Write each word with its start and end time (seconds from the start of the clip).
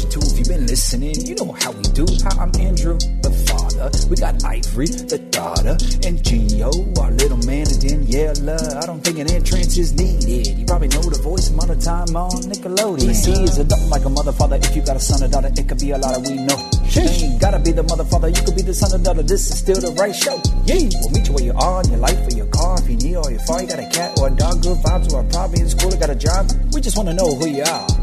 version 0.00 0.10
two. 0.10 0.26
If 0.26 0.38
you've 0.38 0.48
been 0.48 0.66
listening, 0.66 1.14
you 1.26 1.34
know 1.34 1.52
how 1.52 1.72
we 1.72 1.82
do. 1.82 2.06
Hi, 2.24 2.42
I'm 2.42 2.52
Andrew, 2.60 2.96
the 3.22 3.32
father. 3.48 3.90
We 4.08 4.16
got 4.16 4.42
Ivory, 4.44 4.86
the 4.86 5.18
daughter, 5.30 5.76
and 6.06 6.18
Gio, 6.20 6.70
our 6.98 7.10
little 7.10 7.38
man, 7.44 7.66
and 7.68 7.80
Daniella. 7.80 8.56
I 8.80 8.86
don't 8.86 9.00
think 9.00 9.18
an 9.18 9.30
entrance 9.30 9.76
is 9.76 9.94
needed. 9.94 10.58
You 10.58 10.64
probably 10.66 10.88
know 10.88 11.02
the 11.02 11.20
voice 11.22 11.50
amount 11.50 11.70
of 11.70 11.80
time 11.80 12.16
on 12.16 12.30
Nickelodeon. 12.48 13.14
See, 13.14 13.32
is 13.32 13.58
a 13.58 13.64
like 13.88 14.04
a 14.04 14.10
mother 14.10 14.32
father. 14.32 14.56
If 14.56 14.74
you 14.76 14.82
got 14.82 14.96
a 14.96 15.00
son 15.00 15.22
or 15.22 15.28
daughter, 15.28 15.50
it 15.54 15.68
could 15.68 15.80
be 15.80 15.90
a 15.90 15.98
lot 15.98 16.16
of 16.16 16.26
we 16.26 16.36
know. 16.36 16.58
Ain't 16.96 17.40
gotta 17.40 17.58
be 17.58 17.72
the 17.72 17.84
mother 17.84 18.04
father. 18.04 18.28
You 18.28 18.42
could 18.42 18.56
be 18.56 18.62
the 18.62 18.74
son 18.74 18.92
or 18.92 19.02
daughter. 19.02 19.22
This 19.22 19.50
is 19.50 19.58
still 19.58 19.80
the 19.80 19.92
right 19.98 20.14
show. 20.14 20.40
Yeah, 20.64 20.88
we'll 21.00 21.10
meet 21.10 21.28
you 21.28 21.34
where 21.34 21.44
you 21.44 21.54
are 21.56 21.82
in 21.82 21.90
your 21.90 22.00
life 22.00 22.18
or 22.26 22.34
your 22.36 22.50
car. 22.50 22.78
If 22.80 22.88
you 22.88 22.96
need 22.96 23.16
or 23.16 23.30
you're 23.30 23.44
far, 23.44 23.62
you 23.62 23.68
got 23.68 23.78
a 23.78 23.88
cat 23.88 24.18
or 24.18 24.28
a 24.28 24.30
dog, 24.30 24.62
good 24.62 24.78
vibes, 24.78 25.12
or 25.12 25.24
probably 25.24 25.60
in 25.60 25.68
school 25.68 25.92
or 25.92 25.98
got 25.98 26.10
a 26.10 26.18
job. 26.18 26.50
We 26.72 26.80
just 26.80 26.96
want 26.96 27.08
to 27.08 27.14
know 27.14 27.34
who 27.36 27.48
you 27.48 27.64
are 27.64 27.99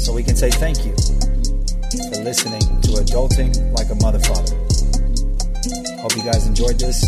so 0.00 0.14
we 0.14 0.22
can 0.22 0.34
say 0.34 0.50
thank 0.50 0.78
you 0.86 0.92
for 0.92 2.22
listening 2.24 2.62
to 2.80 2.88
Adulting 3.02 3.70
Like 3.76 3.90
a 3.90 3.94
Mother 3.96 4.18
Father. 4.20 4.56
Hope 6.00 6.16
you 6.16 6.22
guys 6.22 6.46
enjoyed 6.46 6.78
this. 6.78 7.04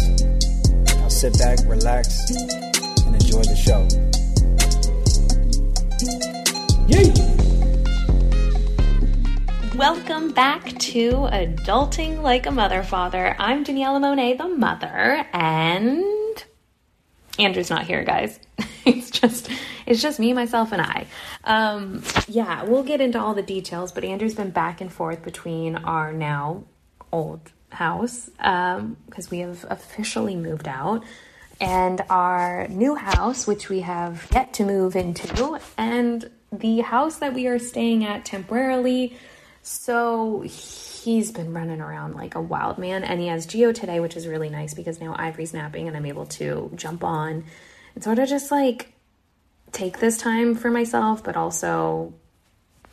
Now 0.99 1.09
sit 1.09 1.39
back, 1.39 1.59
relax, 1.67 2.31
and 3.07 3.15
enjoy 3.15 3.41
the 3.45 3.57
show. 3.57 3.89
Yay! 6.87 7.15
Welcome 9.75 10.33
back 10.33 10.79
to 10.79 11.13
Adulting 11.13 12.21
Like 12.21 12.45
a 12.45 12.51
Mother 12.51 12.83
Father. 12.83 13.35
I'm 13.39 13.63
Daniella 13.65 14.01
Monet, 14.01 14.37
the 14.37 14.49
mother, 14.49 15.27
and 15.33 16.45
Andrew's 17.39 17.71
not 17.71 17.87
here, 17.87 18.05
guys. 18.05 18.39
He's 18.85 19.11
just 19.11 19.49
it's 19.87 20.03
just 20.03 20.19
me, 20.19 20.33
myself, 20.33 20.73
and 20.73 20.83
I. 20.83 21.07
Um, 21.45 22.03
yeah, 22.29 22.65
we'll 22.65 22.83
get 22.83 23.01
into 23.01 23.21
all 23.21 23.35
the 23.35 23.43
details, 23.43 23.93
but 23.93 24.05
Andrew's 24.05 24.35
been 24.35 24.51
back 24.51 24.81
and 24.81 24.93
forth 24.93 25.23
between 25.23 25.77
our 25.77 26.13
now 26.13 26.65
old 27.13 27.53
house 27.71 28.31
because 28.37 28.79
um, 28.79 29.31
we 29.31 29.39
have 29.39 29.65
officially 29.69 30.37
moved 30.37 30.69
out 30.69 31.05
and 31.61 32.03
our 32.11 32.67
new 32.69 32.95
house, 32.97 33.47
which 33.47 33.69
we 33.69 33.81
have 33.81 34.27
yet 34.33 34.53
to 34.55 34.65
move 34.65 34.97
into, 34.97 35.61
and 35.79 36.29
the 36.51 36.81
house 36.81 37.19
that 37.19 37.35
we 37.35 37.47
are 37.47 37.59
staying 37.59 38.05
at 38.05 38.25
temporarily. 38.25 39.17
So 39.63 40.41
he's 40.41 41.31
been 41.31 41.53
running 41.55 41.81
around 41.81 42.15
like 42.15 42.35
a 42.35 42.41
wild 42.41 42.79
man, 42.79 43.05
and 43.05 43.21
he 43.21 43.29
has 43.29 43.47
Gio 43.47 43.73
today, 43.73 44.01
which 44.01 44.17
is 44.17 44.27
really 44.27 44.49
nice 44.49 44.75
because 44.75 45.01
now 45.01 45.15
Ivory's 45.17 45.55
napping 45.55 45.87
and 45.87 45.97
I'm 45.97 46.07
able 46.07 46.27
to 46.27 46.73
jump 46.75 47.05
on 47.05 47.45
and 47.95 48.03
sort 48.03 48.19
of 48.19 48.29
just 48.29 48.51
like 48.51 48.93
take 49.73 49.99
this 49.99 50.19
time 50.19 50.55
for 50.55 50.71
myself, 50.71 51.25
but 51.25 51.37
also 51.37 52.15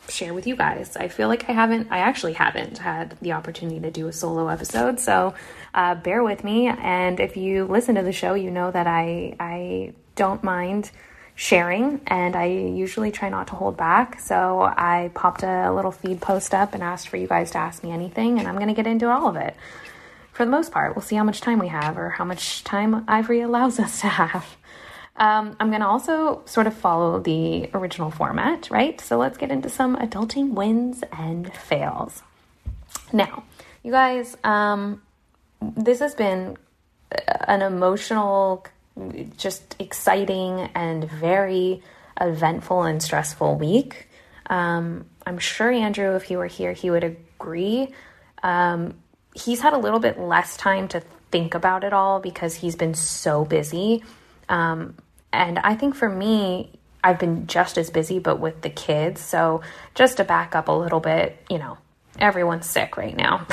share 0.08 0.34
with 0.34 0.46
you 0.46 0.56
guys. 0.56 0.96
I 0.96 1.08
feel 1.08 1.28
like 1.28 1.48
I 1.48 1.52
haven't, 1.52 1.88
I 1.90 1.98
actually 1.98 2.32
haven't 2.32 2.78
had 2.78 3.16
the 3.20 3.32
opportunity 3.32 3.80
to 3.80 3.90
do 3.90 4.08
a 4.08 4.12
solo 4.12 4.48
episode, 4.48 4.98
so 4.98 5.34
uh, 5.74 5.94
bear 5.94 6.22
with 6.22 6.42
me. 6.42 6.68
And 6.68 7.20
if 7.20 7.36
you 7.36 7.64
listen 7.64 7.94
to 7.94 8.02
the 8.02 8.12
show, 8.12 8.34
you 8.34 8.50
know 8.50 8.70
that 8.70 8.86
I 8.86 9.36
I 9.38 9.92
don't 10.16 10.42
mind 10.42 10.90
sharing, 11.34 12.00
and 12.06 12.36
I 12.36 12.46
usually 12.46 13.10
try 13.10 13.28
not 13.28 13.46
to 13.48 13.54
hold 13.54 13.76
back. 13.76 14.20
So 14.20 14.62
I 14.62 15.10
popped 15.14 15.42
a 15.42 15.72
little 15.72 15.92
feed 15.92 16.20
post 16.20 16.54
up 16.54 16.74
and 16.74 16.82
asked 16.82 17.08
for 17.08 17.16
you 17.16 17.26
guys 17.26 17.52
to 17.52 17.58
ask 17.58 17.82
me 17.82 17.92
anything, 17.92 18.38
and 18.38 18.48
I'm 18.48 18.58
to 18.58 18.74
get 18.74 18.86
into 18.86 19.08
all 19.08 19.28
of 19.28 19.36
it. 19.36 19.54
For 20.32 20.44
the 20.44 20.50
most 20.50 20.72
part, 20.72 20.96
we'll 20.96 21.02
see 21.02 21.16
how 21.16 21.24
much 21.24 21.40
time 21.40 21.58
we 21.58 21.68
have 21.68 21.98
or 21.98 22.10
how 22.10 22.24
much 22.24 22.64
time 22.64 23.04
Ivory 23.06 23.42
allows 23.42 23.78
us 23.78 24.00
to 24.00 24.08
have. 24.08 24.56
Um, 25.16 25.56
I'm 25.60 25.68
going 25.68 25.80
to 25.80 25.86
also 25.86 26.42
sort 26.46 26.66
of 26.66 26.74
follow 26.74 27.20
the 27.20 27.68
original 27.74 28.10
format, 28.10 28.70
right? 28.70 29.00
So 29.00 29.18
let's 29.18 29.36
get 29.36 29.50
into 29.50 29.68
some 29.68 29.96
adulting 29.96 30.52
wins 30.52 31.02
and 31.12 31.52
fails. 31.54 32.22
Now, 33.12 33.44
you 33.82 33.92
guys, 33.92 34.36
um, 34.44 35.02
this 35.60 35.98
has 36.00 36.14
been 36.14 36.56
an 37.48 37.62
emotional, 37.62 38.66
just 39.36 39.76
exciting, 39.78 40.70
and 40.74 41.04
very 41.10 41.82
eventful 42.20 42.82
and 42.82 43.02
stressful 43.02 43.56
week. 43.56 44.08
Um, 44.48 45.06
I'm 45.26 45.38
sure 45.38 45.70
Andrew, 45.70 46.16
if 46.16 46.24
he 46.24 46.36
were 46.36 46.46
here, 46.46 46.72
he 46.72 46.90
would 46.90 47.04
agree. 47.04 47.92
Um, 48.42 48.94
he's 49.34 49.60
had 49.60 49.72
a 49.72 49.78
little 49.78 50.00
bit 50.00 50.18
less 50.18 50.56
time 50.56 50.88
to 50.88 51.02
think 51.30 51.54
about 51.54 51.84
it 51.84 51.92
all 51.92 52.20
because 52.20 52.54
he's 52.54 52.76
been 52.76 52.94
so 52.94 53.44
busy. 53.44 54.02
Um, 54.50 54.96
and 55.32 55.58
I 55.60 55.76
think 55.76 55.94
for 55.94 56.08
me, 56.08 56.72
I've 57.02 57.18
been 57.18 57.46
just 57.46 57.78
as 57.78 57.88
busy, 57.88 58.18
but 58.18 58.40
with 58.40 58.60
the 58.60 58.68
kids. 58.68 59.22
So 59.22 59.62
just 59.94 60.18
to 60.18 60.24
back 60.24 60.54
up 60.54 60.68
a 60.68 60.72
little 60.72 61.00
bit, 61.00 61.42
you 61.48 61.58
know, 61.58 61.78
everyone's 62.18 62.68
sick 62.68 62.96
right 62.96 63.16
now. 63.16 63.46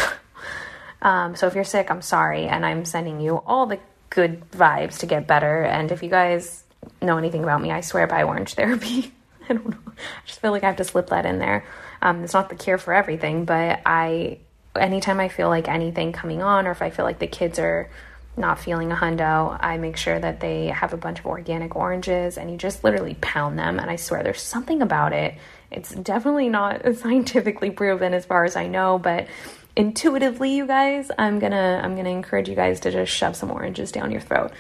um, 1.02 1.36
so 1.36 1.48
if 1.48 1.56
you're 1.56 1.64
sick, 1.64 1.90
I'm 1.90 2.02
sorry. 2.02 2.48
And 2.48 2.66
I'm 2.66 2.84
sending 2.84 3.22
you 3.22 3.38
all 3.46 3.68
the 3.68 3.80
good 4.10 4.50
vibes 4.52 5.00
to 5.00 5.06
get 5.06 5.28
better. 5.28 5.64
And 5.64 5.92
if 5.92 6.04
you 6.04 6.10
guys 6.10 6.64
know 7.02 7.18
anything 7.18 7.44
about 7.44 7.62
me, 7.62 7.72
I 7.72 7.82
swear 7.82 8.08
by 8.08 8.24
orange 8.24 8.56
therapy. 8.56 9.14
I 9.50 9.54
don't 9.54 9.70
know. 9.70 9.78
I 9.88 10.26
just 10.26 10.42
feel 10.42 10.52
like 10.52 10.64
I 10.64 10.68
have 10.68 10.78
to 10.78 10.84
slip 10.84 11.08
that 11.08 11.26
in 11.26 11.40
there. 11.40 11.66
Um, 12.02 12.24
it's 12.24 12.34
not 12.34 12.50
the 12.50 12.56
cure 12.56 12.78
for 12.78 12.94
everything, 12.94 13.46
but 13.46 13.82
I, 13.86 14.40
anytime 14.76 15.20
I 15.20 15.30
feel 15.30 15.48
like 15.48 15.70
anything 15.70 16.12
coming 16.12 16.42
on, 16.42 16.68
or 16.68 16.72
if 16.72 16.82
I 16.82 16.90
feel 16.90 17.06
like 17.06 17.20
the 17.20 17.28
kids 17.28 17.60
are 17.60 17.90
not 18.38 18.60
feeling 18.60 18.92
a 18.92 18.96
hundo, 18.96 19.58
I 19.60 19.78
make 19.78 19.98
sure 19.98 20.20
that 20.20 20.40
they 20.40 20.68
have 20.68 20.94
a 20.94 20.98
bunch 20.98 21.20
of 21.20 21.26
organic 21.26 21.76
oranges 21.76 22.38
and 22.38 22.52
you 22.52 22.58
just 22.58 22.84
literally 22.84 23.16
pound 23.20 23.58
them. 23.58 23.80
And 23.80 23.90
I 23.90 23.96
swear 23.96 24.24
there's 24.24 24.42
something 24.42 24.82
about 24.82 25.14
it. 25.14 25.36
It's 25.72 25.94
definitely 25.94 26.50
not 26.50 26.96
scientifically 26.96 27.72
proven 27.72 28.14
as 28.14 28.26
far 28.26 28.46
as 28.46 28.56
I 28.56 28.68
know, 28.68 29.00
but 29.00 29.28
intuitively, 29.76 30.56
you 30.56 30.68
guys, 30.68 31.12
I'm 31.18 31.40
gonna 31.40 31.82
I'm 31.84 31.96
gonna 31.96 32.10
encourage 32.10 32.50
you 32.50 32.56
guys 32.56 32.80
to 32.82 32.92
just 32.92 33.12
shove 33.12 33.36
some 33.36 33.52
oranges 33.52 33.92
down 33.92 34.12
your 34.12 34.22
throat. 34.22 34.52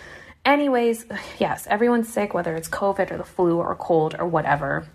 Anyways, 0.45 1.05
yes, 1.39 1.67
everyone's 1.67 2.11
sick, 2.11 2.33
whether 2.33 2.55
it's 2.55 2.69
COVID 2.69 3.11
or 3.11 3.17
the 3.17 3.23
flu 3.23 3.57
or 3.57 3.75
cold 3.75 4.16
or 4.17 4.27
whatever. 4.27 4.87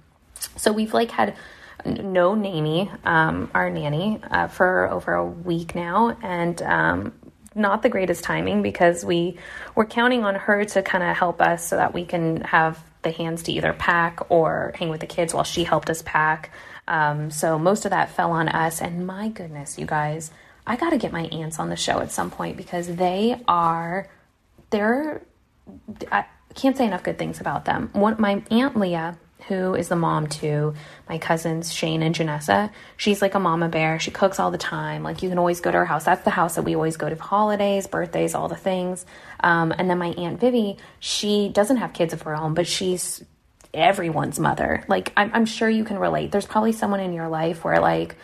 So 0.56 0.72
we've 0.72 0.94
like 0.94 1.10
had 1.10 1.36
no 1.84 2.34
nanny, 2.34 2.90
um, 3.04 3.50
our 3.54 3.70
nanny, 3.70 4.20
uh, 4.30 4.48
for 4.48 4.88
over 4.90 5.14
a 5.14 5.26
week 5.26 5.74
now, 5.74 6.16
and 6.22 6.60
um, 6.62 7.12
not 7.54 7.82
the 7.82 7.88
greatest 7.88 8.24
timing 8.24 8.62
because 8.62 9.04
we 9.04 9.36
were 9.74 9.84
counting 9.84 10.24
on 10.24 10.34
her 10.34 10.64
to 10.64 10.82
kind 10.82 11.04
of 11.04 11.16
help 11.16 11.40
us 11.40 11.66
so 11.66 11.76
that 11.76 11.94
we 11.94 12.04
can 12.04 12.40
have 12.42 12.82
the 13.02 13.10
hands 13.10 13.42
to 13.44 13.52
either 13.52 13.72
pack 13.72 14.30
or 14.30 14.72
hang 14.76 14.88
with 14.88 15.00
the 15.00 15.06
kids 15.06 15.34
while 15.34 15.44
she 15.44 15.64
helped 15.64 15.90
us 15.90 16.02
pack. 16.02 16.50
Um, 16.88 17.30
so 17.30 17.58
most 17.58 17.84
of 17.84 17.90
that 17.90 18.10
fell 18.10 18.32
on 18.32 18.48
us. 18.48 18.80
And 18.80 19.06
my 19.06 19.28
goodness, 19.28 19.78
you 19.78 19.86
guys, 19.86 20.30
I 20.66 20.76
got 20.76 20.90
to 20.90 20.98
get 20.98 21.12
my 21.12 21.24
aunts 21.24 21.58
on 21.58 21.68
the 21.68 21.76
show 21.76 22.00
at 22.00 22.12
some 22.12 22.30
point 22.30 22.56
because 22.56 22.86
they 22.86 23.40
are, 23.48 24.08
they're, 24.70 25.22
I 26.10 26.24
can't 26.54 26.76
say 26.76 26.86
enough 26.86 27.02
good 27.02 27.18
things 27.18 27.40
about 27.40 27.64
them. 27.64 27.90
One, 27.92 28.16
my 28.18 28.42
aunt 28.50 28.76
Leah 28.76 29.18
who 29.48 29.74
is 29.74 29.88
the 29.88 29.96
mom 29.96 30.26
to 30.26 30.74
my 31.08 31.18
cousins 31.18 31.72
Shane 31.72 32.02
and 32.02 32.14
Janessa. 32.14 32.70
She's 32.96 33.22
like 33.22 33.34
a 33.34 33.40
mama 33.40 33.68
bear. 33.68 33.98
She 33.98 34.10
cooks 34.10 34.38
all 34.38 34.50
the 34.50 34.58
time. 34.58 35.02
Like 35.02 35.22
you 35.22 35.28
can 35.28 35.38
always 35.38 35.60
go 35.60 35.70
to 35.70 35.78
her 35.78 35.84
house. 35.84 36.04
That's 36.04 36.24
the 36.24 36.30
house 36.30 36.56
that 36.56 36.62
we 36.62 36.74
always 36.74 36.96
go 36.96 37.08
to 37.08 37.16
for 37.16 37.22
holidays, 37.22 37.86
birthdays, 37.86 38.34
all 38.34 38.48
the 38.48 38.56
things. 38.56 39.04
Um, 39.40 39.72
and 39.76 39.88
then 39.90 39.98
my 39.98 40.08
aunt 40.08 40.40
Vivi, 40.40 40.78
she 41.00 41.48
doesn't 41.48 41.78
have 41.78 41.92
kids 41.92 42.12
of 42.12 42.22
her 42.22 42.34
own, 42.34 42.54
but 42.54 42.66
she's 42.66 43.24
everyone's 43.74 44.38
mother. 44.38 44.84
Like 44.88 45.12
I'm, 45.16 45.30
I'm 45.34 45.46
sure 45.46 45.68
you 45.68 45.84
can 45.84 45.98
relate. 45.98 46.30
There's 46.32 46.46
probably 46.46 46.72
someone 46.72 47.00
in 47.00 47.12
your 47.12 47.28
life 47.28 47.64
where 47.64 47.80
like 47.80 48.16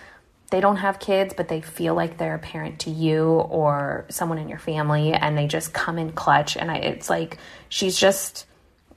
they 0.51 0.61
don't 0.61 0.77
have 0.77 0.99
kids, 0.99 1.35
but 1.37 1.49
they 1.49 1.61
feel 1.61 1.95
like 1.95 2.17
they're 2.17 2.37
a 2.37 2.39
parent 2.39 2.81
to 2.81 2.91
you 2.91 3.25
or 3.25 4.07
someone 4.09 4.39
in 4.39 4.49
your 4.49 4.59
family, 4.59 5.13
and 5.13 5.37
they 5.37 5.47
just 5.47 5.75
come 5.75 5.99
in 5.99 6.13
clutch. 6.13 6.57
And 6.57 6.71
I, 6.71 6.77
it's 6.77 7.11
like 7.11 7.39
she's 7.69 7.99
just 7.99 8.47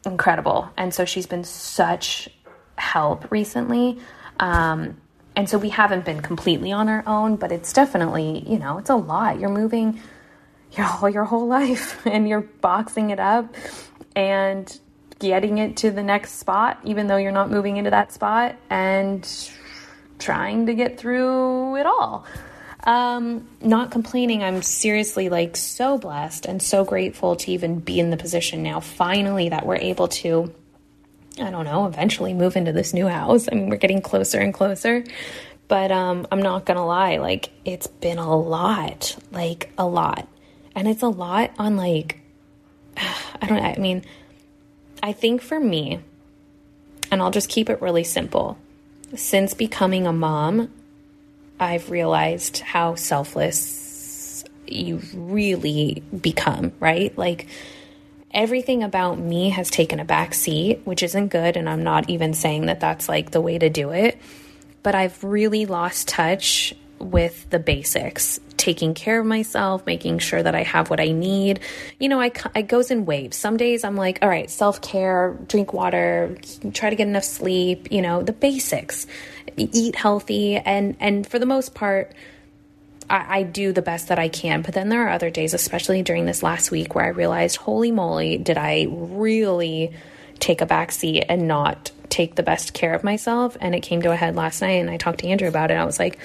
incredible. 0.05 0.69
And 0.77 0.93
so 0.93 1.05
she's 1.05 1.27
been 1.27 1.43
such 1.43 2.29
help 2.77 3.31
recently. 3.31 3.99
Um, 4.39 4.97
and 5.35 5.49
so 5.49 5.57
we 5.57 5.69
haven't 5.69 6.03
been 6.05 6.21
completely 6.21 6.71
on 6.71 6.89
our 6.89 7.03
own, 7.07 7.35
but 7.37 7.51
it's 7.51 7.71
definitely, 7.71 8.43
you 8.47 8.59
know, 8.59 8.77
it's 8.77 8.89
a 8.89 8.95
lot. 8.95 9.39
You're 9.39 9.49
moving 9.49 10.01
your 10.73 10.85
whole, 10.85 11.09
your 11.09 11.23
whole 11.23 11.47
life 11.59 12.05
and 12.05 12.27
you're 12.27 12.41
boxing 12.41 13.11
it 13.11 13.19
up 13.19 13.55
and 14.15 14.79
getting 15.19 15.59
it 15.59 15.77
to 15.77 15.91
the 15.91 16.03
next 16.03 16.39
spot, 16.39 16.79
even 16.83 17.07
though 17.07 17.17
you're 17.17 17.31
not 17.31 17.49
moving 17.49 17.77
into 17.77 17.91
that 17.91 18.11
spot 18.11 18.55
and 18.69 19.27
trying 20.17 20.65
to 20.65 20.73
get 20.73 20.99
through 20.99 21.75
it 21.77 21.85
all. 21.85 22.25
Um, 22.83 23.47
not 23.61 23.91
complaining. 23.91 24.43
I'm 24.43 24.61
seriously 24.61 25.29
like 25.29 25.55
so 25.55 25.97
blessed 25.97 26.45
and 26.45 26.61
so 26.61 26.83
grateful 26.83 27.35
to 27.37 27.51
even 27.51 27.79
be 27.79 27.99
in 27.99 28.09
the 28.09 28.17
position 28.17 28.63
now, 28.63 28.79
finally, 28.79 29.49
that 29.49 29.65
we're 29.65 29.75
able 29.75 30.07
to, 30.07 30.53
I 31.39 31.51
don't 31.51 31.65
know, 31.65 31.85
eventually 31.85 32.33
move 32.33 32.55
into 32.55 32.71
this 32.71 32.93
new 32.93 33.07
house. 33.07 33.47
I 33.51 33.55
mean, 33.55 33.69
we're 33.69 33.77
getting 33.77 34.01
closer 34.01 34.39
and 34.39 34.53
closer. 34.53 35.03
But 35.67 35.91
um, 35.91 36.27
I'm 36.31 36.41
not 36.41 36.65
gonna 36.65 36.85
lie, 36.85 37.17
like, 37.17 37.49
it's 37.63 37.87
been 37.87 38.17
a 38.17 38.35
lot, 38.35 39.15
like, 39.31 39.71
a 39.77 39.85
lot. 39.85 40.27
And 40.75 40.87
it's 40.87 41.01
a 41.01 41.07
lot 41.07 41.51
on, 41.57 41.77
like, 41.77 42.19
I 42.97 43.47
don't 43.47 43.61
I 43.63 43.77
mean, 43.77 44.03
I 45.01 45.13
think 45.13 45.41
for 45.41 45.59
me, 45.59 45.99
and 47.11 47.21
I'll 47.21 47.31
just 47.31 47.49
keep 47.49 47.69
it 47.69 47.81
really 47.81 48.03
simple 48.03 48.57
since 49.15 49.53
becoming 49.53 50.07
a 50.07 50.13
mom, 50.13 50.71
I've 51.61 51.91
realized 51.91 52.59
how 52.59 52.95
selfless 52.95 54.43
you 54.65 54.99
really 55.13 56.01
become, 56.19 56.71
right? 56.79 57.15
Like 57.15 57.47
everything 58.31 58.81
about 58.81 59.19
me 59.19 59.49
has 59.51 59.69
taken 59.69 59.99
a 59.99 60.05
back 60.05 60.33
seat, 60.33 60.81
which 60.85 61.03
isn't 61.03 61.27
good. 61.27 61.57
And 61.57 61.69
I'm 61.69 61.83
not 61.83 62.09
even 62.09 62.33
saying 62.33 62.65
that 62.65 62.79
that's 62.79 63.07
like 63.07 63.29
the 63.29 63.41
way 63.41 63.59
to 63.59 63.69
do 63.69 63.91
it. 63.91 64.19
But 64.81 64.95
I've 64.95 65.23
really 65.23 65.67
lost 65.67 66.07
touch 66.07 66.73
with 66.97 67.47
the 67.51 67.59
basics 67.59 68.39
taking 68.61 68.93
care 68.93 69.19
of 69.19 69.25
myself 69.25 69.83
making 69.87 70.19
sure 70.19 70.41
that 70.41 70.53
i 70.53 70.61
have 70.61 70.91
what 70.91 70.99
i 70.99 71.11
need. 71.11 71.59
You 71.99 72.09
know 72.09 72.21
I, 72.21 72.31
it 72.55 72.67
goes 72.67 72.91
in 72.91 73.05
waves. 73.05 73.35
Some 73.35 73.57
days 73.57 73.83
i'm 73.83 73.95
like 73.95 74.19
all 74.21 74.29
right 74.29 74.49
self-care 74.49 75.35
drink 75.47 75.73
water 75.73 76.37
try 76.71 76.91
to 76.91 76.95
get 76.95 77.07
enough 77.07 77.23
sleep 77.23 77.91
you 77.91 78.03
know 78.03 78.21
the 78.21 78.33
basics. 78.33 79.07
Eat 79.57 79.95
healthy 79.95 80.57
and 80.57 80.95
and 80.99 81.25
for 81.25 81.39
the 81.39 81.47
most 81.47 81.73
part 81.73 82.13
I, 83.09 83.39
I 83.39 83.43
do 83.43 83.73
the 83.73 83.81
best 83.81 84.09
that 84.09 84.19
i 84.19 84.29
can. 84.29 84.61
But 84.61 84.75
then 84.75 84.89
there 84.89 85.07
are 85.07 85.09
other 85.09 85.31
days 85.31 85.55
especially 85.55 86.03
during 86.03 86.27
this 86.27 86.43
last 86.43 86.69
week 86.69 86.93
where 86.93 87.05
i 87.05 87.09
realized 87.09 87.57
holy 87.57 87.91
moly 87.91 88.37
did 88.37 88.59
i 88.59 88.85
really 88.87 89.91
take 90.39 90.61
a 90.61 90.67
back 90.67 90.91
seat 90.91 91.25
and 91.27 91.47
not 91.47 91.91
take 92.09 92.35
the 92.35 92.43
best 92.43 92.73
care 92.73 92.93
of 92.93 93.03
myself? 93.03 93.57
And 93.59 93.73
it 93.73 93.81
came 93.81 94.03
to 94.03 94.11
a 94.11 94.15
head 94.15 94.35
last 94.35 94.61
night 94.61 94.81
and 94.81 94.89
i 94.91 94.97
talked 94.97 95.21
to 95.21 95.27
andrew 95.27 95.47
about 95.47 95.71
it. 95.71 95.77
I 95.77 95.85
was 95.85 95.97
like 95.97 96.19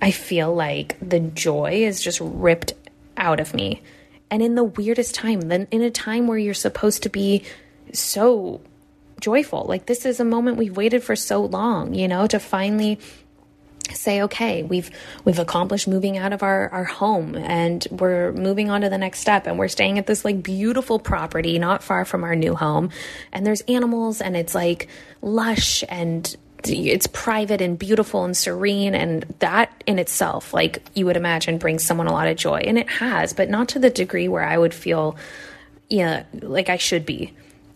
I 0.00 0.10
feel 0.10 0.54
like 0.54 0.96
the 1.00 1.20
joy 1.20 1.84
is 1.84 2.00
just 2.00 2.20
ripped 2.20 2.74
out 3.16 3.40
of 3.40 3.54
me. 3.54 3.82
And 4.30 4.42
in 4.42 4.54
the 4.54 4.64
weirdest 4.64 5.14
time, 5.14 5.42
then 5.42 5.68
in 5.70 5.82
a 5.82 5.90
time 5.90 6.26
where 6.26 6.38
you're 6.38 6.54
supposed 6.54 7.02
to 7.04 7.08
be 7.08 7.44
so 7.92 8.60
joyful. 9.20 9.64
Like 9.68 9.86
this 9.86 10.04
is 10.04 10.20
a 10.20 10.24
moment 10.24 10.58
we've 10.58 10.76
waited 10.76 11.02
for 11.02 11.16
so 11.16 11.44
long, 11.44 11.94
you 11.94 12.08
know, 12.08 12.26
to 12.26 12.38
finally 12.38 12.98
say 13.92 14.22
okay 14.22 14.64
we've 14.64 14.90
we've 15.24 15.38
accomplished 15.38 15.86
moving 15.86 16.18
out 16.18 16.32
of 16.32 16.42
our 16.42 16.68
our 16.70 16.84
home 16.84 17.36
and 17.36 17.86
we're 17.92 18.32
moving 18.32 18.68
on 18.68 18.80
to 18.80 18.88
the 18.88 18.98
next 18.98 19.20
step 19.20 19.46
and 19.46 19.60
we're 19.60 19.68
staying 19.68 19.96
at 19.96 20.08
this 20.08 20.24
like 20.24 20.42
beautiful 20.42 20.98
property 20.98 21.56
not 21.56 21.84
far 21.84 22.04
from 22.04 22.24
our 22.24 22.34
new 22.34 22.56
home 22.56 22.90
and 23.32 23.46
there's 23.46 23.60
animals 23.62 24.20
and 24.20 24.36
it's 24.36 24.56
like 24.56 24.88
lush 25.22 25.84
and 25.88 26.36
it's 26.64 27.06
private 27.08 27.60
and 27.60 27.78
beautiful 27.78 28.24
and 28.24 28.36
serene 28.36 28.94
and 28.94 29.22
that 29.38 29.70
in 29.86 29.98
itself 29.98 30.52
like 30.52 30.82
you 30.94 31.06
would 31.06 31.16
imagine 31.16 31.58
brings 31.58 31.84
someone 31.84 32.06
a 32.06 32.12
lot 32.12 32.28
of 32.28 32.36
joy. 32.36 32.58
And 32.58 32.78
it 32.78 32.88
has 32.88 33.32
but 33.32 33.48
not 33.48 33.68
to 33.70 33.78
the 33.78 33.90
degree 33.90 34.28
where 34.28 34.44
i 34.44 34.56
would 34.56 34.74
feel 34.74 35.16
yeah 35.88 36.24
like 36.32 36.68
i 36.68 36.76
should 36.76 37.06
be. 37.06 37.32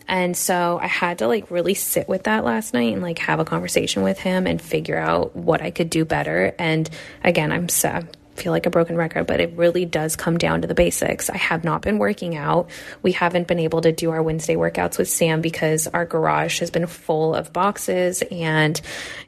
And 0.07 0.35
so 0.35 0.79
i 0.81 0.87
had 0.87 1.19
to 1.19 1.27
like 1.27 1.49
really 1.51 1.73
sit 1.73 2.09
with 2.09 2.23
that 2.23 2.43
last 2.43 2.73
night 2.73 2.93
and 2.93 3.01
like 3.01 3.19
have 3.19 3.39
a 3.39 3.45
conversation 3.45 4.03
with 4.03 4.19
him 4.19 4.47
and 4.47 4.61
figure 4.61 4.97
out 4.97 5.35
what 5.35 5.61
i 5.61 5.71
could 5.71 5.89
do 5.89 6.05
better. 6.05 6.53
And 6.59 6.89
again 7.23 7.51
i'm 7.51 7.69
so 7.69 8.01
feel 8.41 8.51
like 8.51 8.65
a 8.65 8.69
broken 8.69 8.95
record, 8.95 9.27
but 9.27 9.39
it 9.39 9.53
really 9.55 9.85
does 9.85 10.15
come 10.15 10.37
down 10.37 10.61
to 10.61 10.67
the 10.67 10.73
basics. 10.73 11.29
I 11.29 11.37
have 11.37 11.63
not 11.63 11.81
been 11.81 11.99
working 11.99 12.35
out. 12.35 12.69
We 13.03 13.11
haven't 13.11 13.47
been 13.47 13.59
able 13.59 13.81
to 13.81 13.91
do 13.91 14.11
our 14.11 14.23
Wednesday 14.23 14.55
workouts 14.55 14.97
with 14.97 15.09
Sam 15.09 15.41
because 15.41 15.87
our 15.87 16.05
garage 16.05 16.59
has 16.59 16.71
been 16.71 16.87
full 16.87 17.35
of 17.35 17.53
boxes 17.53 18.23
and, 18.31 18.79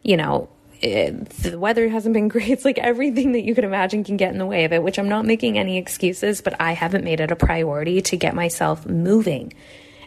you 0.02 0.18
know, 0.18 0.50
it, 0.82 1.30
the 1.30 1.58
weather 1.58 1.88
hasn't 1.88 2.14
been 2.14 2.28
great. 2.30 2.50
It's 2.50 2.66
like 2.66 2.78
everything 2.78 3.34
that 3.34 3.44
you 3.44 3.56
could 3.56 3.64
imagine 3.64 4.04
can 4.04 4.18
get 4.18 4.32
in 4.32 4.40
the 4.40 4.46
way 4.46 4.66
of 4.66 4.74
it, 4.74 4.84
which 4.84 5.00
I'm 5.00 5.10
not 5.10 5.26
making 5.26 5.58
any 5.58 5.78
excuses, 5.78 6.42
but 6.42 6.60
I 6.60 6.74
haven't 6.74 7.04
made 7.04 7.20
it 7.20 7.32
a 7.32 7.36
priority 7.36 8.02
to 8.02 8.18
get 8.18 8.36
myself 8.36 8.86
moving. 8.86 9.54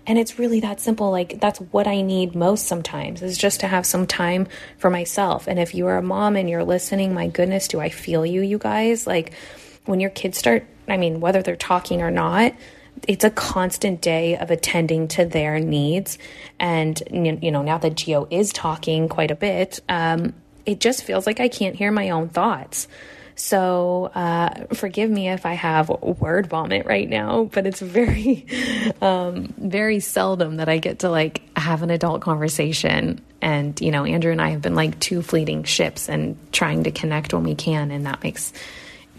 And 0.06 0.18
it's 0.18 0.38
really 0.38 0.60
that 0.60 0.80
simple. 0.80 1.10
Like, 1.10 1.40
that's 1.40 1.58
what 1.58 1.88
I 1.88 2.00
need 2.00 2.34
most 2.34 2.66
sometimes 2.66 3.22
is 3.22 3.36
just 3.36 3.60
to 3.60 3.66
have 3.66 3.84
some 3.84 4.06
time 4.06 4.46
for 4.78 4.88
myself. 4.88 5.48
And 5.48 5.58
if 5.58 5.74
you 5.74 5.86
are 5.88 5.98
a 5.98 6.02
mom 6.02 6.36
and 6.36 6.48
you're 6.48 6.64
listening, 6.64 7.12
my 7.12 7.26
goodness, 7.26 7.66
do 7.68 7.80
I 7.80 7.88
feel 7.88 8.24
you, 8.24 8.40
you 8.40 8.58
guys? 8.58 9.06
Like, 9.06 9.32
when 9.84 9.98
your 9.98 10.10
kids 10.10 10.38
start, 10.38 10.66
I 10.88 10.96
mean, 10.96 11.20
whether 11.20 11.42
they're 11.42 11.56
talking 11.56 12.02
or 12.02 12.10
not, 12.10 12.54
it's 13.06 13.24
a 13.24 13.30
constant 13.30 14.00
day 14.00 14.36
of 14.36 14.50
attending 14.50 15.08
to 15.08 15.24
their 15.24 15.58
needs. 15.58 16.18
And, 16.58 17.02
you 17.10 17.50
know, 17.50 17.62
now 17.62 17.78
that 17.78 17.94
Gio 17.94 18.26
is 18.30 18.52
talking 18.52 19.08
quite 19.08 19.30
a 19.30 19.36
bit, 19.36 19.80
um, 19.88 20.34
it 20.64 20.80
just 20.80 21.04
feels 21.04 21.26
like 21.26 21.40
I 21.40 21.48
can't 21.48 21.76
hear 21.76 21.92
my 21.92 22.10
own 22.10 22.28
thoughts. 22.28 22.88
So 23.36 24.10
uh, 24.14 24.74
forgive 24.74 25.10
me 25.10 25.28
if 25.28 25.44
I 25.44 25.52
have 25.52 25.90
word 25.90 26.46
vomit 26.46 26.86
right 26.86 27.08
now, 27.08 27.44
but 27.44 27.66
it's 27.66 27.80
very, 27.80 28.46
um, 29.02 29.52
very 29.58 30.00
seldom 30.00 30.56
that 30.56 30.70
I 30.70 30.78
get 30.78 31.00
to 31.00 31.10
like 31.10 31.42
have 31.56 31.82
an 31.82 31.90
adult 31.90 32.22
conversation. 32.22 33.20
And, 33.42 33.78
you 33.80 33.90
know, 33.90 34.06
Andrew 34.06 34.32
and 34.32 34.40
I 34.40 34.50
have 34.50 34.62
been 34.62 34.74
like 34.74 34.98
two 35.00 35.20
fleeting 35.20 35.64
ships 35.64 36.08
and 36.08 36.38
trying 36.50 36.84
to 36.84 36.90
connect 36.90 37.34
when 37.34 37.44
we 37.44 37.54
can. 37.54 37.90
And 37.90 38.06
that 38.06 38.22
makes 38.22 38.54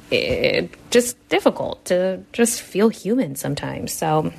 it 0.10 0.72
just 0.90 1.30
difficult 1.30 1.86
to 1.86 2.24
just 2.34 2.62
feel 2.62 2.90
human 2.90 3.36
sometimes. 3.36 3.94
So 3.94 4.34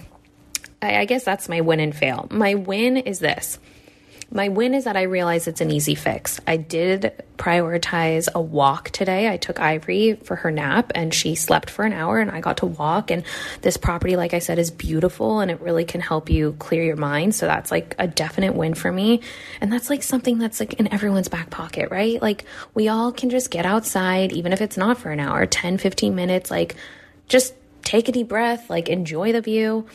I, 0.83 0.99
I 0.99 1.05
guess 1.05 1.23
that's 1.23 1.49
my 1.49 1.61
win 1.61 1.79
and 1.79 1.95
fail. 1.95 2.27
My 2.31 2.55
win 2.55 2.97
is 2.97 3.21
this 3.21 3.61
my 4.31 4.49
win 4.51 4.75
is 4.75 4.85
that 4.85 4.97
I 4.97 5.03
realize 5.03 5.49
it's 5.49 5.63
an 5.63 5.71
easy 5.71 5.95
fix. 5.95 6.39
I 6.47 6.59
did 6.59 7.25
prioritize 7.39 8.29
a 8.35 8.41
walk 8.41 8.91
today. 8.91 9.27
I 9.27 9.39
took 9.39 9.59
Ivory 9.59 10.15
for 10.17 10.37
her 10.37 10.51
nap 10.51 10.93
and 10.95 11.15
she 11.15 11.35
slept 11.35 11.71
for 11.71 11.87
an 11.87 11.95
hour 11.95 12.19
and 12.19 12.31
I 12.31 12.41
got 12.41 12.59
to 12.59 12.67
walk. 12.67 13.11
And 13.11 13.25
this 13.63 13.79
property, 13.79 14.17
like 14.17 14.35
I 14.35 14.41
said, 14.41 14.59
is 14.59 14.71
beautiful 14.71 15.41
and 15.41 15.51
it 15.51 15.63
really 15.63 15.87
can 15.87 16.03
help 16.03 16.29
you 16.29 16.55
clear 16.59 16.83
your 16.85 16.97
mind. 16.97 17.35
So 17.35 17.47
that's 17.47 17.71
like 17.71 17.95
a 17.99 18.07
definite 18.07 18.55
win 18.55 18.75
for 18.75 18.93
me. 18.93 19.23
And 19.63 19.73
that's 19.73 19.89
like 19.89 20.03
something 20.03 20.37
that's 20.37 20.61
like 20.61 20.75
in 20.75 20.93
everyone's 20.93 21.29
back 21.29 21.49
pocket, 21.49 21.91
right? 21.91 22.21
Like 22.21 22.45
we 22.75 22.89
all 22.89 23.13
can 23.13 23.31
just 23.31 23.51
get 23.51 23.65
outside, 23.65 24.33
even 24.33 24.53
if 24.53 24.61
it's 24.61 24.77
not 24.77 24.99
for 24.99 25.11
an 25.11 25.21
hour, 25.21 25.47
10, 25.47 25.79
15 25.79 26.15
minutes, 26.15 26.51
like 26.51 26.77
just 27.29 27.55
take 27.83 28.11
a 28.11 28.13
deep 28.13 28.29
breath, 28.29 28.69
like 28.69 28.91
enjoy 28.91 29.33
the 29.33 29.41
view. 29.41 29.87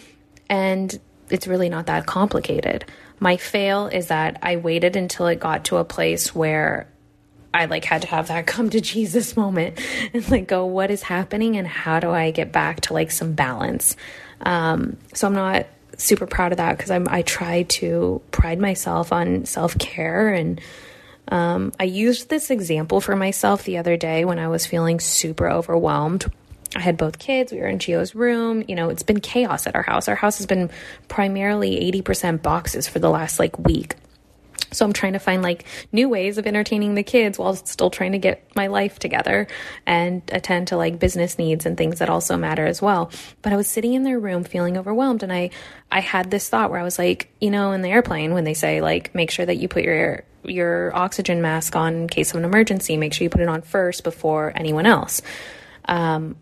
And 0.49 0.99
it's 1.29 1.47
really 1.47 1.69
not 1.69 1.85
that 1.85 2.07
complicated. 2.07 2.85
My 3.23 3.37
fail 3.37 3.87
is 3.87 4.07
that 4.07 4.37
I 4.41 4.57
waited 4.57 4.97
until 4.97 5.27
it 5.27 5.39
got 5.39 5.63
to 5.65 5.77
a 5.77 5.85
place 5.85 6.35
where 6.35 6.89
I 7.53 7.67
like 7.67 7.85
had 7.85 8.01
to 8.01 8.09
have 8.09 8.27
that 8.27 8.45
come 8.53 8.69
to 8.71 8.81
Jesus 8.81 9.37
moment 9.37 9.79
and 10.13 10.29
like 10.29 10.45
go, 10.45 10.65
what 10.65 10.91
is 10.91 11.03
happening 11.03 11.55
and 11.55 11.65
how 11.65 12.01
do 12.01 12.11
I 12.11 12.31
get 12.31 12.51
back 12.51 12.81
to 12.81 12.93
like 12.93 13.11
some 13.11 13.31
balance? 13.31 13.95
Um, 14.41 14.97
so 15.13 15.27
I'm 15.27 15.35
not 15.35 15.67
super 15.97 16.27
proud 16.27 16.51
of 16.51 16.57
that 16.57 16.75
because 16.75 16.91
I'm 16.91 17.07
I 17.07 17.21
try 17.21 17.63
to 17.63 18.21
pride 18.31 18.59
myself 18.59 19.13
on 19.13 19.45
self 19.45 19.77
care 19.79 20.33
and 20.33 20.59
um, 21.29 21.71
I 21.79 21.85
used 21.85 22.27
this 22.27 22.51
example 22.51 22.99
for 22.99 23.15
myself 23.15 23.63
the 23.63 23.77
other 23.77 23.95
day 23.95 24.25
when 24.25 24.37
I 24.37 24.49
was 24.49 24.65
feeling 24.65 24.99
super 24.99 25.49
overwhelmed 25.49 26.29
I 26.75 26.79
had 26.79 26.97
both 26.97 27.19
kids. 27.19 27.51
We 27.51 27.59
were 27.59 27.67
in 27.67 27.79
Gio's 27.79 28.15
room. 28.15 28.63
You 28.67 28.75
know, 28.75 28.89
it's 28.89 29.03
been 29.03 29.19
chaos 29.19 29.67
at 29.67 29.75
our 29.75 29.83
house. 29.83 30.07
Our 30.07 30.15
house 30.15 30.37
has 30.37 30.47
been 30.47 30.69
primarily 31.07 31.91
80% 31.91 32.41
boxes 32.41 32.87
for 32.87 32.99
the 32.99 33.09
last 33.09 33.39
like 33.39 33.57
week. 33.59 33.95
So 34.73 34.85
I'm 34.85 34.93
trying 34.93 35.13
to 35.13 35.19
find 35.19 35.41
like 35.41 35.65
new 35.91 36.09
ways 36.09 36.37
of 36.37 36.47
entertaining 36.47 36.95
the 36.95 37.03
kids 37.03 37.37
while 37.37 37.55
still 37.55 37.89
trying 37.89 38.13
to 38.13 38.17
get 38.17 38.43
my 38.55 38.67
life 38.67 38.99
together 38.99 39.47
and 39.85 40.21
attend 40.31 40.69
to 40.69 40.77
like 40.77 40.99
business 40.99 41.37
needs 41.37 41.65
and 41.65 41.77
things 41.77 41.99
that 41.99 42.09
also 42.09 42.37
matter 42.37 42.65
as 42.65 42.81
well. 42.81 43.11
But 43.41 43.53
I 43.53 43.55
was 43.55 43.67
sitting 43.67 43.93
in 43.93 44.03
their 44.03 44.19
room 44.19 44.43
feeling 44.43 44.77
overwhelmed 44.77 45.23
and 45.23 45.31
I 45.31 45.51
I 45.91 45.99
had 45.99 46.31
this 46.31 46.49
thought 46.49 46.71
where 46.71 46.79
I 46.79 46.83
was 46.83 46.97
like, 46.97 47.31
you 47.39 47.51
know, 47.51 47.71
in 47.71 47.81
the 47.81 47.89
airplane 47.89 48.33
when 48.33 48.43
they 48.43 48.55
say 48.55 48.81
like 48.81 49.13
make 49.13 49.31
sure 49.31 49.45
that 49.45 49.57
you 49.57 49.67
put 49.67 49.83
your 49.83 50.23
your 50.43 50.95
oxygen 50.95 51.41
mask 51.41 51.75
on 51.75 51.93
in 51.93 52.07
case 52.07 52.31
of 52.31 52.37
an 52.37 52.45
emergency, 52.45 52.97
make 52.97 53.13
sure 53.13 53.23
you 53.23 53.29
put 53.29 53.41
it 53.41 53.47
on 53.47 53.61
first 53.61 54.03
before 54.03 54.51
anyone 54.55 54.85
else. 54.85 55.21
Um, 55.85 56.35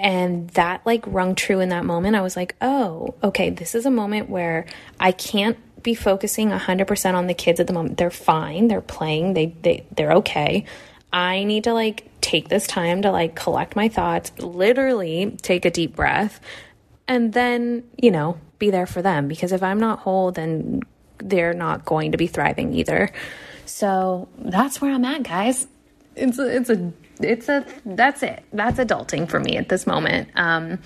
and 0.00 0.48
that 0.50 0.84
like 0.86 1.04
rung 1.06 1.34
true 1.34 1.60
in 1.60 1.68
that 1.68 1.84
moment. 1.84 2.16
I 2.16 2.22
was 2.22 2.34
like, 2.34 2.56
oh, 2.60 3.14
okay, 3.22 3.50
this 3.50 3.74
is 3.74 3.86
a 3.86 3.90
moment 3.90 4.30
where 4.30 4.66
I 4.98 5.12
can't 5.12 5.58
be 5.82 5.94
focusing 5.94 6.50
100% 6.50 7.14
on 7.14 7.26
the 7.26 7.34
kids 7.34 7.60
at 7.60 7.66
the 7.66 7.72
moment. 7.72 7.98
They're 7.98 8.10
fine, 8.10 8.68
they're 8.68 8.80
playing, 8.80 9.34
they, 9.34 9.54
they, 9.62 9.86
they're 9.94 10.12
okay. 10.14 10.64
I 11.12 11.44
need 11.44 11.64
to 11.64 11.74
like 11.74 12.08
take 12.20 12.48
this 12.48 12.66
time 12.66 13.02
to 13.02 13.10
like 13.10 13.34
collect 13.34 13.76
my 13.76 13.88
thoughts, 13.88 14.32
literally 14.38 15.36
take 15.42 15.64
a 15.64 15.70
deep 15.70 15.96
breath, 15.96 16.40
and 17.06 17.32
then, 17.32 17.84
you 18.00 18.10
know, 18.10 18.38
be 18.58 18.70
there 18.70 18.86
for 18.86 19.02
them. 19.02 19.28
Because 19.28 19.52
if 19.52 19.62
I'm 19.62 19.80
not 19.80 20.00
whole, 20.00 20.32
then 20.32 20.82
they're 21.18 21.54
not 21.54 21.84
going 21.84 22.12
to 22.12 22.18
be 22.18 22.26
thriving 22.26 22.72
either. 22.74 23.12
So 23.66 24.28
that's 24.38 24.80
where 24.80 24.92
I'm 24.92 25.04
at, 25.04 25.24
guys. 25.24 25.66
It's 26.16 26.38
a, 26.38 26.56
it's 26.56 26.70
a 26.70 26.92
it's 27.20 27.48
a 27.48 27.64
that's 27.84 28.22
it. 28.22 28.42
That's 28.52 28.78
adulting 28.78 29.28
for 29.28 29.40
me 29.40 29.56
at 29.56 29.68
this 29.68 29.86
moment. 29.86 30.28
Um, 30.34 30.78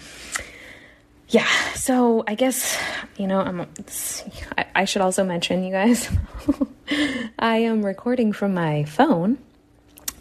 yeah, 1.28 1.48
so 1.74 2.22
I 2.26 2.34
guess 2.34 2.78
you 3.16 3.26
know 3.26 3.40
I'm. 3.40 3.60
I, 4.58 4.66
I 4.74 4.84
should 4.84 5.02
also 5.02 5.24
mention, 5.24 5.64
you 5.64 5.72
guys, 5.72 6.08
I 7.38 7.58
am 7.58 7.84
recording 7.84 8.32
from 8.32 8.54
my 8.54 8.84
phone 8.84 9.38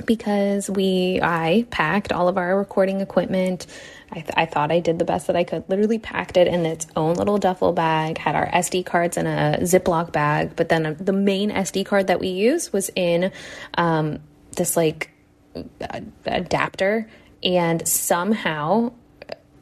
because 0.05 0.69
we 0.69 1.19
I 1.21 1.65
packed 1.69 2.11
all 2.11 2.27
of 2.27 2.37
our 2.37 2.57
recording 2.57 3.01
equipment. 3.01 3.67
I, 4.11 4.21
th- 4.21 4.33
I, 4.37 4.45
thought 4.45 4.71
I 4.71 4.79
did 4.79 4.99
the 4.99 5.05
best 5.05 5.25
that 5.25 5.35
I 5.35 5.43
could. 5.43 5.63
Literally 5.69 5.97
packed 5.97 6.37
it 6.37 6.47
in 6.47 6.67
its 6.67 6.85
own 6.95 7.15
little 7.15 7.39
duffel 7.39 7.73
bag. 7.73 8.19
Had 8.19 8.35
our 8.35 8.47
SD 8.47 8.85
cards 8.85 9.17
in 9.17 9.25
a 9.25 9.57
Ziploc 9.61 10.11
bag, 10.11 10.55
but 10.55 10.69
then 10.69 10.95
the 10.99 11.13
main 11.13 11.49
SD 11.49 11.85
card 11.85 12.07
that 12.07 12.19
we 12.19 12.27
use 12.27 12.71
was 12.71 12.91
in 12.95 13.31
um, 13.75 14.19
this 14.55 14.77
like 14.77 15.09
adapter, 16.25 17.09
and 17.43 17.87
somehow 17.87 18.91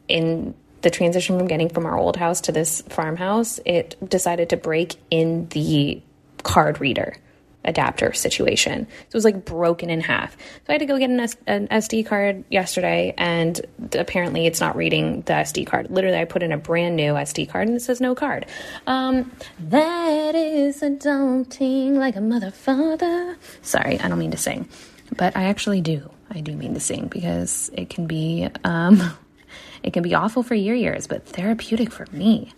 in 0.08 0.54
the 0.82 0.90
transition 0.90 1.38
from 1.38 1.46
getting 1.46 1.68
from 1.68 1.86
our 1.86 1.96
old 1.96 2.16
house 2.16 2.40
to 2.42 2.52
this 2.52 2.82
farmhouse, 2.82 3.60
it 3.64 3.96
decided 4.08 4.50
to 4.50 4.56
break 4.56 4.96
in 5.10 5.48
the 5.48 6.02
card 6.42 6.80
reader 6.80 7.16
adapter 7.64 8.12
situation. 8.12 8.86
So 8.86 9.06
it 9.06 9.14
was 9.14 9.24
like 9.24 9.44
broken 9.44 9.90
in 9.90 10.00
half. 10.00 10.32
So 10.36 10.64
I 10.68 10.72
had 10.72 10.80
to 10.80 10.86
go 10.86 10.98
get 10.98 11.10
an, 11.10 11.20
S- 11.20 11.36
an, 11.46 11.68
SD 11.68 12.06
card 12.06 12.44
yesterday, 12.50 13.14
and 13.16 13.60
apparently 13.92 14.46
it's 14.46 14.60
not 14.60 14.76
reading 14.76 15.22
the 15.22 15.34
SD 15.34 15.66
card. 15.66 15.90
Literally, 15.90 16.18
I 16.18 16.24
put 16.24 16.42
in 16.42 16.52
a 16.52 16.58
brand 16.58 16.96
new 16.96 17.14
SD 17.14 17.48
card 17.48 17.68
and 17.68 17.76
it 17.76 17.80
says 17.80 18.00
no 18.00 18.14
card. 18.14 18.46
Um, 18.86 19.30
that 19.60 20.34
is 20.34 20.80
adulting 20.80 21.96
like 21.96 22.16
a 22.16 22.20
mother 22.20 22.50
father. 22.50 23.36
Sorry, 23.62 24.00
I 24.00 24.08
don't 24.08 24.18
mean 24.18 24.32
to 24.32 24.36
sing, 24.36 24.68
but 25.16 25.36
I 25.36 25.44
actually 25.44 25.80
do. 25.80 26.10
I 26.30 26.40
do 26.40 26.52
mean 26.52 26.74
to 26.74 26.80
sing 26.80 27.08
because 27.08 27.70
it 27.74 27.90
can 27.90 28.06
be 28.06 28.48
um, 28.64 29.00
it 29.82 29.92
can 29.92 30.02
be 30.02 30.14
awful 30.14 30.42
for 30.42 30.54
your 30.54 30.76
ears, 30.76 31.06
but 31.06 31.26
therapeutic 31.26 31.92
for 31.92 32.06
me. 32.12 32.52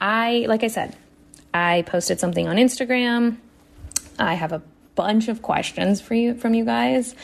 I 0.00 0.46
like 0.48 0.62
I 0.62 0.68
said, 0.68 0.96
I 1.52 1.82
posted 1.82 2.20
something 2.20 2.46
on 2.48 2.56
Instagram 2.56 3.38
I 4.18 4.34
have 4.34 4.52
a 4.52 4.62
bunch 4.94 5.28
of 5.28 5.42
questions 5.42 6.00
for 6.00 6.14
you 6.14 6.34
from 6.34 6.54
you 6.54 6.64
guys. 6.64 7.14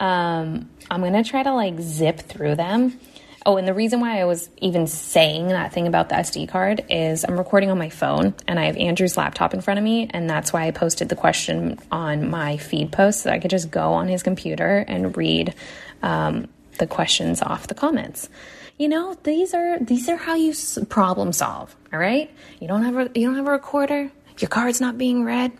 Um, 0.00 0.68
I'm 0.90 1.00
gonna 1.00 1.24
try 1.24 1.42
to 1.42 1.54
like 1.54 1.80
zip 1.80 2.20
through 2.20 2.56
them. 2.56 2.98
Oh, 3.46 3.58
and 3.58 3.68
the 3.68 3.74
reason 3.74 4.00
why 4.00 4.20
I 4.20 4.24
was 4.24 4.48
even 4.58 4.86
saying 4.86 5.48
that 5.48 5.72
thing 5.72 5.86
about 5.86 6.08
the 6.08 6.14
SD 6.14 6.48
card 6.48 6.84
is 6.88 7.24
I'm 7.24 7.36
recording 7.36 7.70
on 7.70 7.76
my 7.76 7.90
phone 7.90 8.34
and 8.48 8.58
I 8.58 8.64
have 8.64 8.76
Andrew's 8.78 9.18
laptop 9.18 9.52
in 9.52 9.60
front 9.60 9.78
of 9.78 9.84
me, 9.84 10.08
and 10.10 10.30
that's 10.30 10.52
why 10.52 10.66
I 10.66 10.70
posted 10.70 11.10
the 11.10 11.16
question 11.16 11.78
on 11.92 12.30
my 12.30 12.56
feed 12.56 12.90
post 12.90 13.20
so 13.20 13.30
I 13.30 13.38
could 13.38 13.50
just 13.50 13.70
go 13.70 13.92
on 13.92 14.08
his 14.08 14.22
computer 14.22 14.78
and 14.88 15.14
read 15.16 15.54
um, 16.02 16.48
the 16.78 16.86
questions 16.86 17.42
off 17.42 17.66
the 17.66 17.74
comments. 17.74 18.30
You 18.78 18.88
know, 18.88 19.14
these 19.22 19.52
are 19.52 19.78
these 19.78 20.08
are 20.08 20.16
how 20.16 20.34
you 20.34 20.54
problem 20.88 21.32
solve. 21.32 21.76
All 21.92 21.98
right, 21.98 22.30
you 22.60 22.66
don't 22.66 22.82
have 22.82 22.96
a 22.96 23.10
you 23.14 23.26
don't 23.26 23.36
have 23.36 23.46
a 23.46 23.52
recorder. 23.52 24.10
Your 24.38 24.48
card's 24.48 24.80
not 24.80 24.98
being 24.98 25.24
read 25.24 25.52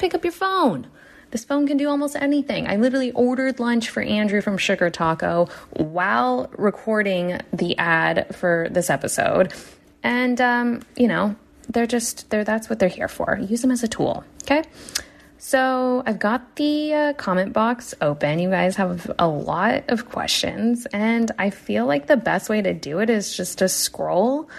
pick 0.00 0.14
up 0.14 0.24
your 0.24 0.32
phone. 0.32 0.88
This 1.30 1.44
phone 1.44 1.66
can 1.66 1.76
do 1.76 1.88
almost 1.88 2.16
anything. 2.16 2.66
I 2.66 2.76
literally 2.76 3.12
ordered 3.12 3.60
lunch 3.60 3.88
for 3.88 4.02
Andrew 4.02 4.40
from 4.40 4.58
Sugar 4.58 4.90
Taco 4.90 5.48
while 5.70 6.50
recording 6.56 7.40
the 7.52 7.78
ad 7.78 8.34
for 8.34 8.68
this 8.70 8.90
episode. 8.90 9.52
And, 10.02 10.40
um, 10.40 10.82
you 10.96 11.06
know, 11.06 11.36
they're 11.68 11.86
just, 11.86 12.30
they're, 12.30 12.42
that's 12.42 12.68
what 12.68 12.80
they're 12.80 12.88
here 12.88 13.08
for. 13.08 13.38
Use 13.38 13.62
them 13.62 13.70
as 13.70 13.84
a 13.84 13.88
tool. 13.88 14.24
Okay. 14.42 14.64
So 15.38 16.02
I've 16.04 16.18
got 16.18 16.56
the 16.56 16.92
uh, 16.92 17.12
comment 17.14 17.52
box 17.52 17.94
open. 18.00 18.40
You 18.40 18.50
guys 18.50 18.76
have 18.76 19.10
a 19.18 19.26
lot 19.26 19.84
of 19.88 20.10
questions, 20.10 20.86
and 20.92 21.30
I 21.38 21.48
feel 21.48 21.86
like 21.86 22.08
the 22.08 22.18
best 22.18 22.50
way 22.50 22.60
to 22.60 22.74
do 22.74 22.98
it 22.98 23.08
is 23.08 23.34
just 23.34 23.58
to 23.58 23.68
scroll, 23.68 24.50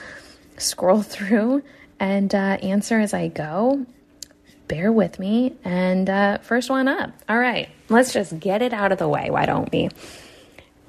scroll 0.57 1.01
through, 1.03 1.61
and 1.99 2.33
uh, 2.33 2.57
answer 2.63 2.99
as 2.99 3.13
I 3.13 3.27
go 3.27 3.85
bear 4.71 4.89
with 4.89 5.19
me. 5.19 5.53
And 5.65 6.09
uh, 6.09 6.37
first 6.37 6.69
one 6.69 6.87
up. 6.87 7.11
All 7.27 7.37
right, 7.37 7.69
let's 7.89 8.13
just 8.13 8.39
get 8.39 8.61
it 8.61 8.71
out 8.71 8.93
of 8.93 8.97
the 8.97 9.07
way. 9.07 9.29
Why 9.29 9.45
don't 9.45 9.69
we? 9.69 9.89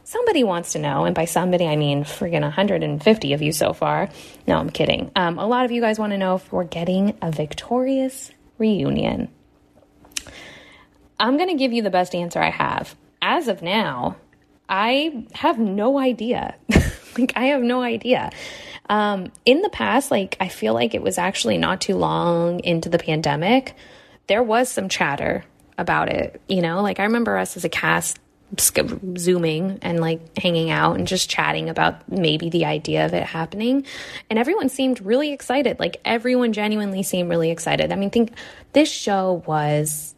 Somebody 0.05 0.45
wants 0.45 0.73
to 0.73 0.79
know, 0.79 1.05
and 1.05 1.17
by 1.17 1.25
somebody 1.25 1.67
I 1.67 1.75
mean 1.75 2.05
friggin' 2.05 2.43
150 2.43 3.33
of 3.33 3.43
you 3.43 3.51
so 3.51 3.73
far. 3.73 4.09
No, 4.47 4.57
I'm 4.57 4.71
kidding. 4.71 5.11
Um, 5.17 5.39
a 5.39 5.47
lot 5.47 5.65
of 5.65 5.73
you 5.73 5.81
guys 5.81 5.99
want 5.99 6.13
to 6.13 6.19
know 6.19 6.37
if 6.37 6.53
we're 6.53 6.65
getting 6.65 7.19
a 7.21 7.33
victorious 7.33 8.31
reunion. 8.57 9.29
I'm 11.19 11.37
going 11.37 11.49
to 11.49 11.57
give 11.57 11.73
you 11.73 11.83
the 11.83 11.91
best 11.91 12.15
answer 12.15 12.41
I 12.41 12.51
have. 12.51 12.95
As 13.21 13.49
of 13.49 13.63
now, 13.63 14.17
I 14.69 15.27
have 15.33 15.59
no 15.59 15.99
idea. 15.99 16.55
like, 17.19 17.33
I 17.35 17.47
have 17.47 17.63
no 17.63 17.83
idea. 17.83 18.31
Um, 18.93 19.33
in 19.47 19.63
the 19.63 19.71
past, 19.71 20.11
like 20.11 20.37
I 20.39 20.49
feel 20.49 20.75
like 20.75 20.93
it 20.93 21.03
was 21.03 21.17
actually 21.17 21.57
not 21.57 21.81
too 21.81 21.97
long 21.97 22.61
into 22.61 22.91
the 22.91 22.99
pandemic, 22.99 23.75
there 24.27 24.43
was 24.43 24.69
some 24.69 24.91
chatter 24.91 25.47
about 25.79 26.11
it. 26.11 26.43
You 26.47 26.61
know, 26.61 26.83
like 26.83 27.01
I 27.01 27.05
remember 27.05 27.39
us 27.39 27.57
as 27.57 27.65
a 27.65 27.71
cast 27.71 28.21
zooming 29.17 29.79
and 29.81 29.99
like 29.99 30.37
hanging 30.37 30.69
out 30.69 30.97
and 30.97 31.09
just 31.09 31.31
chatting 31.31 31.71
about 31.71 32.07
maybe 32.07 32.51
the 32.51 32.67
idea 32.67 33.07
of 33.07 33.15
it 33.15 33.23
happening. 33.23 33.87
And 34.29 34.39
everyone 34.39 34.69
seemed 34.69 35.01
really 35.01 35.33
excited. 35.33 35.81
Like 35.81 35.97
everyone 36.05 36.53
genuinely 36.53 37.03
seemed 37.03 37.31
really 37.31 37.51
excited. 37.51 37.93
I 37.93 37.97
mean 37.97 38.11
think 38.11 38.33
this 38.75 38.91
show 38.91 39.43
was 39.47 40.15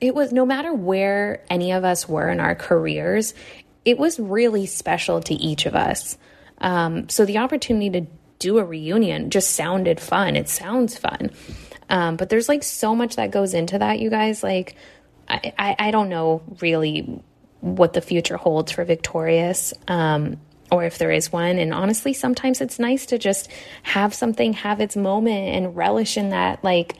it 0.00 0.14
was 0.14 0.32
no 0.32 0.46
matter 0.46 0.72
where 0.72 1.42
any 1.50 1.72
of 1.72 1.82
us 1.82 2.08
were 2.08 2.28
in 2.28 2.38
our 2.38 2.54
careers 2.54 3.34
it 3.84 3.98
was 3.98 4.20
really 4.20 4.66
special 4.66 5.20
to 5.20 5.34
each 5.34 5.66
of 5.66 5.74
us 5.74 6.16
um, 6.62 7.08
so 7.08 7.24
the 7.24 7.38
opportunity 7.38 7.90
to 7.90 8.06
do 8.38 8.58
a 8.58 8.64
reunion 8.64 9.30
just 9.30 9.50
sounded 9.50 10.00
fun. 10.00 10.36
It 10.36 10.48
sounds 10.48 10.96
fun. 10.96 11.30
Um, 11.88 12.16
but 12.16 12.28
there's 12.28 12.48
like 12.48 12.62
so 12.62 12.96
much 12.96 13.16
that 13.16 13.30
goes 13.30 13.54
into 13.54 13.78
that, 13.78 14.00
you 14.00 14.10
guys. 14.10 14.42
Like, 14.42 14.76
I, 15.28 15.52
I, 15.58 15.76
I 15.78 15.90
don't 15.90 16.08
know 16.08 16.42
really 16.60 17.22
what 17.60 17.92
the 17.92 18.00
future 18.00 18.36
holds 18.36 18.72
for 18.72 18.84
Victorious. 18.84 19.74
Um, 19.86 20.38
or 20.72 20.84
if 20.84 20.96
there 20.96 21.10
is 21.10 21.30
one. 21.30 21.58
And 21.58 21.74
honestly, 21.74 22.14
sometimes 22.14 22.62
it's 22.62 22.78
nice 22.78 23.04
to 23.06 23.18
just 23.18 23.50
have 23.82 24.14
something 24.14 24.54
have 24.54 24.80
its 24.80 24.96
moment 24.96 25.54
and 25.54 25.76
relish 25.76 26.16
in 26.16 26.30
that, 26.30 26.64
like 26.64 26.96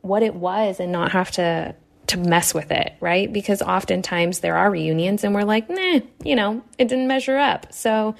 what 0.00 0.24
it 0.24 0.34
was, 0.34 0.80
and 0.80 0.90
not 0.90 1.12
have 1.12 1.30
to 1.32 1.76
to 2.08 2.18
mess 2.18 2.52
with 2.52 2.72
it, 2.72 2.94
right? 3.00 3.32
Because 3.32 3.62
oftentimes 3.62 4.40
there 4.40 4.56
are 4.56 4.68
reunions 4.68 5.22
and 5.22 5.34
we're 5.36 5.44
like, 5.44 5.70
nah, 5.70 6.00
you 6.24 6.34
know, 6.34 6.62
it 6.76 6.88
didn't 6.88 7.06
measure 7.06 7.38
up. 7.38 7.72
So 7.72 8.16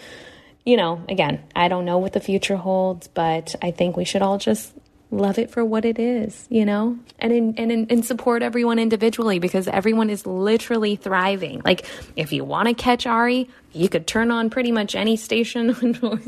you 0.64 0.76
know, 0.76 1.02
again, 1.08 1.42
I 1.56 1.68
don't 1.68 1.84
know 1.84 1.98
what 1.98 2.12
the 2.12 2.20
future 2.20 2.56
holds, 2.56 3.08
but 3.08 3.54
I 3.60 3.70
think 3.70 3.96
we 3.96 4.04
should 4.04 4.22
all 4.22 4.38
just 4.38 4.72
love 5.12 5.38
it 5.38 5.50
for 5.50 5.64
what 5.64 5.84
it 5.84 5.98
is, 5.98 6.46
you 6.48 6.64
know, 6.64 6.98
and 7.18 7.32
in, 7.32 7.54
and 7.58 7.70
in, 7.70 7.86
and 7.90 8.04
support 8.04 8.42
everyone 8.42 8.78
individually 8.78 9.38
because 9.38 9.68
everyone 9.68 10.08
is 10.08 10.26
literally 10.26 10.96
thriving. 10.96 11.60
Like 11.64 11.86
if 12.16 12.32
you 12.32 12.44
want 12.44 12.68
to 12.68 12.74
catch 12.74 13.06
Ari, 13.06 13.48
you 13.74 13.88
could 13.88 14.06
turn 14.06 14.30
on 14.30 14.50
pretty 14.50 14.72
much 14.72 14.94
any 14.94 15.16
station 15.16 15.98
or, 16.02 16.20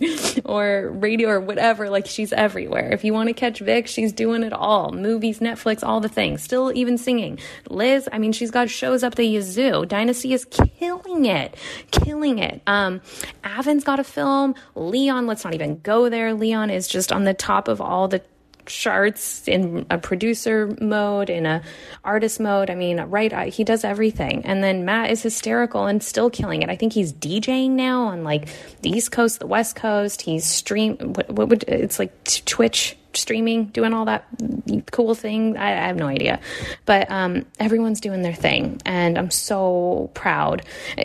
or 0.45 0.91
radio 0.91 1.31
or 1.31 1.41
whatever. 1.41 1.89
Like 1.89 2.07
she's 2.07 2.33
everywhere. 2.33 2.91
If 2.93 3.05
you 3.05 3.15
want 3.15 3.29
to 3.29 3.33
catch 3.33 3.61
Vic, 3.61 3.87
she's 3.87 4.13
doing 4.13 4.43
it 4.43 4.53
all. 4.53 4.93
Movies, 4.93 5.41
Netflix, 5.41 5.83
all 5.83 6.01
the 6.01 6.09
things. 6.09 6.43
Still 6.43 6.71
even 6.75 6.99
singing. 6.99 7.39
Liz, 7.69 8.09
I 8.13 8.19
mean, 8.19 8.33
she's 8.33 8.51
got 8.51 8.69
shows 8.69 9.03
up 9.03 9.15
the 9.15 9.25
yazoo. 9.25 9.87
Dynasty 9.87 10.33
is 10.35 10.45
killing 10.45 11.25
it, 11.25 11.57
killing 11.91 12.39
it. 12.39 12.61
Um, 12.67 13.01
Avan's 13.43 13.85
got 13.85 13.99
a 13.99 14.05
film. 14.05 14.55
Leon, 14.75 15.27
let's 15.27 15.45
not 15.45 15.55
even 15.55 15.81
go 15.81 16.09
there. 16.11 16.35
Leon 16.35 16.71
is 16.71 16.87
just 16.87 17.13
on 17.13 17.25
the 17.25 17.35
top 17.35 17.69
of 17.69 17.81
all 17.81 18.09
the 18.09 18.23
charts 18.67 19.47
in 19.49 19.87
a 19.91 19.99
producer 19.99 20.77
mode 20.81 21.31
in 21.31 21.47
a 21.47 21.63
artist 22.05 22.41
mode. 22.41 22.71
I 22.71 22.75
mean 22.75 23.01
right 23.01 23.53
he 23.53 23.65
does 23.65 23.85
everything. 23.85 24.45
And 24.45 24.63
then 24.63 24.85
matt 24.85 25.11
is 25.11 25.23
hysterical 25.23 25.87
and 25.87 26.03
still 26.03 26.31
killing 26.31 26.63
it. 26.63 26.71
I 26.71 26.77
think 26.77 26.93
he's 26.93 27.13
djing 27.13 27.71
now 27.71 28.05
on 28.05 28.25
like 28.25 28.49
the 28.83 28.91
east 28.91 29.13
coast 29.13 29.41
the 29.41 29.47
west 29.47 29.77
coast. 29.77 30.23
He's 30.23 30.45
stream 30.45 30.97
what, 30.97 31.31
what 31.31 31.49
would 31.49 31.65
it's 31.65 31.99
like 31.99 32.13
twitch 32.45 32.97
streaming 33.13 33.67
doing 33.67 33.95
all 33.95 34.07
that 34.07 34.27
cool 34.91 35.15
thing. 35.15 35.57
I, 35.57 35.69
I 35.69 35.87
have 35.87 35.97
no 35.97 36.07
idea. 36.07 36.41
But 36.85 37.11
um, 37.11 37.47
everyone's 37.61 38.01
doing 38.01 38.23
their 38.23 38.35
thing. 38.35 38.81
And 38.85 39.19
i'm 39.19 39.31
so 39.31 40.11
proud. 40.15 40.63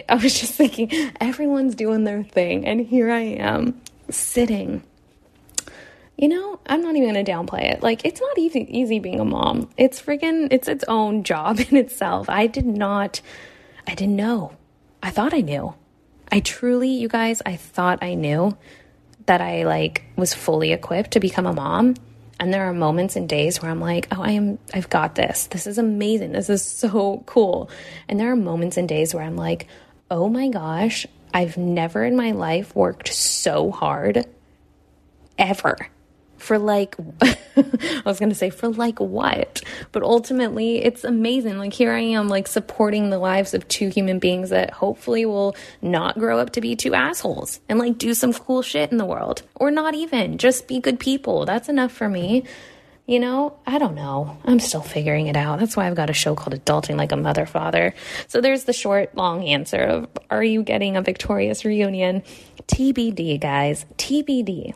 I 0.07 0.15
was 0.15 0.39
just 0.39 0.53
thinking 0.53 0.91
everyone's 1.21 1.75
doing 1.75 2.03
their 2.03 2.23
thing. 2.23 2.65
And 2.65 2.81
here 2.81 3.11
i 3.11 3.19
am 3.19 3.79
sitting 4.09 4.83
you 6.19 6.27
know, 6.27 6.59
I'm 6.65 6.81
not 6.81 6.97
even 6.97 7.13
to 7.13 7.23
downplay 7.23 7.71
it. 7.71 7.81
Like, 7.81 8.03
it's 8.03 8.19
not 8.19 8.37
easy, 8.37 8.67
easy 8.77 8.99
being 8.99 9.21
a 9.21 9.25
mom. 9.25 9.69
It's 9.77 10.01
freaking, 10.01 10.49
it's 10.51 10.67
its 10.67 10.83
own 10.89 11.23
job 11.31 11.61
in 11.61 11.77
itself. 11.77 12.29
I 12.29 12.47
did 12.47 12.65
not, 12.65 13.21
I 13.87 13.95
didn't 13.95 14.17
know. 14.17 14.51
I 15.01 15.11
thought 15.11 15.33
I 15.33 15.39
knew. 15.39 15.73
I 16.29 16.41
truly, 16.41 16.89
you 16.89 17.07
guys, 17.07 17.41
I 17.45 17.55
thought 17.55 18.03
I 18.03 18.15
knew 18.15 18.57
that 19.27 19.39
I 19.39 19.63
like 19.63 20.03
was 20.17 20.33
fully 20.33 20.73
equipped 20.73 21.11
to 21.11 21.21
become 21.21 21.45
a 21.45 21.53
mom. 21.53 21.95
And 22.37 22.53
there 22.53 22.65
are 22.65 22.73
moments 22.73 23.15
and 23.15 23.27
days 23.27 23.61
where 23.61 23.71
I'm 23.71 23.79
like, 23.79 24.09
oh, 24.11 24.21
I 24.21 24.31
am, 24.31 24.59
I've 24.73 24.89
got 24.89 25.15
this. 25.15 25.47
This 25.47 25.67
is 25.67 25.77
amazing. 25.77 26.33
This 26.33 26.49
is 26.49 26.63
so 26.63 27.23
cool. 27.27 27.69
And 28.09 28.19
there 28.19 28.29
are 28.29 28.35
moments 28.35 28.75
and 28.75 28.89
days 28.89 29.13
where 29.13 29.23
I'm 29.23 29.37
like, 29.37 29.67
oh 30.11 30.27
my 30.27 30.49
gosh, 30.49 31.07
I've 31.33 31.57
never 31.57 32.03
in 32.03 32.17
my 32.17 32.31
life 32.31 32.75
worked 32.75 33.13
so 33.13 33.71
hard 33.71 34.25
ever 35.37 35.77
for 36.39 36.57
like 36.57 36.95
I 37.21 38.01
was 38.05 38.19
going 38.19 38.29
to 38.29 38.35
say 38.35 38.49
for 38.49 38.69
like 38.69 38.99
what 38.99 39.61
but 39.91 40.03
ultimately 40.03 40.83
it's 40.83 41.03
amazing 41.03 41.57
like 41.57 41.73
here 41.73 41.91
I 41.91 41.99
am 41.99 42.29
like 42.29 42.47
supporting 42.47 43.09
the 43.09 43.19
lives 43.19 43.53
of 43.53 43.67
two 43.67 43.89
human 43.89 44.19
beings 44.19 44.49
that 44.49 44.71
hopefully 44.71 45.25
will 45.25 45.55
not 45.81 46.17
grow 46.17 46.39
up 46.39 46.51
to 46.51 46.61
be 46.61 46.75
two 46.75 46.93
assholes 46.93 47.59
and 47.67 47.79
like 47.79 47.97
do 47.97 48.13
some 48.13 48.33
cool 48.33 48.61
shit 48.61 48.91
in 48.91 48.97
the 48.97 49.05
world 49.05 49.43
or 49.55 49.71
not 49.71 49.95
even 49.95 50.37
just 50.37 50.67
be 50.67 50.79
good 50.79 50.99
people 50.99 51.45
that's 51.45 51.69
enough 51.69 51.91
for 51.91 52.09
me 52.09 52.43
you 53.09 53.19
know, 53.19 53.57
I 53.65 53.79
don't 53.79 53.95
know. 53.95 54.37
I'm 54.45 54.59
still 54.59 54.83
figuring 54.83 55.25
it 55.25 55.35
out. 55.35 55.57
That's 55.57 55.75
why 55.75 55.87
I've 55.87 55.95
got 55.95 56.11
a 56.11 56.13
show 56.13 56.35
called 56.35 56.53
Adulting 56.53 56.95
Like 56.95 57.11
a 57.11 57.17
Mother 57.17 57.47
Father. 57.47 57.95
So 58.27 58.39
there's 58.39 58.65
the 58.65 58.71
short, 58.71 59.15
long 59.15 59.43
answer 59.45 59.81
of 59.81 60.07
Are 60.29 60.43
you 60.43 60.61
getting 60.61 60.95
a 60.95 61.01
victorious 61.01 61.65
reunion? 61.65 62.21
TBD, 62.67 63.39
guys. 63.39 63.87
TBD. 63.97 64.75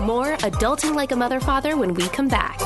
More 0.00 0.34
Adulting 0.38 0.94
Like 0.94 1.12
a 1.12 1.16
Mother 1.16 1.40
Father 1.40 1.76
when 1.76 1.92
we 1.92 2.08
come 2.08 2.26
back. 2.26 2.58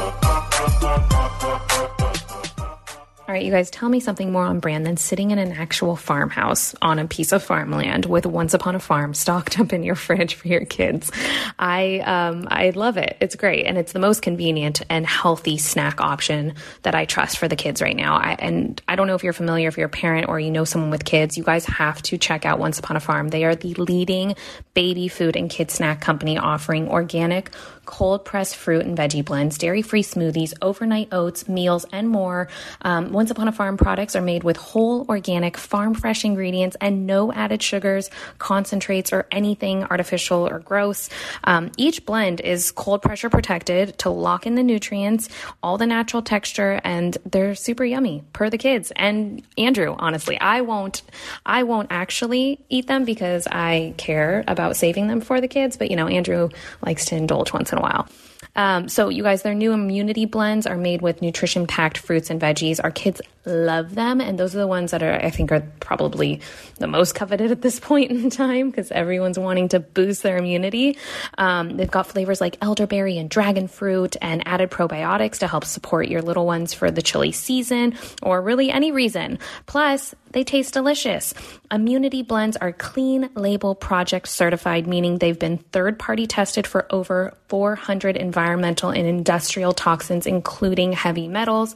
All 3.26 3.32
right, 3.32 3.42
you 3.42 3.50
guys, 3.50 3.70
tell 3.70 3.88
me 3.88 4.00
something 4.00 4.32
more 4.32 4.44
on 4.44 4.60
brand 4.60 4.84
than 4.84 4.98
sitting 4.98 5.30
in 5.30 5.38
an 5.38 5.52
actual 5.52 5.96
farmhouse 5.96 6.74
on 6.82 6.98
a 6.98 7.06
piece 7.06 7.32
of 7.32 7.42
farmland 7.42 8.04
with 8.04 8.26
Once 8.26 8.52
Upon 8.52 8.74
a 8.74 8.78
Farm 8.78 9.14
stocked 9.14 9.58
up 9.58 9.72
in 9.72 9.82
your 9.82 9.94
fridge 9.94 10.34
for 10.34 10.46
your 10.46 10.66
kids. 10.66 11.10
I 11.58 12.00
um, 12.00 12.46
I 12.50 12.68
love 12.70 12.98
it. 12.98 13.16
It's 13.22 13.34
great, 13.34 13.64
and 13.64 13.78
it's 13.78 13.92
the 13.94 13.98
most 13.98 14.20
convenient 14.20 14.82
and 14.90 15.06
healthy 15.06 15.56
snack 15.56 16.02
option 16.02 16.52
that 16.82 16.94
I 16.94 17.06
trust 17.06 17.38
for 17.38 17.48
the 17.48 17.56
kids 17.56 17.80
right 17.80 17.96
now. 17.96 18.16
I, 18.16 18.36
and 18.38 18.82
I 18.88 18.94
don't 18.94 19.06
know 19.06 19.14
if 19.14 19.24
you're 19.24 19.32
familiar, 19.32 19.68
if 19.68 19.78
you're 19.78 19.86
a 19.86 19.88
parent 19.88 20.28
or 20.28 20.38
you 20.38 20.50
know 20.50 20.66
someone 20.66 20.90
with 20.90 21.06
kids, 21.06 21.38
you 21.38 21.44
guys 21.44 21.64
have 21.64 22.02
to 22.02 22.18
check 22.18 22.44
out 22.44 22.58
Once 22.58 22.78
Upon 22.78 22.94
a 22.94 23.00
Farm. 23.00 23.28
They 23.28 23.44
are 23.44 23.54
the 23.54 23.72
leading 23.72 24.36
baby 24.74 25.08
food 25.08 25.34
and 25.34 25.48
kid 25.48 25.70
snack 25.70 26.02
company 26.02 26.36
offering 26.36 26.90
organic 26.90 27.50
cold 27.84 28.24
pressed 28.24 28.56
fruit 28.56 28.84
and 28.84 28.96
veggie 28.96 29.24
blends, 29.24 29.58
dairy 29.58 29.82
free 29.82 30.02
smoothies, 30.02 30.54
overnight 30.62 31.08
oats, 31.12 31.48
meals, 31.48 31.84
and 31.92 32.08
more. 32.08 32.48
Um, 32.82 33.12
Once 33.12 33.30
Upon 33.30 33.48
a 33.48 33.52
Farm 33.52 33.76
products 33.76 34.16
are 34.16 34.22
made 34.22 34.44
with 34.44 34.56
whole, 34.56 35.06
organic, 35.08 35.56
farm 35.56 35.94
fresh 35.94 36.24
ingredients 36.24 36.76
and 36.80 37.06
no 37.06 37.32
added 37.32 37.62
sugars, 37.62 38.10
concentrates, 38.38 39.12
or 39.12 39.26
anything 39.30 39.84
artificial 39.84 40.48
or 40.48 40.58
gross. 40.58 41.08
Um, 41.44 41.70
each 41.76 42.04
blend 42.06 42.40
is 42.40 42.72
cold 42.72 43.02
pressure 43.02 43.30
protected 43.30 43.98
to 43.98 44.10
lock 44.10 44.46
in 44.46 44.54
the 44.54 44.62
nutrients, 44.62 45.28
all 45.62 45.78
the 45.78 45.86
natural 45.86 46.22
texture, 46.22 46.80
and 46.84 47.16
they're 47.24 47.54
super 47.54 47.84
yummy 47.84 48.22
per 48.32 48.50
the 48.50 48.58
kids. 48.58 48.92
And 48.96 49.42
Andrew, 49.58 49.94
honestly, 49.98 50.40
I 50.40 50.62
won't, 50.62 51.02
I 51.44 51.62
won't 51.64 51.88
actually 51.90 52.60
eat 52.68 52.86
them 52.86 53.04
because 53.04 53.46
I 53.46 53.94
care 53.96 54.44
about 54.46 54.76
saving 54.76 55.08
them 55.08 55.20
for 55.20 55.40
the 55.40 55.48
kids. 55.48 55.76
But 55.76 55.90
you 55.90 55.96
know, 55.96 56.06
Andrew 56.06 56.48
likes 56.84 57.06
to 57.06 57.16
indulge 57.16 57.52
once 57.52 57.72
in 57.74 57.78
a 57.78 57.82
while. 57.82 58.08
Um, 58.56 58.88
so, 58.88 59.08
you 59.08 59.22
guys, 59.22 59.42
their 59.42 59.54
new 59.54 59.72
immunity 59.72 60.26
blends 60.26 60.66
are 60.66 60.76
made 60.76 61.02
with 61.02 61.20
nutrition 61.20 61.66
packed 61.66 61.98
fruits 61.98 62.30
and 62.30 62.40
veggies. 62.40 62.78
Our 62.82 62.90
kids 62.90 63.20
love 63.44 63.94
them, 63.94 64.20
and 64.20 64.38
those 64.38 64.54
are 64.54 64.58
the 64.58 64.66
ones 64.66 64.92
that 64.92 65.02
are, 65.02 65.14
I 65.14 65.30
think, 65.30 65.50
are 65.50 65.66
probably 65.80 66.40
the 66.76 66.86
most 66.86 67.14
coveted 67.14 67.50
at 67.50 67.62
this 67.62 67.80
point 67.88 68.10
in 68.12 68.30
time 68.30 68.70
because 68.70 68.92
everyone's 68.92 69.38
wanting 69.38 69.68
to 69.70 69.80
boost 69.80 70.22
their 70.22 70.36
immunity. 70.36 70.96
Um, 71.36 71.76
they've 71.76 71.90
got 71.90 72.06
flavors 72.06 72.40
like 72.40 72.56
elderberry 72.62 73.18
and 73.18 73.28
dragon 73.28 73.66
fruit, 73.66 74.16
and 74.22 74.46
added 74.46 74.70
probiotics 74.70 75.38
to 75.38 75.48
help 75.48 75.64
support 75.64 76.08
your 76.08 76.22
little 76.22 76.46
ones 76.46 76.72
for 76.72 76.90
the 76.90 77.02
chilly 77.02 77.32
season 77.32 77.94
or 78.22 78.40
really 78.40 78.70
any 78.70 78.92
reason. 78.92 79.38
Plus, 79.66 80.14
they 80.34 80.44
taste 80.44 80.74
delicious. 80.74 81.32
Immunity 81.70 82.22
blends 82.22 82.56
are 82.56 82.72
clean 82.72 83.30
label 83.34 83.74
project 83.74 84.28
certified, 84.28 84.86
meaning 84.86 85.18
they've 85.18 85.38
been 85.38 85.58
third 85.58 85.98
party 85.98 86.26
tested 86.26 86.66
for 86.66 86.86
over 86.90 87.32
400 87.48 88.16
environmental 88.16 88.90
and 88.90 89.06
industrial 89.06 89.72
toxins, 89.72 90.26
including 90.26 90.92
heavy 90.92 91.28
metals. 91.28 91.74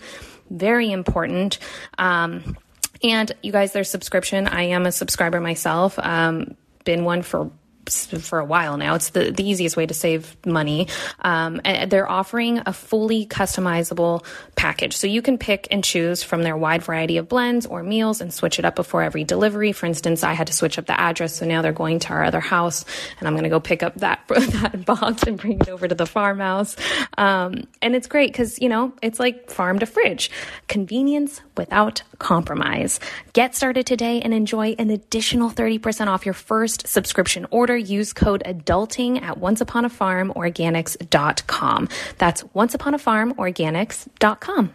Very 0.50 0.90
important. 0.90 1.58
Um, 1.98 2.56
and 3.02 3.30
you 3.42 3.52
guys, 3.52 3.72
their 3.72 3.84
subscription, 3.84 4.48
I 4.48 4.62
am 4.62 4.86
a 4.86 4.92
subscriber 4.92 5.40
myself. 5.40 5.96
Um, 5.98 6.56
been 6.84 7.04
one 7.04 7.22
for 7.22 7.50
for 7.88 8.38
a 8.38 8.44
while 8.44 8.76
now. 8.76 8.94
It's 8.94 9.10
the, 9.10 9.30
the 9.30 9.48
easiest 9.48 9.76
way 9.76 9.86
to 9.86 9.94
save 9.94 10.36
money. 10.46 10.88
Um, 11.20 11.60
and 11.64 11.90
they're 11.90 12.08
offering 12.08 12.62
a 12.66 12.72
fully 12.72 13.26
customizable 13.26 14.24
package. 14.56 14.96
So 14.96 15.06
you 15.06 15.22
can 15.22 15.38
pick 15.38 15.68
and 15.70 15.82
choose 15.82 16.22
from 16.22 16.42
their 16.42 16.56
wide 16.56 16.82
variety 16.82 17.16
of 17.16 17.28
blends 17.28 17.66
or 17.66 17.82
meals 17.82 18.20
and 18.20 18.32
switch 18.32 18.58
it 18.58 18.64
up 18.64 18.76
before 18.76 19.02
every 19.02 19.24
delivery. 19.24 19.72
For 19.72 19.86
instance, 19.86 20.22
I 20.22 20.32
had 20.32 20.48
to 20.48 20.52
switch 20.52 20.78
up 20.78 20.86
the 20.86 20.98
address. 20.98 21.36
So 21.36 21.46
now 21.46 21.62
they're 21.62 21.72
going 21.72 21.98
to 22.00 22.12
our 22.12 22.24
other 22.24 22.40
house 22.40 22.84
and 23.18 23.26
I'm 23.26 23.34
going 23.34 23.44
to 23.44 23.50
go 23.50 23.60
pick 23.60 23.82
up 23.82 23.94
that, 23.96 24.20
that 24.28 24.84
box 24.84 25.22
and 25.24 25.38
bring 25.38 25.60
it 25.60 25.68
over 25.68 25.88
to 25.88 25.94
the 25.94 26.06
farmhouse. 26.06 26.76
Um, 27.16 27.64
and 27.80 27.94
it's 27.94 28.06
great 28.06 28.32
because, 28.32 28.58
you 28.60 28.68
know, 28.68 28.92
it's 29.02 29.18
like 29.18 29.50
farm 29.50 29.78
to 29.78 29.86
fridge 29.86 30.30
convenience 30.68 31.40
without 31.56 32.02
compromise. 32.18 33.00
Get 33.32 33.54
started 33.54 33.86
today 33.86 34.20
and 34.20 34.34
enjoy 34.34 34.74
an 34.78 34.90
additional 34.90 35.50
30% 35.50 36.08
off 36.08 36.26
your 36.26 36.34
first 36.34 36.86
subscription 36.86 37.46
order 37.50 37.77
use 37.78 38.12
code 38.12 38.42
adulting 38.44 39.22
at 39.22 39.40
onceuponafarmorganics.com. 39.40 41.88
That's 42.18 42.42
onceuponafarmorganics.com. 42.42 44.72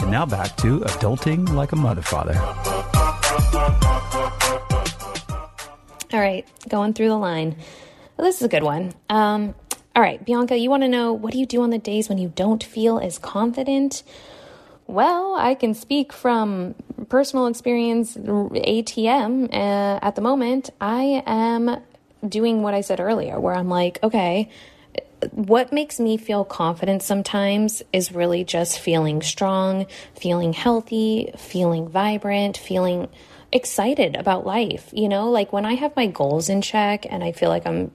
And 0.00 0.10
now 0.10 0.26
back 0.26 0.56
to 0.58 0.80
adulting 0.80 1.48
like 1.52 1.72
a 1.72 1.76
mother 1.76 2.02
father. 2.02 2.38
All 6.12 6.20
right, 6.20 6.46
going 6.68 6.94
through 6.94 7.08
the 7.08 7.16
line. 7.16 7.56
Well, 8.16 8.26
this 8.26 8.36
is 8.36 8.42
a 8.42 8.48
good 8.48 8.62
one. 8.62 8.92
Um, 9.08 9.54
all 9.94 10.02
right, 10.02 10.24
Bianca, 10.24 10.56
you 10.56 10.70
want 10.70 10.82
to 10.82 10.88
know 10.88 11.12
what 11.12 11.32
do 11.32 11.38
you 11.38 11.46
do 11.46 11.62
on 11.62 11.70
the 11.70 11.78
days 11.78 12.08
when 12.08 12.18
you 12.18 12.32
don't 12.34 12.62
feel 12.62 12.98
as 12.98 13.18
confident? 13.18 14.02
Well, 14.90 15.36
I 15.38 15.54
can 15.54 15.74
speak 15.74 16.12
from 16.12 16.74
personal 17.08 17.46
experience, 17.46 18.16
ATM. 18.16 19.44
Uh, 19.52 20.00
at 20.02 20.16
the 20.16 20.20
moment, 20.20 20.70
I 20.80 21.22
am 21.26 21.80
doing 22.28 22.62
what 22.62 22.74
I 22.74 22.80
said 22.80 22.98
earlier, 22.98 23.38
where 23.38 23.54
I'm 23.54 23.68
like, 23.68 24.00
okay, 24.02 24.50
what 25.30 25.72
makes 25.72 26.00
me 26.00 26.16
feel 26.16 26.44
confident 26.44 27.04
sometimes 27.04 27.84
is 27.92 28.10
really 28.10 28.42
just 28.42 28.80
feeling 28.80 29.22
strong, 29.22 29.86
feeling 30.16 30.52
healthy, 30.52 31.30
feeling 31.38 31.88
vibrant, 31.88 32.56
feeling 32.56 33.08
excited 33.52 34.16
about 34.16 34.44
life. 34.44 34.90
You 34.92 35.08
know, 35.08 35.30
like 35.30 35.52
when 35.52 35.64
I 35.64 35.74
have 35.74 35.94
my 35.94 36.08
goals 36.08 36.48
in 36.48 36.62
check 36.62 37.06
and 37.08 37.22
I 37.22 37.30
feel 37.30 37.48
like 37.48 37.64
I'm 37.64 37.92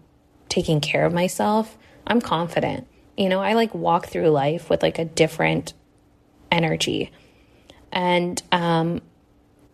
taking 0.47 0.79
care 0.79 1.05
of 1.05 1.11
myself, 1.11 1.77
I'm 2.07 2.21
confident. 2.21 2.87
You 3.17 3.27
know, 3.27 3.41
I 3.41 3.51
like 3.51 3.75
walk 3.75 4.05
through 4.05 4.29
life 4.29 4.69
with 4.69 4.81
like 4.81 4.97
a 4.97 5.03
different 5.03 5.73
energy. 6.55 7.11
And 7.91 8.41
um, 8.51 9.01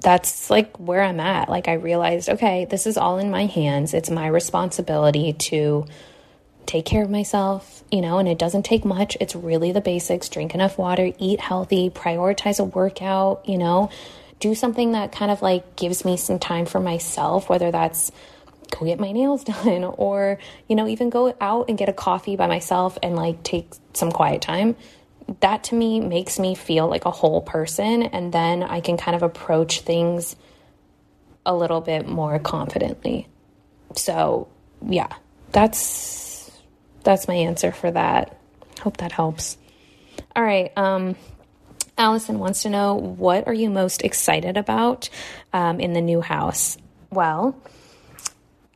that's 0.01 0.49
like 0.49 0.77
where 0.77 1.01
I'm 1.01 1.19
at. 1.19 1.49
Like, 1.49 1.67
I 1.67 1.73
realized, 1.73 2.29
okay, 2.29 2.65
this 2.65 2.87
is 2.87 2.97
all 2.97 3.17
in 3.17 3.31
my 3.31 3.45
hands. 3.45 3.93
It's 3.93 4.09
my 4.09 4.27
responsibility 4.27 5.33
to 5.33 5.85
take 6.65 6.85
care 6.85 7.03
of 7.03 7.09
myself, 7.09 7.83
you 7.91 8.01
know, 8.01 8.17
and 8.17 8.27
it 8.27 8.37
doesn't 8.37 8.63
take 8.63 8.85
much. 8.85 9.17
It's 9.19 9.35
really 9.35 9.71
the 9.71 9.81
basics 9.81 10.29
drink 10.29 10.53
enough 10.53 10.77
water, 10.77 11.11
eat 11.17 11.39
healthy, 11.39 11.89
prioritize 11.89 12.59
a 12.59 12.63
workout, 12.63 13.47
you 13.47 13.57
know, 13.57 13.89
do 14.39 14.55
something 14.55 14.93
that 14.93 15.11
kind 15.11 15.31
of 15.31 15.41
like 15.41 15.75
gives 15.75 16.05
me 16.05 16.17
some 16.17 16.39
time 16.39 16.65
for 16.65 16.79
myself, 16.79 17.49
whether 17.49 17.71
that's 17.71 18.11
go 18.69 18.85
get 18.85 18.99
my 18.99 19.11
nails 19.11 19.43
done 19.63 19.83
or, 19.83 20.39
you 20.67 20.75
know, 20.75 20.87
even 20.87 21.09
go 21.09 21.35
out 21.41 21.67
and 21.69 21.77
get 21.77 21.89
a 21.89 21.93
coffee 21.93 22.35
by 22.35 22.47
myself 22.47 22.97
and 23.03 23.15
like 23.15 23.43
take 23.43 23.71
some 23.93 24.11
quiet 24.11 24.41
time 24.41 24.75
that 25.39 25.63
to 25.65 25.75
me 25.75 25.99
makes 25.99 26.37
me 26.37 26.55
feel 26.55 26.87
like 26.87 27.05
a 27.05 27.11
whole 27.11 27.41
person 27.41 28.03
and 28.03 28.33
then 28.33 28.63
I 28.63 28.81
can 28.81 28.97
kind 28.97 29.15
of 29.15 29.23
approach 29.23 29.81
things 29.81 30.35
a 31.45 31.55
little 31.55 31.81
bit 31.81 32.07
more 32.07 32.37
confidently. 32.39 33.27
So, 33.95 34.47
yeah. 34.85 35.07
That's 35.51 36.51
that's 37.03 37.27
my 37.27 37.35
answer 37.35 37.71
for 37.71 37.91
that. 37.91 38.37
Hope 38.81 38.97
that 38.97 39.11
helps. 39.11 39.57
All 40.35 40.43
right, 40.43 40.71
um 40.77 41.15
Allison 41.97 42.39
wants 42.39 42.63
to 42.63 42.69
know 42.69 42.95
what 42.95 43.47
are 43.47 43.53
you 43.53 43.69
most 43.69 44.01
excited 44.01 44.57
about 44.57 45.09
um, 45.53 45.79
in 45.79 45.93
the 45.93 46.01
new 46.01 46.21
house? 46.21 46.77
Well, 47.11 47.55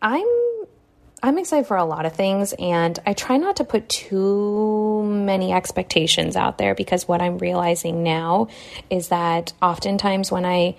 I'm 0.02 0.28
I'm 1.26 1.40
excited 1.40 1.66
for 1.66 1.76
a 1.76 1.86
lot 1.86 2.06
of 2.06 2.14
things, 2.14 2.54
and 2.54 3.00
I 3.04 3.14
try 3.14 3.38
not 3.38 3.56
to 3.56 3.64
put 3.64 3.90
too 3.90 5.02
many 5.04 5.52
expectations 5.52 6.36
out 6.36 6.60
there 6.60 6.76
because 6.76 7.08
what 7.08 7.20
I'm 7.20 7.40
realizing 7.40 8.04
now 8.04 8.50
is 8.92 9.08
that 9.08 9.52
oftentimes 9.60 10.32
when 10.32 10.46
I 10.46 10.78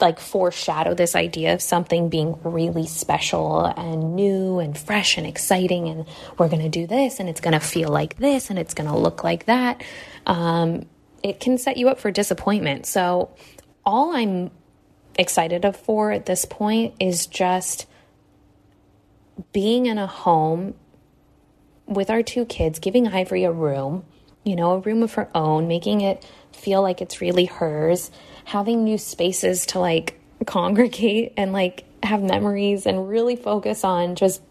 like 0.00 0.18
foreshadow 0.18 0.94
this 0.94 1.14
idea 1.14 1.52
of 1.52 1.60
something 1.60 2.08
being 2.08 2.38
really 2.42 2.86
special 2.86 3.66
and 3.66 4.16
new 4.16 4.58
and 4.58 4.78
fresh 4.78 5.18
and 5.18 5.26
exciting, 5.26 5.88
and 5.90 6.06
we're 6.38 6.48
going 6.48 6.62
to 6.62 6.70
do 6.70 6.86
this, 6.86 7.20
and 7.20 7.28
it's 7.28 7.42
going 7.42 7.52
to 7.52 7.60
feel 7.60 7.90
like 7.90 8.16
this, 8.16 8.48
and 8.48 8.58
it's 8.58 8.72
going 8.72 8.88
to 8.88 8.96
look 8.96 9.22
like 9.22 9.44
that, 9.44 9.84
um, 10.24 10.86
it 11.22 11.40
can 11.40 11.58
set 11.58 11.76
you 11.76 11.90
up 11.90 12.00
for 12.00 12.10
disappointment. 12.10 12.86
So, 12.86 13.36
all 13.84 14.16
I'm 14.16 14.50
excited 15.18 15.70
for 15.76 16.10
at 16.10 16.24
this 16.24 16.46
point 16.46 16.94
is 16.98 17.26
just 17.26 17.84
being 19.52 19.86
in 19.86 19.98
a 19.98 20.06
home 20.06 20.74
with 21.86 22.10
our 22.10 22.22
two 22.22 22.44
kids, 22.44 22.78
giving 22.78 23.08
Ivory 23.08 23.44
a 23.44 23.52
room, 23.52 24.04
you 24.44 24.56
know, 24.56 24.72
a 24.72 24.78
room 24.78 25.02
of 25.02 25.14
her 25.14 25.28
own, 25.34 25.68
making 25.68 26.00
it 26.00 26.24
feel 26.52 26.82
like 26.82 27.00
it's 27.00 27.20
really 27.20 27.46
hers, 27.46 28.10
having 28.44 28.84
new 28.84 28.98
spaces 28.98 29.66
to 29.66 29.78
like 29.78 30.20
congregate 30.46 31.32
and 31.36 31.52
like 31.52 31.84
have 32.02 32.22
memories 32.22 32.86
and 32.86 33.08
really 33.08 33.36
focus 33.36 33.84
on 33.84 34.14
just 34.14 34.42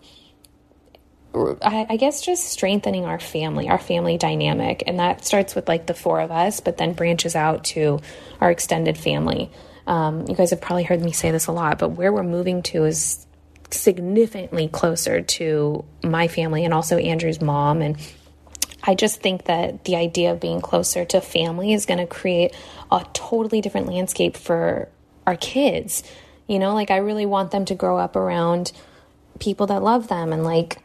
I, 1.61 1.97
guess 1.97 2.21
just 2.21 2.45
strengthening 2.45 3.05
our 3.05 3.19
family, 3.19 3.69
our 3.69 3.77
family 3.77 4.17
dynamic. 4.17 4.81
And 4.87 4.97
that 4.97 5.23
starts 5.23 5.53
with 5.53 5.67
like 5.67 5.85
the 5.85 5.93
four 5.93 6.19
of 6.19 6.31
us, 6.31 6.61
but 6.61 6.77
then 6.77 6.93
branches 6.93 7.35
out 7.35 7.63
to 7.65 7.99
our 8.41 8.49
extended 8.49 8.97
family. 8.97 9.51
Um, 9.85 10.25
you 10.27 10.33
guys 10.35 10.49
have 10.49 10.61
probably 10.61 10.83
heard 10.83 11.01
me 11.01 11.11
say 11.11 11.29
this 11.29 11.45
a 11.45 11.51
lot, 11.51 11.77
but 11.77 11.89
where 11.89 12.11
we're 12.11 12.23
moving 12.23 12.63
to 12.63 12.85
is 12.85 13.26
significantly 13.71 14.67
closer 14.67 15.21
to 15.21 15.83
my 16.03 16.27
family 16.27 16.63
and 16.63 16.73
also 16.73 16.97
Andrew's 16.97 17.41
mom. 17.41 17.81
And 17.81 17.97
I 18.83 18.95
just 18.95 19.21
think 19.21 19.45
that 19.45 19.83
the 19.85 19.95
idea 19.95 20.31
of 20.31 20.39
being 20.39 20.61
closer 20.61 21.03
to 21.05 21.21
family 21.21 21.73
is 21.73 21.85
going 21.85 21.99
to 21.99 22.07
create 22.07 22.55
a 22.91 23.05
totally 23.13 23.61
different 23.61 23.87
landscape 23.87 24.37
for 24.37 24.87
our 25.25 25.35
kids. 25.35 26.03
You 26.47 26.59
know, 26.59 26.73
like 26.73 26.91
I 26.91 26.97
really 26.97 27.25
want 27.25 27.51
them 27.51 27.65
to 27.65 27.75
grow 27.75 27.97
up 27.97 28.15
around 28.15 28.71
people 29.39 29.67
that 29.67 29.83
love 29.83 30.07
them 30.07 30.31
and 30.31 30.43
like 30.43 30.79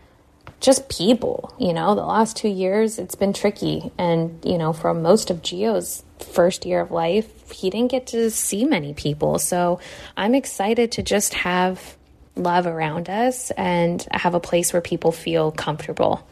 just 0.61 0.88
people. 0.88 1.55
You 1.59 1.73
know, 1.73 1.95
the 1.95 2.05
last 2.05 2.37
two 2.37 2.49
years 2.49 2.99
it's 2.99 3.14
been 3.14 3.33
tricky. 3.33 3.92
And, 3.97 4.45
you 4.45 4.59
know, 4.59 4.73
for 4.73 4.92
most 4.92 5.31
of 5.31 5.42
Gio's 5.42 6.03
first 6.18 6.66
year 6.66 6.81
of 6.81 6.90
life, 6.90 7.51
he 7.53 7.71
didn't 7.71 7.92
get 7.92 8.09
to 8.09 8.31
see 8.31 8.64
many 8.64 8.95
people. 8.95 9.38
So 9.38 9.79
I'm 10.16 10.35
excited 10.35 10.90
to 10.92 11.03
just 11.03 11.35
have 11.35 11.97
love 12.37 12.66
around 12.66 13.11
us 13.11 13.51
and 13.53 14.07
have 14.11 14.35
a 14.35 14.40
place 14.40 14.73
where 14.73 14.83
people 14.83 15.12
feel 15.12 15.51
comfortable. 15.51 16.27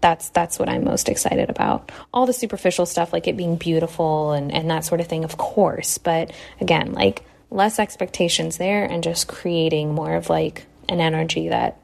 That's 0.00 0.30
that's 0.30 0.58
what 0.58 0.68
I'm 0.68 0.84
most 0.84 1.08
excited 1.08 1.50
about. 1.50 1.92
All 2.12 2.26
the 2.26 2.32
superficial 2.32 2.86
stuff 2.86 3.12
like 3.12 3.28
it 3.28 3.36
being 3.36 3.56
beautiful 3.56 4.32
and, 4.32 4.52
and 4.52 4.70
that 4.70 4.84
sort 4.84 5.00
of 5.00 5.08
thing, 5.08 5.24
of 5.24 5.36
course. 5.36 5.98
But 5.98 6.32
again, 6.60 6.92
like 6.92 7.24
less 7.50 7.78
expectations 7.78 8.56
there 8.56 8.84
and 8.84 9.02
just 9.02 9.28
creating 9.28 9.94
more 9.94 10.14
of 10.14 10.30
like 10.30 10.66
an 10.88 11.00
energy 11.00 11.48
that 11.48 11.78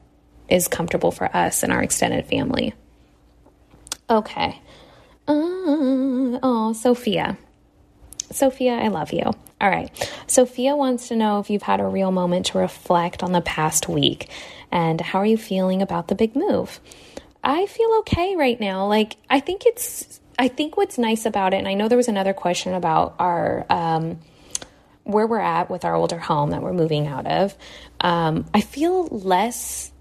is 0.49 0.67
comfortable 0.67 1.11
for 1.11 1.35
us 1.35 1.61
and 1.63 1.71
our 1.71 1.83
extended 1.83 2.25
family. 2.25 2.73
Okay. 4.09 4.61
Uh, 5.27 6.39
oh, 6.41 6.73
Sophia. 6.73 7.37
Sophia, 8.31 8.73
I 8.73 8.89
love 8.89 9.13
you. 9.13 9.23
All 9.59 9.69
right. 9.69 9.89
Sophia 10.27 10.75
wants 10.75 11.07
to 11.07 11.15
know 11.15 11.39
if 11.39 11.49
you've 11.49 11.63
had 11.63 11.79
a 11.79 11.85
real 11.85 12.11
moment 12.11 12.47
to 12.47 12.59
reflect 12.59 13.23
on 13.23 13.31
the 13.31 13.41
past 13.41 13.89
week 13.89 14.29
and 14.71 14.99
how 14.99 15.19
are 15.19 15.25
you 15.25 15.37
feeling 15.37 15.81
about 15.81 16.07
the 16.07 16.15
big 16.15 16.35
move? 16.35 16.79
I 17.43 17.65
feel 17.65 17.89
okay 17.99 18.35
right 18.35 18.59
now. 18.59 18.87
Like, 18.87 19.15
I 19.29 19.39
think 19.39 19.65
it's, 19.65 20.19
I 20.37 20.47
think 20.47 20.77
what's 20.77 20.97
nice 20.97 21.25
about 21.25 21.53
it, 21.53 21.57
and 21.57 21.67
I 21.67 21.73
know 21.73 21.87
there 21.87 21.97
was 21.97 22.09
another 22.09 22.33
question 22.33 22.73
about 22.73 23.15
our, 23.19 23.65
um, 23.69 24.19
where 25.03 25.25
we're 25.25 25.39
at 25.39 25.69
with 25.69 25.85
our 25.85 25.95
older 25.95 26.19
home 26.19 26.49
that 26.51 26.61
we're 26.61 26.73
moving 26.73 27.07
out 27.07 27.25
of. 27.25 27.55
Um, 28.01 28.45
I 28.53 28.61
feel 28.61 29.07
less 29.07 29.91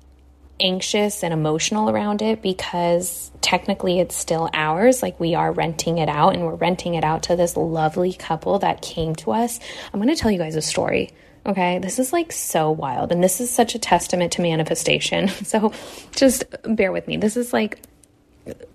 anxious 0.59 1.23
and 1.23 1.35
emotional 1.35 1.91
around 1.91 2.23
it 2.23 2.43
because 2.43 3.31
technically 3.41 4.01
it's 4.01 4.17
still 4.17 4.49
ours. 4.53 5.03
Like 5.03 5.19
we 5.21 5.35
are 5.35 5.53
renting 5.53 5.99
it 5.99 6.09
out 6.09 6.35
and 6.35 6.45
we're 6.45 6.55
renting 6.55 6.95
it 6.95 7.05
out 7.05 7.25
to 7.25 7.37
this 7.37 7.57
lovely 7.57 8.13
couple 8.13 8.59
that 8.61 8.83
came 8.83 9.15
to 9.17 9.33
us. 9.33 9.61
I'm 9.93 10.01
going 10.01 10.15
to 10.15 10.21
tell 10.21 10.31
you 10.31 10.39
guys 10.39 10.57
a 10.57 10.63
story. 10.63 11.11
Okay, 11.45 11.79
this 11.79 12.01
is 12.01 12.13
like 12.13 12.33
so 12.33 12.73
wild, 12.73 13.13
and 13.13 13.23
this 13.23 13.41
is 13.41 13.53
such 13.53 13.77
a 13.77 13.79
testament 13.79 14.33
to 14.33 14.43
manifestation. 14.43 15.29
So 15.45 15.73
just 16.11 16.45
bear 16.65 16.91
with 16.91 17.07
me. 17.07 17.19
This 17.19 17.37
is 17.37 17.53
like 17.53 17.79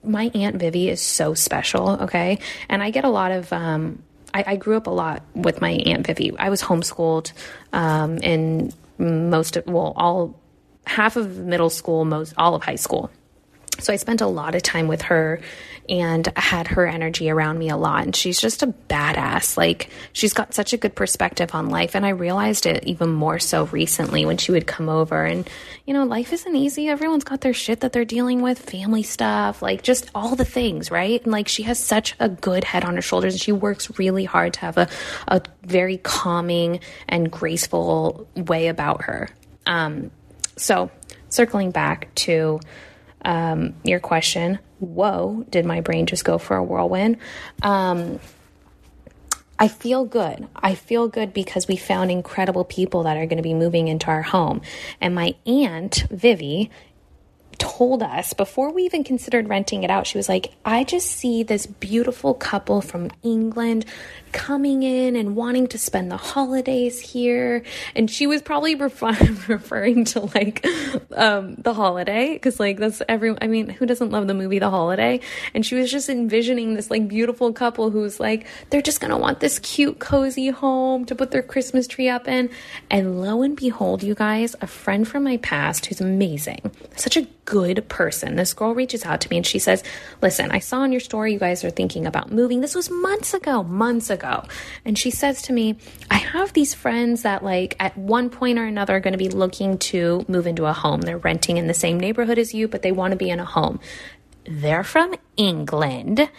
my 0.03 0.31
Aunt 0.33 0.55
Vivi 0.55 0.87
is 0.87 1.01
so 1.01 1.33
special, 1.33 1.89
okay? 2.03 2.39
And 2.69 2.81
I 2.81 2.91
get 2.91 3.03
a 3.03 3.09
lot 3.09 3.31
of, 3.31 3.51
um, 3.51 4.01
I, 4.33 4.43
I 4.47 4.55
grew 4.55 4.77
up 4.77 4.87
a 4.87 4.91
lot 4.91 5.23
with 5.33 5.59
my 5.59 5.71
Aunt 5.71 6.07
Vivi. 6.07 6.33
I 6.37 6.49
was 6.49 6.61
homeschooled 6.61 7.33
um, 7.73 8.17
in 8.19 8.71
most 8.97 9.57
of, 9.57 9.65
well, 9.65 9.93
all 9.97 10.39
half 10.85 11.15
of 11.15 11.37
middle 11.37 11.69
school, 11.69 12.05
most 12.05 12.33
all 12.37 12.55
of 12.55 12.63
high 12.63 12.75
school. 12.75 13.11
So 13.79 13.91
I 13.91 13.95
spent 13.95 14.21
a 14.21 14.27
lot 14.27 14.53
of 14.53 14.61
time 14.61 14.87
with 14.87 15.03
her 15.03 15.41
and 15.89 16.31
had 16.35 16.67
her 16.67 16.85
energy 16.85 17.29
around 17.29 17.57
me 17.57 17.69
a 17.69 17.77
lot. 17.77 18.03
And 18.03 18.15
she's 18.15 18.39
just 18.39 18.61
a 18.61 18.67
badass. 18.67 19.57
Like, 19.57 19.89
she's 20.13 20.33
got 20.33 20.53
such 20.53 20.73
a 20.73 20.77
good 20.77 20.93
perspective 20.93 21.55
on 21.55 21.69
life. 21.69 21.95
And 21.95 22.05
I 22.05 22.09
realized 22.09 22.65
it 22.67 22.83
even 22.83 23.09
more 23.09 23.39
so 23.39 23.65
recently 23.65 24.25
when 24.25 24.37
she 24.37 24.51
would 24.51 24.67
come 24.67 24.87
over. 24.87 25.25
And, 25.25 25.49
you 25.85 25.93
know, 25.93 26.05
life 26.05 26.31
isn't 26.31 26.55
easy. 26.55 26.87
Everyone's 26.87 27.23
got 27.23 27.41
their 27.41 27.53
shit 27.53 27.79
that 27.79 27.91
they're 27.91 28.05
dealing 28.05 28.41
with, 28.41 28.59
family 28.59 29.03
stuff, 29.03 29.61
like 29.61 29.81
just 29.81 30.11
all 30.13 30.35
the 30.35 30.45
things, 30.45 30.91
right? 30.91 31.21
And 31.23 31.31
like, 31.31 31.47
she 31.47 31.63
has 31.63 31.79
such 31.79 32.15
a 32.19 32.29
good 32.29 32.63
head 32.63 32.85
on 32.85 32.95
her 32.95 33.01
shoulders. 33.01 33.33
And 33.33 33.41
she 33.41 33.51
works 33.51 33.97
really 33.97 34.25
hard 34.25 34.53
to 34.53 34.59
have 34.61 34.77
a, 34.77 34.87
a 35.27 35.41
very 35.63 35.97
calming 35.97 36.81
and 37.09 37.31
graceful 37.31 38.27
way 38.35 38.67
about 38.67 39.03
her. 39.03 39.29
Um, 39.65 40.11
so, 40.61 40.91
circling 41.29 41.71
back 41.71 42.13
to 42.15 42.59
um, 43.25 43.73
your 43.83 43.99
question, 43.99 44.59
whoa, 44.79 45.45
did 45.49 45.65
my 45.65 45.81
brain 45.81 46.05
just 46.05 46.23
go 46.23 46.37
for 46.37 46.55
a 46.55 46.63
whirlwind? 46.63 47.17
Um, 47.61 48.19
I 49.57 49.67
feel 49.67 50.05
good. 50.05 50.47
I 50.55 50.75
feel 50.75 51.07
good 51.07 51.33
because 51.33 51.67
we 51.67 51.75
found 51.77 52.09
incredible 52.09 52.63
people 52.63 53.03
that 53.03 53.17
are 53.17 53.25
going 53.25 53.37
to 53.37 53.43
be 53.43 53.53
moving 53.53 53.87
into 53.87 54.07
our 54.07 54.23
home. 54.23 54.61
And 54.99 55.13
my 55.13 55.35
aunt, 55.45 56.05
Vivi, 56.09 56.71
told 57.59 58.01
us 58.01 58.33
before 58.33 58.71
we 58.71 58.83
even 58.83 59.03
considered 59.03 59.47
renting 59.47 59.83
it 59.83 59.91
out, 59.91 60.07
she 60.07 60.17
was 60.17 60.27
like, 60.27 60.51
I 60.65 60.83
just 60.83 61.07
see 61.07 61.43
this 61.43 61.67
beautiful 61.67 62.33
couple 62.33 62.81
from 62.81 63.11
England 63.21 63.85
coming 64.31 64.83
in 64.83 65.15
and 65.15 65.35
wanting 65.35 65.67
to 65.67 65.77
spend 65.77 66.11
the 66.11 66.17
holidays 66.17 66.99
here. 66.99 67.63
And 67.95 68.09
she 68.09 68.27
was 68.27 68.41
probably 68.41 68.75
referring 68.75 70.05
to 70.05 70.21
like 70.35 70.65
um, 71.15 71.55
the 71.55 71.73
holiday 71.73 72.33
because, 72.33 72.59
like, 72.59 72.77
that's 72.77 73.01
every, 73.07 73.35
I 73.41 73.47
mean, 73.47 73.69
who 73.69 73.85
doesn't 73.85 74.11
love 74.11 74.27
the 74.27 74.33
movie 74.33 74.59
The 74.59 74.69
Holiday? 74.69 75.19
And 75.53 75.65
she 75.65 75.75
was 75.75 75.91
just 75.91 76.09
envisioning 76.09 76.75
this 76.75 76.89
like 76.89 77.07
beautiful 77.07 77.51
couple 77.53 77.89
who's 77.89 78.19
like, 78.19 78.47
they're 78.69 78.81
just 78.81 79.01
going 79.01 79.11
to 79.11 79.17
want 79.17 79.39
this 79.39 79.59
cute, 79.59 79.99
cozy 79.99 80.49
home 80.49 81.05
to 81.05 81.15
put 81.15 81.31
their 81.31 81.43
Christmas 81.43 81.87
tree 81.87 82.09
up 82.09 82.27
in. 82.27 82.49
And 82.89 83.21
lo 83.21 83.41
and 83.41 83.55
behold, 83.55 84.03
you 84.03 84.15
guys, 84.15 84.55
a 84.61 84.67
friend 84.67 85.07
from 85.07 85.23
my 85.23 85.37
past 85.37 85.85
who's 85.85 86.01
amazing, 86.01 86.71
such 86.95 87.17
a 87.17 87.27
good 87.45 87.87
person. 87.89 88.35
This 88.35 88.53
girl 88.53 88.73
reaches 88.73 89.05
out 89.05 89.19
to 89.21 89.29
me 89.29 89.37
and 89.37 89.45
she 89.45 89.59
says, 89.59 89.83
Listen, 90.21 90.51
I 90.51 90.59
saw 90.59 90.83
in 90.83 90.91
your 90.91 91.01
story 91.01 91.33
you 91.33 91.39
guys 91.39 91.63
are 91.63 91.69
thinking 91.69 92.05
about 92.05 92.31
moving. 92.31 92.61
This 92.61 92.75
was 92.75 92.89
months 92.89 93.33
ago, 93.33 93.63
months 93.63 94.09
ago. 94.21 94.43
And 94.85 94.97
she 94.97 95.11
says 95.11 95.41
to 95.43 95.53
me, 95.53 95.77
I 96.09 96.15
have 96.15 96.53
these 96.53 96.73
friends 96.73 97.23
that, 97.23 97.43
like, 97.43 97.75
at 97.79 97.97
one 97.97 98.29
point 98.29 98.59
or 98.59 98.65
another 98.65 98.97
are 98.97 98.99
going 98.99 99.13
to 99.13 99.17
be 99.17 99.29
looking 99.29 99.77
to 99.79 100.25
move 100.27 100.47
into 100.47 100.65
a 100.65 100.73
home. 100.73 101.01
They're 101.01 101.17
renting 101.17 101.57
in 101.57 101.67
the 101.67 101.73
same 101.73 101.99
neighborhood 101.99 102.37
as 102.37 102.53
you, 102.53 102.67
but 102.67 102.81
they 102.81 102.91
want 102.91 103.11
to 103.11 103.17
be 103.17 103.29
in 103.29 103.39
a 103.39 103.45
home. 103.45 103.79
They're 104.45 104.83
from 104.83 105.15
England. 105.37 106.29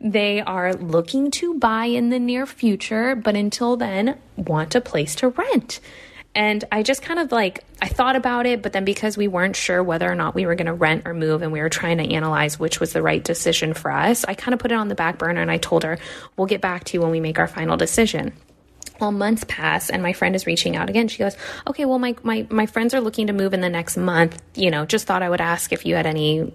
They 0.00 0.40
are 0.40 0.74
looking 0.74 1.30
to 1.32 1.58
buy 1.58 1.86
in 1.86 2.10
the 2.10 2.18
near 2.18 2.44
future, 2.44 3.14
but 3.14 3.36
until 3.36 3.76
then, 3.76 4.18
want 4.36 4.74
a 4.74 4.80
place 4.80 5.14
to 5.16 5.28
rent. 5.28 5.80
And 6.34 6.64
I 6.72 6.82
just 6.82 7.02
kind 7.02 7.18
of 7.18 7.30
like, 7.30 7.62
I 7.82 7.88
thought 7.88 8.16
about 8.16 8.46
it, 8.46 8.62
but 8.62 8.72
then 8.72 8.84
because 8.84 9.16
we 9.16 9.28
weren't 9.28 9.54
sure 9.54 9.82
whether 9.82 10.10
or 10.10 10.14
not 10.14 10.34
we 10.34 10.46
were 10.46 10.54
going 10.54 10.66
to 10.66 10.72
rent 10.72 11.02
or 11.04 11.12
move 11.12 11.42
and 11.42 11.52
we 11.52 11.60
were 11.60 11.68
trying 11.68 11.98
to 11.98 12.14
analyze 12.14 12.58
which 12.58 12.80
was 12.80 12.92
the 12.92 13.02
right 13.02 13.22
decision 13.22 13.74
for 13.74 13.90
us, 13.90 14.24
I 14.24 14.34
kind 14.34 14.54
of 14.54 14.60
put 14.60 14.72
it 14.72 14.76
on 14.76 14.88
the 14.88 14.94
back 14.94 15.18
burner 15.18 15.42
and 15.42 15.50
I 15.50 15.58
told 15.58 15.84
her, 15.84 15.98
we'll 16.36 16.46
get 16.46 16.62
back 16.62 16.84
to 16.84 16.96
you 16.96 17.02
when 17.02 17.10
we 17.10 17.20
make 17.20 17.38
our 17.38 17.48
final 17.48 17.76
decision. 17.76 18.32
Well, 19.02 19.10
months 19.10 19.44
pass 19.48 19.90
and 19.90 20.00
my 20.00 20.12
friend 20.12 20.36
is 20.36 20.46
reaching 20.46 20.76
out 20.76 20.88
again. 20.88 21.08
She 21.08 21.18
goes, 21.18 21.36
Okay, 21.66 21.86
well, 21.86 21.98
my, 21.98 22.14
my, 22.22 22.46
my 22.50 22.66
friends 22.66 22.94
are 22.94 23.00
looking 23.00 23.26
to 23.26 23.32
move 23.32 23.52
in 23.52 23.60
the 23.60 23.68
next 23.68 23.96
month. 23.96 24.40
You 24.54 24.70
know, 24.70 24.86
just 24.86 25.08
thought 25.08 25.24
I 25.24 25.28
would 25.28 25.40
ask 25.40 25.72
if 25.72 25.84
you 25.84 25.96
had 25.96 26.06
any 26.06 26.52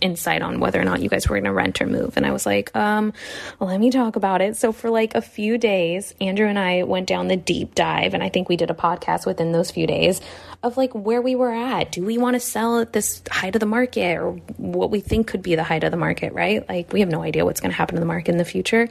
insight 0.00 0.42
on 0.42 0.58
whether 0.58 0.80
or 0.80 0.84
not 0.84 1.00
you 1.00 1.08
guys 1.08 1.28
were 1.28 1.36
going 1.36 1.44
to 1.44 1.52
rent 1.52 1.80
or 1.80 1.86
move. 1.86 2.16
And 2.16 2.26
I 2.26 2.32
was 2.32 2.44
like, 2.44 2.74
um, 2.74 3.12
well, 3.60 3.70
let 3.70 3.78
me 3.78 3.92
talk 3.92 4.16
about 4.16 4.40
it. 4.40 4.56
So 4.56 4.72
for 4.72 4.90
like 4.90 5.14
a 5.14 5.20
few 5.20 5.58
days, 5.58 6.12
Andrew 6.20 6.48
and 6.48 6.58
I 6.58 6.82
went 6.82 7.06
down 7.06 7.28
the 7.28 7.36
deep 7.36 7.76
dive, 7.76 8.14
and 8.14 8.22
I 8.22 8.30
think 8.30 8.48
we 8.48 8.56
did 8.56 8.72
a 8.72 8.74
podcast 8.74 9.24
within 9.24 9.52
those 9.52 9.70
few 9.70 9.86
days 9.86 10.20
of 10.64 10.76
like 10.76 10.92
where 10.92 11.22
we 11.22 11.36
were 11.36 11.52
at. 11.52 11.92
Do 11.92 12.04
we 12.04 12.18
want 12.18 12.34
to 12.34 12.40
sell 12.40 12.80
at 12.80 12.94
this 12.94 13.22
height 13.30 13.54
of 13.54 13.60
the 13.60 13.66
market 13.66 14.16
or 14.16 14.32
what 14.56 14.90
we 14.90 14.98
think 14.98 15.28
could 15.28 15.42
be 15.42 15.54
the 15.54 15.62
height 15.62 15.84
of 15.84 15.92
the 15.92 15.96
market, 15.96 16.32
right? 16.32 16.68
Like 16.68 16.92
we 16.92 16.98
have 16.98 17.10
no 17.10 17.22
idea 17.22 17.44
what's 17.44 17.60
going 17.60 17.70
to 17.70 17.76
happen 17.76 17.94
to 17.94 18.00
the 18.00 18.06
market 18.06 18.32
in 18.32 18.38
the 18.38 18.44
future 18.44 18.88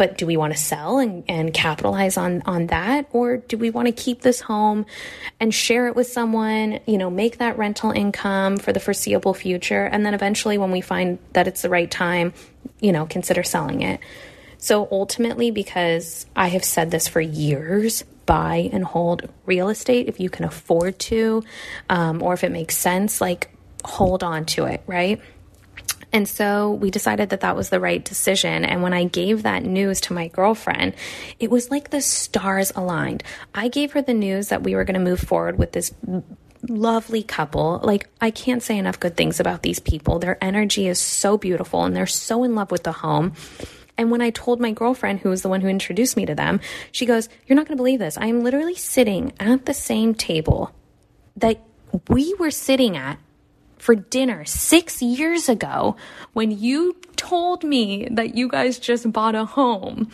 but 0.00 0.16
do 0.16 0.24
we 0.24 0.38
want 0.38 0.50
to 0.50 0.58
sell 0.58 0.98
and, 0.98 1.24
and 1.28 1.52
capitalize 1.52 2.16
on 2.16 2.40
on 2.46 2.68
that? 2.68 3.06
Or 3.12 3.36
do 3.36 3.58
we 3.58 3.68
want 3.68 3.84
to 3.84 3.92
keep 3.92 4.22
this 4.22 4.40
home 4.40 4.86
and 5.38 5.52
share 5.52 5.88
it 5.88 5.94
with 5.94 6.06
someone 6.06 6.80
you 6.86 6.96
know 6.96 7.10
make 7.10 7.36
that 7.36 7.58
rental 7.58 7.90
income 7.90 8.56
for 8.56 8.72
the 8.72 8.80
foreseeable 8.80 9.34
future? 9.34 9.84
And 9.84 10.06
then 10.06 10.14
eventually 10.14 10.56
when 10.56 10.70
we 10.70 10.80
find 10.80 11.18
that 11.34 11.46
it's 11.46 11.60
the 11.60 11.68
right 11.68 11.90
time 11.90 12.32
you 12.80 12.92
know 12.92 13.04
consider 13.04 13.42
selling 13.42 13.82
it. 13.82 14.00
So 14.56 14.88
ultimately 14.90 15.50
because 15.50 16.24
i 16.34 16.48
have 16.48 16.64
said 16.64 16.90
this 16.90 17.06
for 17.06 17.20
years 17.20 18.02
buy 18.24 18.70
and 18.72 18.84
hold 18.84 19.28
real 19.44 19.68
estate 19.68 20.08
if 20.08 20.18
you 20.18 20.30
can 20.30 20.46
afford 20.46 20.98
to, 21.10 21.44
um, 21.90 22.22
or 22.22 22.32
if 22.32 22.42
it 22.42 22.52
makes 22.52 22.74
sense, 22.74 23.20
like 23.20 23.50
hold 23.84 24.24
on 24.24 24.46
to 24.46 24.64
it, 24.64 24.82
right? 24.86 25.20
And 26.12 26.28
so 26.28 26.72
we 26.72 26.90
decided 26.90 27.30
that 27.30 27.40
that 27.40 27.56
was 27.56 27.68
the 27.68 27.80
right 27.80 28.04
decision. 28.04 28.64
And 28.64 28.82
when 28.82 28.92
I 28.92 29.04
gave 29.04 29.42
that 29.42 29.64
news 29.64 30.00
to 30.02 30.12
my 30.12 30.28
girlfriend, 30.28 30.94
it 31.38 31.50
was 31.50 31.70
like 31.70 31.90
the 31.90 32.00
stars 32.00 32.72
aligned. 32.74 33.22
I 33.54 33.68
gave 33.68 33.92
her 33.92 34.02
the 34.02 34.14
news 34.14 34.48
that 34.48 34.62
we 34.62 34.74
were 34.74 34.84
going 34.84 34.94
to 34.94 35.10
move 35.10 35.20
forward 35.20 35.58
with 35.58 35.72
this 35.72 35.92
lovely 36.68 37.22
couple. 37.22 37.80
Like, 37.82 38.08
I 38.20 38.30
can't 38.30 38.62
say 38.62 38.76
enough 38.76 39.00
good 39.00 39.16
things 39.16 39.40
about 39.40 39.62
these 39.62 39.78
people. 39.78 40.18
Their 40.18 40.42
energy 40.42 40.88
is 40.88 40.98
so 40.98 41.38
beautiful 41.38 41.84
and 41.84 41.94
they're 41.94 42.06
so 42.06 42.44
in 42.44 42.54
love 42.54 42.70
with 42.70 42.82
the 42.82 42.92
home. 42.92 43.34
And 43.96 44.10
when 44.10 44.22
I 44.22 44.30
told 44.30 44.60
my 44.60 44.72
girlfriend, 44.72 45.20
who 45.20 45.28
was 45.28 45.42
the 45.42 45.48
one 45.48 45.60
who 45.60 45.68
introduced 45.68 46.16
me 46.16 46.26
to 46.26 46.34
them, 46.34 46.60
she 46.90 47.06
goes, 47.06 47.28
You're 47.46 47.56
not 47.56 47.66
going 47.66 47.76
to 47.76 47.82
believe 47.82 47.98
this. 47.98 48.16
I 48.16 48.26
am 48.26 48.42
literally 48.42 48.74
sitting 48.74 49.32
at 49.38 49.66
the 49.66 49.74
same 49.74 50.14
table 50.14 50.74
that 51.36 51.60
we 52.08 52.34
were 52.38 52.50
sitting 52.50 52.96
at 52.96 53.18
for 53.80 53.94
dinner 53.94 54.44
six 54.44 55.02
years 55.02 55.48
ago 55.48 55.96
when 56.32 56.50
you 56.50 56.96
told 57.16 57.64
me 57.64 58.06
that 58.10 58.36
you 58.36 58.48
guys 58.48 58.78
just 58.78 59.10
bought 59.10 59.34
a 59.34 59.44
home. 59.44 60.10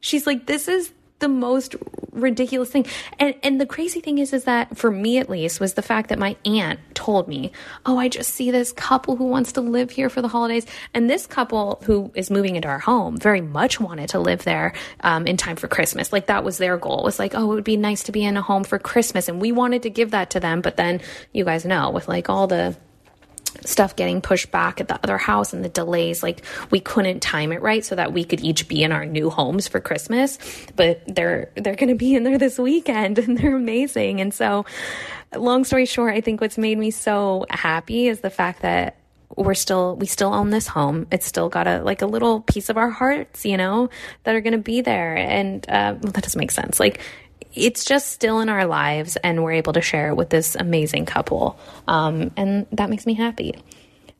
She's 0.00 0.26
like, 0.26 0.46
This 0.46 0.68
is 0.68 0.92
the 1.20 1.28
most 1.28 1.76
ridiculous 2.12 2.70
thing. 2.70 2.86
And 3.18 3.34
and 3.42 3.60
the 3.60 3.66
crazy 3.66 4.00
thing 4.00 4.18
is 4.18 4.32
is 4.32 4.44
that 4.44 4.76
for 4.76 4.90
me 4.90 5.18
at 5.18 5.30
least 5.30 5.60
was 5.60 5.74
the 5.74 5.82
fact 5.82 6.08
that 6.08 6.18
my 6.18 6.36
aunt 6.44 6.80
told 6.94 7.28
me, 7.28 7.52
"Oh, 7.86 7.98
I 7.98 8.08
just 8.08 8.34
see 8.34 8.50
this 8.50 8.72
couple 8.72 9.16
who 9.16 9.24
wants 9.24 9.52
to 9.52 9.60
live 9.60 9.90
here 9.90 10.08
for 10.08 10.20
the 10.22 10.28
holidays." 10.28 10.66
And 10.92 11.08
this 11.08 11.26
couple 11.26 11.80
who 11.84 12.10
is 12.14 12.30
moving 12.30 12.56
into 12.56 12.68
our 12.68 12.78
home 12.78 13.16
very 13.16 13.40
much 13.40 13.80
wanted 13.80 14.08
to 14.10 14.18
live 14.18 14.42
there 14.44 14.72
um, 15.00 15.26
in 15.26 15.36
time 15.36 15.56
for 15.56 15.68
Christmas. 15.68 16.12
Like 16.12 16.26
that 16.26 16.42
was 16.42 16.58
their 16.58 16.76
goal. 16.76 17.00
It 17.00 17.04
was 17.04 17.18
like, 17.18 17.34
"Oh, 17.34 17.52
it 17.52 17.54
would 17.54 17.64
be 17.64 17.76
nice 17.76 18.02
to 18.04 18.12
be 18.12 18.24
in 18.24 18.36
a 18.36 18.42
home 18.42 18.64
for 18.64 18.78
Christmas." 18.78 19.28
And 19.28 19.40
we 19.40 19.52
wanted 19.52 19.82
to 19.82 19.90
give 19.90 20.10
that 20.10 20.30
to 20.30 20.40
them, 20.40 20.62
but 20.62 20.76
then 20.76 21.00
you 21.32 21.44
guys 21.44 21.64
know 21.64 21.90
with 21.90 22.08
like 22.08 22.28
all 22.28 22.46
the 22.46 22.76
stuff 23.64 23.96
getting 23.96 24.20
pushed 24.20 24.50
back 24.50 24.80
at 24.80 24.88
the 24.88 24.98
other 25.02 25.18
house 25.18 25.52
and 25.52 25.64
the 25.64 25.68
delays 25.68 26.22
like 26.22 26.44
we 26.70 26.80
couldn't 26.80 27.20
time 27.20 27.52
it 27.52 27.62
right 27.62 27.84
so 27.84 27.94
that 27.94 28.12
we 28.12 28.24
could 28.24 28.40
each 28.40 28.68
be 28.68 28.82
in 28.82 28.92
our 28.92 29.04
new 29.04 29.30
homes 29.30 29.68
for 29.68 29.80
christmas. 29.80 30.38
But 30.76 31.02
they're 31.06 31.50
they're 31.56 31.76
going 31.76 31.88
to 31.88 31.94
be 31.94 32.14
in 32.14 32.24
there 32.24 32.38
this 32.38 32.58
weekend 32.58 33.18
and 33.18 33.38
they're 33.38 33.56
amazing. 33.56 34.20
And 34.20 34.32
so 34.32 34.64
long 35.36 35.62
story 35.62 35.86
short 35.86 36.12
i 36.12 36.20
think 36.20 36.40
what's 36.40 36.58
made 36.58 36.76
me 36.76 36.90
so 36.90 37.46
happy 37.50 38.08
is 38.08 38.18
the 38.18 38.30
fact 38.30 38.62
that 38.62 39.00
we're 39.36 39.54
still 39.54 39.96
we 39.96 40.06
still 40.06 40.32
own 40.32 40.50
this 40.50 40.66
home. 40.66 41.06
It's 41.10 41.26
still 41.26 41.48
got 41.48 41.66
a 41.66 41.82
like 41.82 42.02
a 42.02 42.06
little 42.06 42.40
piece 42.40 42.68
of 42.68 42.76
our 42.76 42.90
hearts 42.90 43.44
you 43.44 43.56
know 43.56 43.88
that 44.24 44.34
are 44.34 44.40
going 44.40 44.52
to 44.52 44.58
be 44.58 44.80
there. 44.80 45.16
And 45.16 45.64
uh, 45.68 45.96
well, 46.00 46.12
that 46.12 46.24
doesn't 46.24 46.38
make 46.38 46.50
sense. 46.50 46.80
Like 46.80 47.00
it's 47.54 47.84
just 47.84 48.12
still 48.12 48.40
in 48.40 48.48
our 48.48 48.66
lives 48.66 49.16
and 49.16 49.42
we're 49.42 49.52
able 49.52 49.72
to 49.72 49.80
share 49.80 50.08
it 50.08 50.14
with 50.14 50.30
this 50.30 50.54
amazing 50.54 51.06
couple. 51.06 51.58
Um, 51.88 52.30
and 52.36 52.66
that 52.72 52.90
makes 52.90 53.06
me 53.06 53.14
happy. 53.14 53.56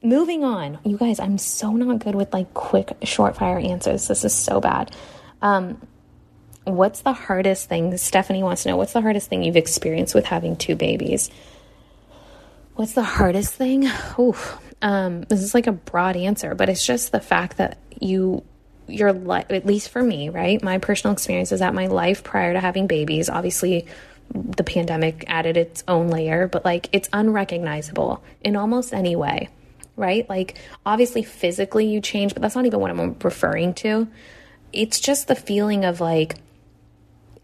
Moving 0.03 0.45
on, 0.45 0.79
you 0.85 0.97
guys, 0.97 1.21
I'm 1.21 1.39
so 1.39 1.73
not 1.73 1.99
good 1.99 2.15
with 2.15 2.33
like 2.33 2.55
quick, 2.55 2.97
short 3.03 3.37
fire 3.37 3.59
answers. 3.59 4.09
This 4.09 4.25
is 4.25 4.35
so 4.35 4.61
bad. 4.61 4.95
Um, 5.43 5.81
what's 6.65 7.03
the 7.03 7.13
hardest 7.13 7.69
thing? 7.69 7.97
Stephanie 7.99 8.43
wants 8.43 8.63
to 8.63 8.71
know 8.71 8.77
what's 8.77 8.93
the 8.95 9.03
hardest 9.03 9.29
thing 9.29 9.43
you've 9.43 9.57
experienced 9.57 10.15
with 10.15 10.25
having 10.25 10.57
two 10.57 10.75
babies? 10.75 11.31
What's 12.75 12.95
the 12.95 13.03
hardest 13.03 13.55
thing? 13.55 13.91
Oof. 14.19 14.59
Um, 14.83 15.23
this 15.23 15.43
is 15.43 15.55
like 15.55 15.67
a 15.67 15.73
broad 15.73 16.17
answer, 16.17 16.55
but 16.55 16.71
it's 16.71 16.85
just 16.85 17.13
the 17.13 17.21
fact 17.21 17.59
that 17.59 17.77
you 18.01 18.43
your 18.91 19.13
life, 19.13 19.47
at 19.51 19.67
least 19.67 19.89
for 19.91 20.03
me, 20.03 20.29
right? 20.29 20.63
My 20.63 20.79
personal 20.79 21.13
experience 21.13 21.53
is 21.53 21.61
that 21.61 21.75
my 21.75 21.87
life 21.87 22.25
prior 22.25 22.53
to 22.53 22.61
having 22.61 22.87
babies, 22.87 23.29
obviously 23.29 23.87
the 24.35 24.65
pandemic 24.65 25.25
added 25.27 25.57
its 25.57 25.83
own 25.89 26.09
layer, 26.09 26.47
but 26.47 26.65
like 26.65 26.89
it's 26.93 27.09
unrecognizable 27.13 28.23
in 28.43 28.57
almost 28.57 28.95
any 28.95 29.17
way, 29.17 29.49
right? 29.97 30.29
Like 30.29 30.59
obviously 30.87 31.23
physically 31.23 31.87
you 31.87 32.01
change, 32.01 32.35
but 32.35 32.43
that's 32.43 32.55
not 32.55 32.67
even 32.67 32.81
what 32.81 32.91
I'm 32.91 33.17
referring 33.23 33.75
to. 33.75 34.09
It's 34.73 35.01
just 35.01 35.27
the 35.27 35.35
feeling 35.35 35.85
of 35.85 36.01
like 36.01 36.37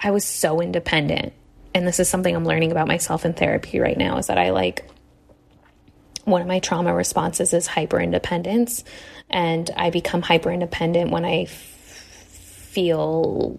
I 0.00 0.10
was 0.10 0.24
so 0.24 0.60
independent. 0.60 1.32
And 1.74 1.86
this 1.86 2.00
is 2.00 2.08
something 2.08 2.34
I'm 2.34 2.44
learning 2.44 2.72
about 2.72 2.86
myself 2.86 3.24
in 3.24 3.34
therapy 3.34 3.80
right 3.80 3.98
now 3.98 4.18
is 4.18 4.28
that 4.28 4.38
I 4.38 4.50
like 4.50 4.88
one 6.26 6.42
of 6.42 6.48
my 6.48 6.58
trauma 6.58 6.92
responses 6.92 7.54
is 7.54 7.66
hyper 7.66 8.00
independence 8.00 8.84
and 9.30 9.70
I 9.76 9.90
become 9.90 10.22
hyper 10.22 10.50
independent 10.50 11.10
when 11.10 11.24
I 11.24 11.42
f- 11.42 11.50
feel 11.50 13.58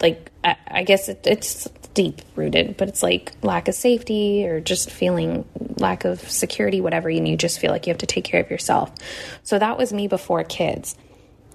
like 0.00 0.30
I, 0.42 0.56
I 0.66 0.82
guess 0.82 1.08
it, 1.08 1.26
it's 1.26 1.68
deep 1.92 2.22
rooted, 2.36 2.78
but 2.78 2.88
it's 2.88 3.02
like 3.02 3.32
lack 3.42 3.68
of 3.68 3.74
safety 3.74 4.46
or 4.46 4.60
just 4.60 4.90
feeling 4.90 5.44
lack 5.76 6.06
of 6.06 6.20
security, 6.30 6.80
whatever, 6.80 7.10
and 7.10 7.28
you 7.28 7.36
just 7.36 7.58
feel 7.58 7.70
like 7.70 7.86
you 7.86 7.90
have 7.90 7.98
to 7.98 8.06
take 8.06 8.24
care 8.24 8.40
of 8.40 8.50
yourself. 8.50 8.90
So 9.42 9.58
that 9.58 9.76
was 9.76 9.92
me 9.92 10.08
before 10.08 10.44
kids. 10.44 10.96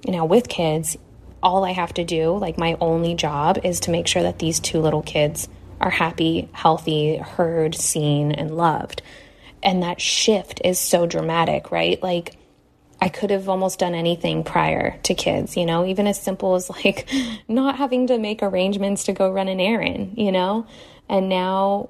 Now 0.05 0.25
with 0.25 0.47
kids, 0.47 0.95
all 1.41 1.65
I 1.65 1.71
have 1.71 1.93
to 1.95 2.03
do, 2.03 2.37
like 2.37 2.57
my 2.57 2.77
only 2.79 3.15
job, 3.15 3.59
is 3.63 3.79
to 3.81 3.91
make 3.91 4.05
sure 4.05 4.21
that 4.21 4.37
these 4.37 4.59
two 4.59 4.79
little 4.79 5.01
kids 5.01 5.49
are 5.81 5.89
happy, 5.89 6.49
healthy, 6.53 7.17
heard, 7.17 7.73
seen, 7.73 8.31
and 8.31 8.55
loved. 8.55 9.01
And 9.63 9.81
that 9.81 9.99
shift 9.99 10.61
is 10.63 10.77
so 10.77 11.07
dramatic, 11.07 11.71
right? 11.71 12.01
Like 12.03 12.35
I 13.01 13.09
could 13.09 13.31
have 13.31 13.49
almost 13.49 13.79
done 13.79 13.95
anything 13.95 14.43
prior 14.43 14.97
to 15.03 15.13
kids, 15.15 15.57
you 15.57 15.65
know, 15.65 15.85
even 15.85 16.07
as 16.07 16.21
simple 16.21 16.55
as 16.55 16.69
like 16.85 17.09
not 17.47 17.77
having 17.77 18.07
to 18.07 18.17
make 18.17 18.43
arrangements 18.43 19.05
to 19.05 19.13
go 19.13 19.31
run 19.31 19.47
an 19.47 19.59
errand, 19.59 20.17
you 20.17 20.31
know? 20.31 20.67
And 21.09 21.29
now 21.29 21.89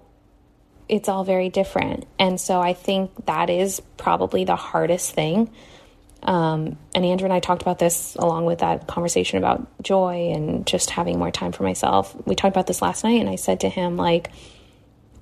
it's 0.89 1.09
all 1.09 1.23
very 1.23 1.49
different. 1.49 2.05
And 2.19 2.39
so 2.39 2.59
I 2.59 2.73
think 2.73 3.25
that 3.25 3.49
is 3.49 3.81
probably 3.97 4.43
the 4.45 4.55
hardest 4.55 5.11
thing. 5.11 5.51
Um, 6.23 6.77
and 6.95 7.05
Andrew 7.05 7.25
and 7.25 7.33
I 7.33 7.39
talked 7.39 7.61
about 7.61 7.79
this 7.79 8.15
along 8.15 8.45
with 8.45 8.59
that 8.59 8.87
conversation 8.87 9.37
about 9.37 9.67
joy 9.83 10.31
and 10.33 10.65
just 10.65 10.89
having 10.89 11.19
more 11.19 11.31
time 11.31 11.51
for 11.51 11.63
myself. 11.63 12.15
We 12.25 12.35
talked 12.35 12.55
about 12.55 12.67
this 12.67 12.81
last 12.81 13.03
night, 13.03 13.19
and 13.19 13.29
I 13.29 13.35
said 13.35 13.59
to 13.61 13.69
him, 13.69 13.97
like, 13.97 14.31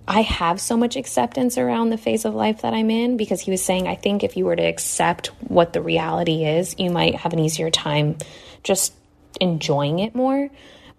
I 0.08 0.22
have 0.22 0.60
so 0.60 0.76
much 0.76 0.96
acceptance 0.96 1.58
around 1.58 1.90
the 1.90 1.98
phase 1.98 2.26
of 2.26 2.34
life 2.34 2.62
that 2.62 2.74
I'm 2.74 2.90
in 2.90 3.18
because 3.18 3.42
he 3.42 3.52
was 3.52 3.64
saying, 3.64 3.88
I 3.88 3.96
think 3.96 4.24
if 4.24 4.36
you 4.36 4.46
were 4.46 4.56
to 4.56 4.64
accept 4.64 5.28
what 5.48 5.74
the 5.74 5.82
reality 5.82 6.44
is, 6.44 6.76
you 6.78 6.90
might 6.90 7.16
have 7.16 7.34
an 7.34 7.40
easier 7.40 7.70
time 7.70 8.18
just 8.64 8.94
enjoying 9.40 10.00
it 10.00 10.16
more. 10.16 10.50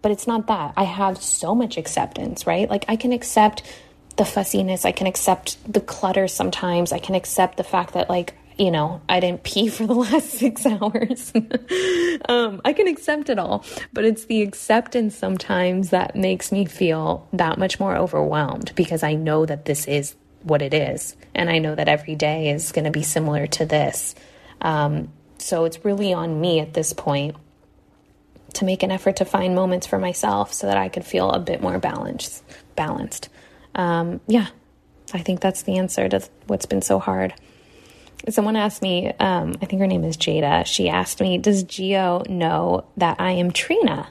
But 0.01 0.13
it's 0.13 0.27
not 0.27 0.47
that. 0.49 0.75
I 0.77 0.85
have 0.85 1.23
so 1.23 1.55
much 1.55 1.77
acceptance, 1.77 2.47
right? 2.47 2.69
Like 2.69 2.85
I 2.89 2.97
can 2.97 3.13
accept 3.13 3.63
the 4.17 4.25
fussiness, 4.25 4.85
I 4.85 4.93
can 4.93 5.07
accept 5.07 5.57
the 5.73 5.81
clutter 5.81 6.29
sometimes, 6.29 6.93
I 6.93 6.99
can 6.99 7.15
accept 7.15 7.57
the 7.57 7.65
fact 7.65 7.95
that, 7.95 8.11
like, 8.11 8.35
you 8.63 8.71
know, 8.71 9.01
I 9.09 9.19
didn't 9.19 9.43
pee 9.43 9.69
for 9.69 9.89
the 9.89 9.95
last 9.95 10.31
six 10.31 10.65
hours. 10.67 11.33
um, 12.29 12.61
I 12.65 12.73
can 12.73 12.87
accept 12.87 13.29
it 13.29 13.39
all, 13.39 13.65
but 13.93 14.05
it's 14.05 14.27
the 14.27 14.43
acceptance 14.43 15.17
sometimes 15.17 15.91
that 15.91 16.15
makes 16.15 16.53
me 16.53 16.65
feel 16.65 17.27
that 17.33 17.59
much 17.59 17.81
more 17.81 17.97
overwhelmed 17.97 18.73
because 18.77 19.03
I 19.03 19.15
know 19.15 19.45
that 19.47 19.65
this 19.65 19.87
is 19.87 20.15
what 20.45 20.63
it 20.63 20.73
is. 20.73 21.17
And 21.35 21.51
I 21.51 21.59
know 21.59 21.75
that 21.75 21.89
every 21.89 22.15
day 22.15 22.51
is 22.51 22.71
going 22.71 22.85
to 22.85 22.93
be 22.93 23.03
similar 23.03 23.49
to 23.49 23.67
this. 23.67 24.15
Um, 24.61 25.09
so 25.39 25.65
it's 25.65 25.85
really 25.85 26.13
on 26.13 26.41
me 26.41 26.61
at 26.61 26.73
this 26.73 26.93
point 26.93 27.35
to 28.55 28.65
make 28.65 28.85
an 28.85 28.93
effort 28.93 29.17
to 29.17 29.25
find 29.25 29.57
moments 29.57 29.89
for 29.89 29.99
myself 29.99 30.53
so 30.53 30.69
that 30.69 30.77
I 30.77 30.89
could 30.89 31.05
feel 31.05 31.33
a 31.33 31.41
bit 31.41 31.61
more 31.61 31.81
balanced. 31.81 32.45
Balanced. 32.77 33.29
Um, 33.75 34.21
yeah, 34.29 34.49
I 35.13 35.19
think 35.19 35.41
that's 35.41 35.63
the 35.63 35.79
answer 35.79 36.09
to 36.09 36.23
what's 36.47 36.67
been 36.67 36.83
so 36.83 37.01
hard 37.01 37.35
someone 38.31 38.57
asked 38.57 38.83
me, 38.83 39.13
um, 39.19 39.57
I 39.61 39.67
think 39.67 39.81
her 39.81 39.87
name 39.87 40.05
is 40.05 40.17
Jada. 40.17 40.67
She 40.67 40.89
asked 40.89 41.21
me, 41.21 41.39
Does 41.39 41.65
Gio 41.65 42.29
know 42.29 42.85
that 42.97 43.21
I 43.21 43.33
am 43.33 43.51
Trina? 43.51 44.09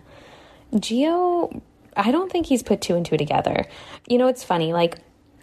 Gio, 0.73 1.61
I 1.95 2.11
don't 2.11 2.31
think 2.31 2.45
he's 2.45 2.63
put 2.63 2.81
two 2.81 2.95
and 2.95 3.05
two 3.05 3.17
together. 3.17 3.65
You 4.07 4.17
know, 4.17 4.27
it's 4.27 4.43
funny, 4.43 4.73
like 4.73 4.97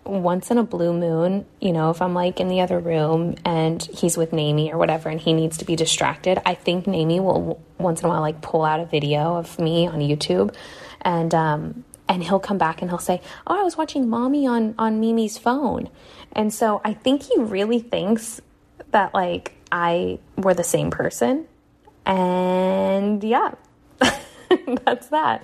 once 0.05 0.51
in 0.51 0.59
a 0.59 0.63
blue 0.63 0.93
moon, 0.93 1.45
you 1.61 1.73
know, 1.73 1.91
if 1.91 2.01
I'm 2.01 2.15
like 2.15 2.41
in 2.41 2.49
the 2.49 2.61
other 2.61 2.79
room 2.79 3.37
and 3.45 3.83
he's 3.83 4.17
with 4.17 4.33
Nami 4.33 4.73
or 4.73 4.79
whatever 4.79 5.09
and 5.09 5.21
he 5.21 5.33
needs 5.33 5.59
to 5.59 5.65
be 5.65 5.77
distracted, 5.77 6.41
I 6.47 6.55
think 6.55 6.87
Nami 6.87 7.21
will 7.21 7.61
once 7.79 8.01
in 8.01 8.07
a 8.07 8.09
while 8.09 8.23
like 8.23 8.41
pull 8.41 8.65
out 8.65 8.81
a 8.81 8.87
video 8.87 9.37
of 9.37 9.59
me 9.59 9.87
on 9.87 10.01
YouTube 10.01 10.55
and 11.03 11.35
um 11.35 11.85
and 12.09 12.25
he'll 12.25 12.41
come 12.41 12.57
back 12.57 12.81
and 12.81 12.91
he'll 12.91 12.99
say, 12.99 13.21
"Oh, 13.47 13.61
I 13.61 13.63
was 13.63 13.77
watching 13.77 14.09
Mommy 14.09 14.47
on 14.47 14.75
on 14.79 14.99
Mimi's 14.99 15.37
phone." 15.37 15.91
And 16.33 16.55
so 16.55 16.81
I 16.85 16.95
think 16.95 17.23
he 17.25 17.39
really 17.39 17.81
thinks 17.81 18.41
that 18.91 19.15
like 19.15 19.55
I 19.71 20.19
were 20.37 20.55
the 20.55 20.65
same 20.65 20.91
person. 20.91 21.47
And 22.07 23.23
yeah, 23.23 23.55
that's 24.85 25.09
that. 25.09 25.43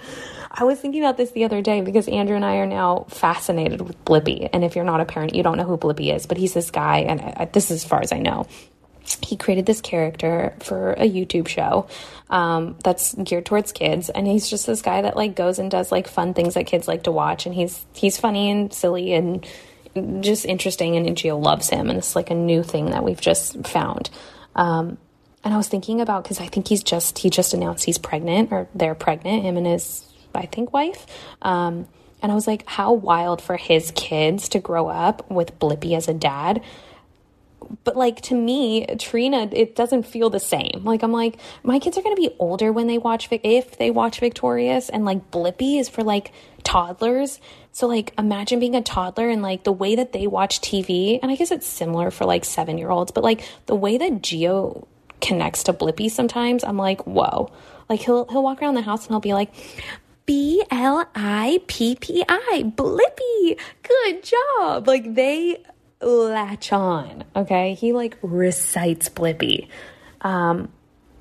I 0.51 0.65
was 0.65 0.81
thinking 0.81 1.03
about 1.03 1.17
this 1.17 1.33
the 1.33 1.45
other 1.45 1.61
day 1.61 1.81
because 1.81 2.09
Andrew 2.09 2.37
and 2.37 2.45
I 2.45 2.57
are 2.57 2.67
now 2.67 3.07
fascinated 3.09 3.81
with 3.83 4.03
Blippi. 4.05 4.49
And 4.53 4.65
if 4.65 4.77
you're 4.77 4.85
not 4.85 5.01
a 5.01 5.05
parent, 5.05 5.35
you 5.35 5.43
don't 5.43 5.59
know 5.59 5.65
who 5.65 5.77
Blippi 5.77 6.15
is, 6.15 6.27
but 6.27 6.37
he's 6.39 6.55
this 6.55 6.71
guy, 6.71 6.99
and 7.01 7.21
I, 7.21 7.45
this 7.53 7.71
is 7.71 7.83
as 7.83 7.89
far 7.89 8.01
as 8.01 8.13
I 8.13 8.21
know. 8.21 8.47
he 9.23 9.37
created 9.37 9.67
this 9.67 9.81
character 9.81 10.55
for 10.61 10.93
a 10.93 11.09
YouTube 11.09 11.49
show 11.49 11.87
um, 12.31 12.77
that's 12.83 13.15
geared 13.15 13.47
towards 13.47 13.73
kids, 13.73 14.09
and 14.09 14.27
he's 14.27 14.49
just 14.49 14.67
this 14.67 14.81
guy 14.81 15.03
that 15.03 15.17
like 15.17 15.35
goes 15.37 15.59
and 15.59 15.71
does 15.71 15.93
like 15.93 16.09
fun 16.09 16.33
things 16.35 16.55
that 16.55 16.67
kids 16.67 16.89
like 16.89 17.03
to 17.05 17.13
watch, 17.13 17.47
and 17.47 17.55
he's 17.55 17.85
he's 17.95 18.19
funny 18.19 18.51
and 18.51 18.73
silly 18.73 19.13
and 19.13 19.47
just 20.21 20.45
interesting, 20.45 20.97
and 20.97 21.17
Gio 21.17 21.43
loves 21.43 21.71
him, 21.71 21.89
and 21.89 21.99
it's 21.99 22.17
like 22.17 22.31
a 22.31 22.35
new 22.35 22.63
thing 22.63 22.91
that 22.91 23.05
we've 23.05 23.21
just 23.21 23.67
found. 23.67 24.11
Um, 24.55 24.99
and 25.45 25.53
I 25.53 25.57
was 25.57 25.69
thinking 25.69 26.01
about 26.01 26.25
because 26.25 26.41
I 26.41 26.47
think 26.47 26.69
he's 26.69 26.83
just 26.83 27.19
he 27.19 27.31
just 27.31 27.55
announced 27.55 27.85
he's 27.85 27.99
pregnant 27.99 28.53
or 28.53 28.69
they're 28.75 28.95
pregnant, 28.95 29.43
him 29.43 29.57
and 29.57 29.67
his 29.67 30.05
I 30.35 30.47
think 30.47 30.73
wife. 30.73 31.07
Um, 31.43 31.87
and 32.23 32.33
I 32.33 32.35
was 32.35 32.47
like, 32.47 32.67
how 32.67 32.93
wild 32.93 33.43
for 33.43 33.57
his 33.57 33.93
kids 33.95 34.49
to 34.51 34.59
grow 34.59 34.89
up 34.89 35.31
with 35.31 35.59
Blippi 35.59 35.95
as 35.95 36.09
a 36.09 36.15
dad 36.15 36.63
but 37.85 37.97
like 37.97 38.21
to 38.21 38.35
me 38.35 38.87
trina 38.99 39.49
it 39.53 39.75
doesn't 39.75 40.05
feel 40.05 40.31
the 40.31 40.41
same 40.41 40.83
like 40.85 41.03
i'm 41.03 41.13
like 41.13 41.39
my 41.63 41.79
kids 41.79 41.97
are 41.97 42.03
to 42.03 42.21
be 42.21 42.35
older 42.39 42.73
when 42.73 42.87
they 42.87 42.99
watch 42.99 43.29
if 43.31 43.79
they 43.79 43.91
watch 43.91 44.21
victorious 44.21 44.89
and 44.89 45.05
like 45.05 45.31
blippi 45.31 45.79
is 45.79 45.89
for 45.89 46.03
like 46.03 46.33
toddlers 46.63 47.41
so 47.73 47.87
like 47.87 48.13
imagine 48.19 48.59
being 48.59 48.75
a 48.75 48.83
toddler 48.83 49.29
and 49.29 49.43
like 49.43 49.65
the 49.65 49.73
way 49.73 49.97
that 49.97 50.13
they 50.13 50.27
watch 50.27 50.61
tv 50.61 51.19
and 51.23 51.31
i 51.31 51.37
guess 51.37 51.51
it's 51.51 51.67
similar 51.67 52.11
for 52.11 52.25
like 52.25 52.45
seven 52.45 52.79
year 52.79 52.91
olds 52.91 53.13
but 53.13 53.25
like 53.25 53.43
the 53.67 53.75
way 53.75 53.99
that 53.99 54.13
Gio 54.23 54.87
connects 55.21 55.65
to 55.65 55.73
blippi 55.73 56.11
sometimes 56.11 56.65
i'm 56.65 56.77
like 56.77 57.07
whoa 57.07 57.51
like 57.89 58.01
he'll 58.01 58.27
he'll 58.27 58.43
walk 58.43 58.63
around 58.63 58.75
the 58.75 58.83
house 58.83 59.07
and 59.07 59.13
he'll 59.13 59.21
be 59.21 59.35
like 59.35 59.53
B 60.27 60.65
L 60.71 61.07
I 61.15 61.61
P 61.67 61.97
P 61.97 62.25
I, 62.27 62.73
Blippi. 62.75 63.59
Good 63.83 64.23
job. 64.25 64.89
Like 64.89 65.15
they 65.15 65.63
latch 66.05 66.73
on. 66.73 67.25
Okay. 67.35 67.75
He 67.75 67.93
like 67.93 68.17
recites 68.23 69.09
Blippi. 69.09 69.69
Um, 70.21 70.71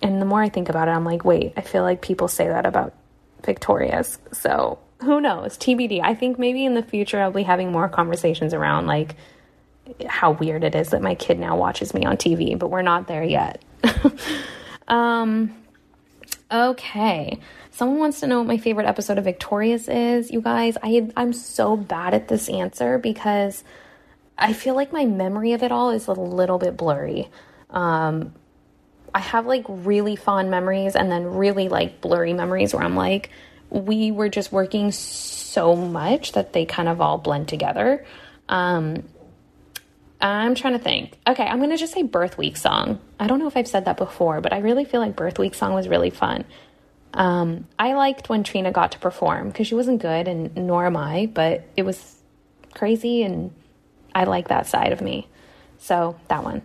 and 0.02 0.22
the 0.22 0.26
more 0.26 0.42
I 0.42 0.50
think 0.50 0.70
about 0.70 0.88
it, 0.88 0.92
I'm 0.92 1.06
like, 1.06 1.24
wait, 1.24 1.54
I 1.56 1.62
feel 1.62 1.84
like 1.84 2.02
people 2.02 2.28
say 2.28 2.48
that 2.48 2.66
about 2.66 2.94
Victorious. 3.46 4.20
So 4.32 4.80
who 5.02 5.22
knows? 5.22 5.58
TBD. 5.58 6.02
I 6.04 6.16
think 6.16 6.40
maybe 6.40 6.66
in 6.66 6.74
the 6.74 6.84
future 6.84 7.20
I'll 7.22 7.32
be 7.32 7.44
having 7.44 7.72
more 7.72 7.90
conversations 7.90 8.54
around 8.54 8.88
like 8.88 9.16
how 10.08 10.32
weird 10.32 10.64
it 10.64 10.76
is 10.76 10.90
that 10.90 11.02
my 11.02 11.16
kid 11.16 11.40
now 11.40 11.58
watches 11.58 11.94
me 11.94 12.06
on 12.06 12.18
TV, 12.18 12.58
but 12.58 12.70
we're 12.70 12.82
not 12.82 13.08
there 13.08 13.24
yet. 13.24 13.64
um, 14.88 15.54
okay. 16.52 17.40
Someone 17.72 18.00
wants 18.00 18.20
to 18.22 18.28
know 18.28 18.40
what 18.40 18.48
my 18.48 18.58
favorite 18.58 18.88
episode 18.88 19.18
of 19.18 19.24
Victorious 19.24 19.88
is. 19.88 20.32
You 20.32 20.42
guys, 20.42 20.78
I 20.82 21.10
I'm 21.18 21.34
so 21.34 21.76
bad 21.76 22.14
at 22.14 22.28
this 22.28 22.48
answer 22.48 22.98
because 22.98 23.64
I 24.38 24.54
feel 24.54 24.76
like 24.76 24.92
my 24.92 25.06
memory 25.06 25.54
of 25.54 25.64
it 25.64 25.72
all 25.72 25.92
is 25.92 26.08
a 26.08 26.14
little 26.14 26.58
bit 26.58 26.76
blurry. 26.76 27.30
Um, 27.70 28.34
I 29.14 29.20
have 29.20 29.46
like 29.46 29.66
really 29.68 30.16
fond 30.16 30.50
memories 30.50 30.96
and 30.96 31.12
then 31.12 31.26
really 31.26 31.70
like 31.70 32.02
blurry 32.02 32.34
memories 32.34 32.74
where 32.74 32.84
I'm 32.84 32.96
like, 32.96 33.30
we 33.70 34.12
were 34.12 34.30
just 34.30 34.52
working 34.52 34.92
so 34.92 35.76
much 35.76 36.34
that 36.34 36.54
they 36.54 36.66
kind 36.66 36.90
of 36.90 37.02
all 37.02 37.18
blend 37.18 37.48
together. 37.48 38.06
Um, 38.50 39.04
I'm 40.20 40.56
trying 40.56 40.74
to 40.74 40.80
think. 40.80 41.18
Okay, 41.28 41.44
I'm 41.44 41.58
going 41.58 41.70
to 41.70 41.78
just 41.78 41.94
say 41.94 42.02
Birth 42.02 42.38
Week 42.38 42.56
song. 42.56 43.00
I 43.20 43.28
don't 43.28 43.40
know 43.40 43.48
if 43.48 43.58
I've 43.58 43.68
said 43.68 43.86
that 43.86 43.98
before, 43.98 44.42
but 44.42 44.54
I 44.54 44.60
really 44.60 44.86
feel 44.86 45.02
like 45.02 45.16
Birth 45.16 45.38
Week 45.38 45.54
song 45.54 45.74
was 45.74 45.88
really 45.88 46.12
fun. 46.12 46.46
Um, 47.14 47.68
I 47.78 47.94
liked 47.94 48.30
when 48.30 48.44
Trina 48.44 48.72
got 48.72 48.94
to 48.94 49.00
perform 49.00 49.50
because 49.50 49.68
she 49.68 49.76
wasn't 49.76 50.02
good, 50.02 50.28
and 50.28 50.56
nor 50.56 50.86
am 50.86 50.98
I, 50.98 51.30
but 51.32 51.64
it 51.76 51.84
was 51.84 52.16
crazy 52.74 53.22
and 53.24 53.54
I 54.14 54.26
like 54.26 54.50
that 54.50 54.68
side 54.68 54.92
of 54.92 55.02
me. 55.02 55.28
So 55.80 56.18
that 56.28 56.44
one. 56.44 56.62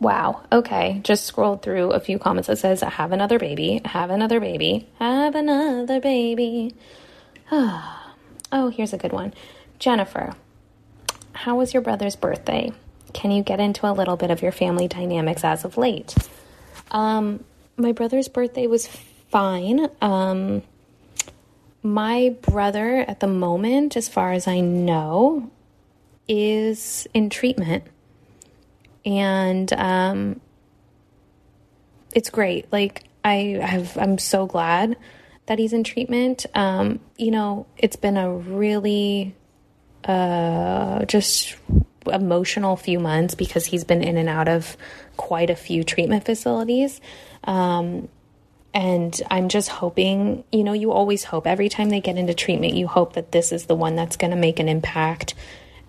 Wow. 0.00 0.42
Okay. 0.50 1.00
Just 1.04 1.24
scrolled 1.26 1.62
through 1.62 1.90
a 1.92 2.00
few 2.00 2.18
comments 2.18 2.48
that 2.48 2.58
says, 2.58 2.82
I 2.82 2.90
have 2.90 3.12
another 3.12 3.38
baby, 3.38 3.80
have 3.84 4.10
another 4.10 4.40
baby, 4.40 4.88
have 4.98 5.34
another 5.34 6.00
baby. 6.00 6.74
oh, 7.52 8.72
here's 8.74 8.92
a 8.92 8.98
good 8.98 9.12
one. 9.12 9.32
Jennifer, 9.78 10.34
how 11.32 11.56
was 11.56 11.72
your 11.72 11.82
brother's 11.82 12.16
birthday? 12.16 12.72
Can 13.12 13.30
you 13.30 13.42
get 13.42 13.60
into 13.60 13.88
a 13.88 13.92
little 13.92 14.16
bit 14.16 14.30
of 14.30 14.42
your 14.42 14.52
family 14.52 14.88
dynamics 14.88 15.44
as 15.44 15.64
of 15.64 15.76
late? 15.76 16.14
Um, 16.90 17.44
my 17.76 17.92
brother's 17.92 18.28
birthday 18.28 18.66
was 18.66 18.86
fine. 19.30 19.88
Um, 20.00 20.62
my 21.82 22.34
brother, 22.42 23.04
at 23.08 23.20
the 23.20 23.26
moment, 23.26 23.96
as 23.96 24.08
far 24.08 24.32
as 24.32 24.46
I 24.46 24.60
know, 24.60 25.50
is 26.32 27.06
in 27.12 27.28
treatment. 27.28 27.84
And 29.04 29.70
um, 29.74 30.40
it's 32.14 32.30
great. 32.30 32.72
Like, 32.72 33.04
I 33.22 33.58
have, 33.60 33.98
I'm 33.98 34.16
so 34.16 34.46
glad 34.46 34.96
that 35.46 35.58
he's 35.58 35.74
in 35.74 35.84
treatment. 35.84 36.46
Um, 36.54 37.00
you 37.18 37.30
know, 37.30 37.66
it's 37.76 37.96
been 37.96 38.16
a 38.16 38.32
really 38.32 39.34
uh, 40.04 41.04
just 41.04 41.56
emotional 42.06 42.76
few 42.76 42.98
months 42.98 43.34
because 43.34 43.66
he's 43.66 43.84
been 43.84 44.02
in 44.02 44.16
and 44.16 44.28
out 44.28 44.48
of 44.48 44.76
quite 45.16 45.50
a 45.50 45.56
few 45.56 45.84
treatment 45.84 46.24
facilities. 46.24 47.00
Um, 47.44 48.08
and 48.72 49.20
I'm 49.30 49.50
just 49.50 49.68
hoping, 49.68 50.44
you 50.50 50.64
know, 50.64 50.72
you 50.72 50.92
always 50.92 51.24
hope 51.24 51.46
every 51.46 51.68
time 51.68 51.90
they 51.90 52.00
get 52.00 52.16
into 52.16 52.32
treatment, 52.32 52.72
you 52.72 52.86
hope 52.86 53.12
that 53.12 53.32
this 53.32 53.52
is 53.52 53.66
the 53.66 53.74
one 53.74 53.96
that's 53.96 54.16
going 54.16 54.30
to 54.30 54.36
make 54.36 54.58
an 54.60 54.68
impact 54.68 55.34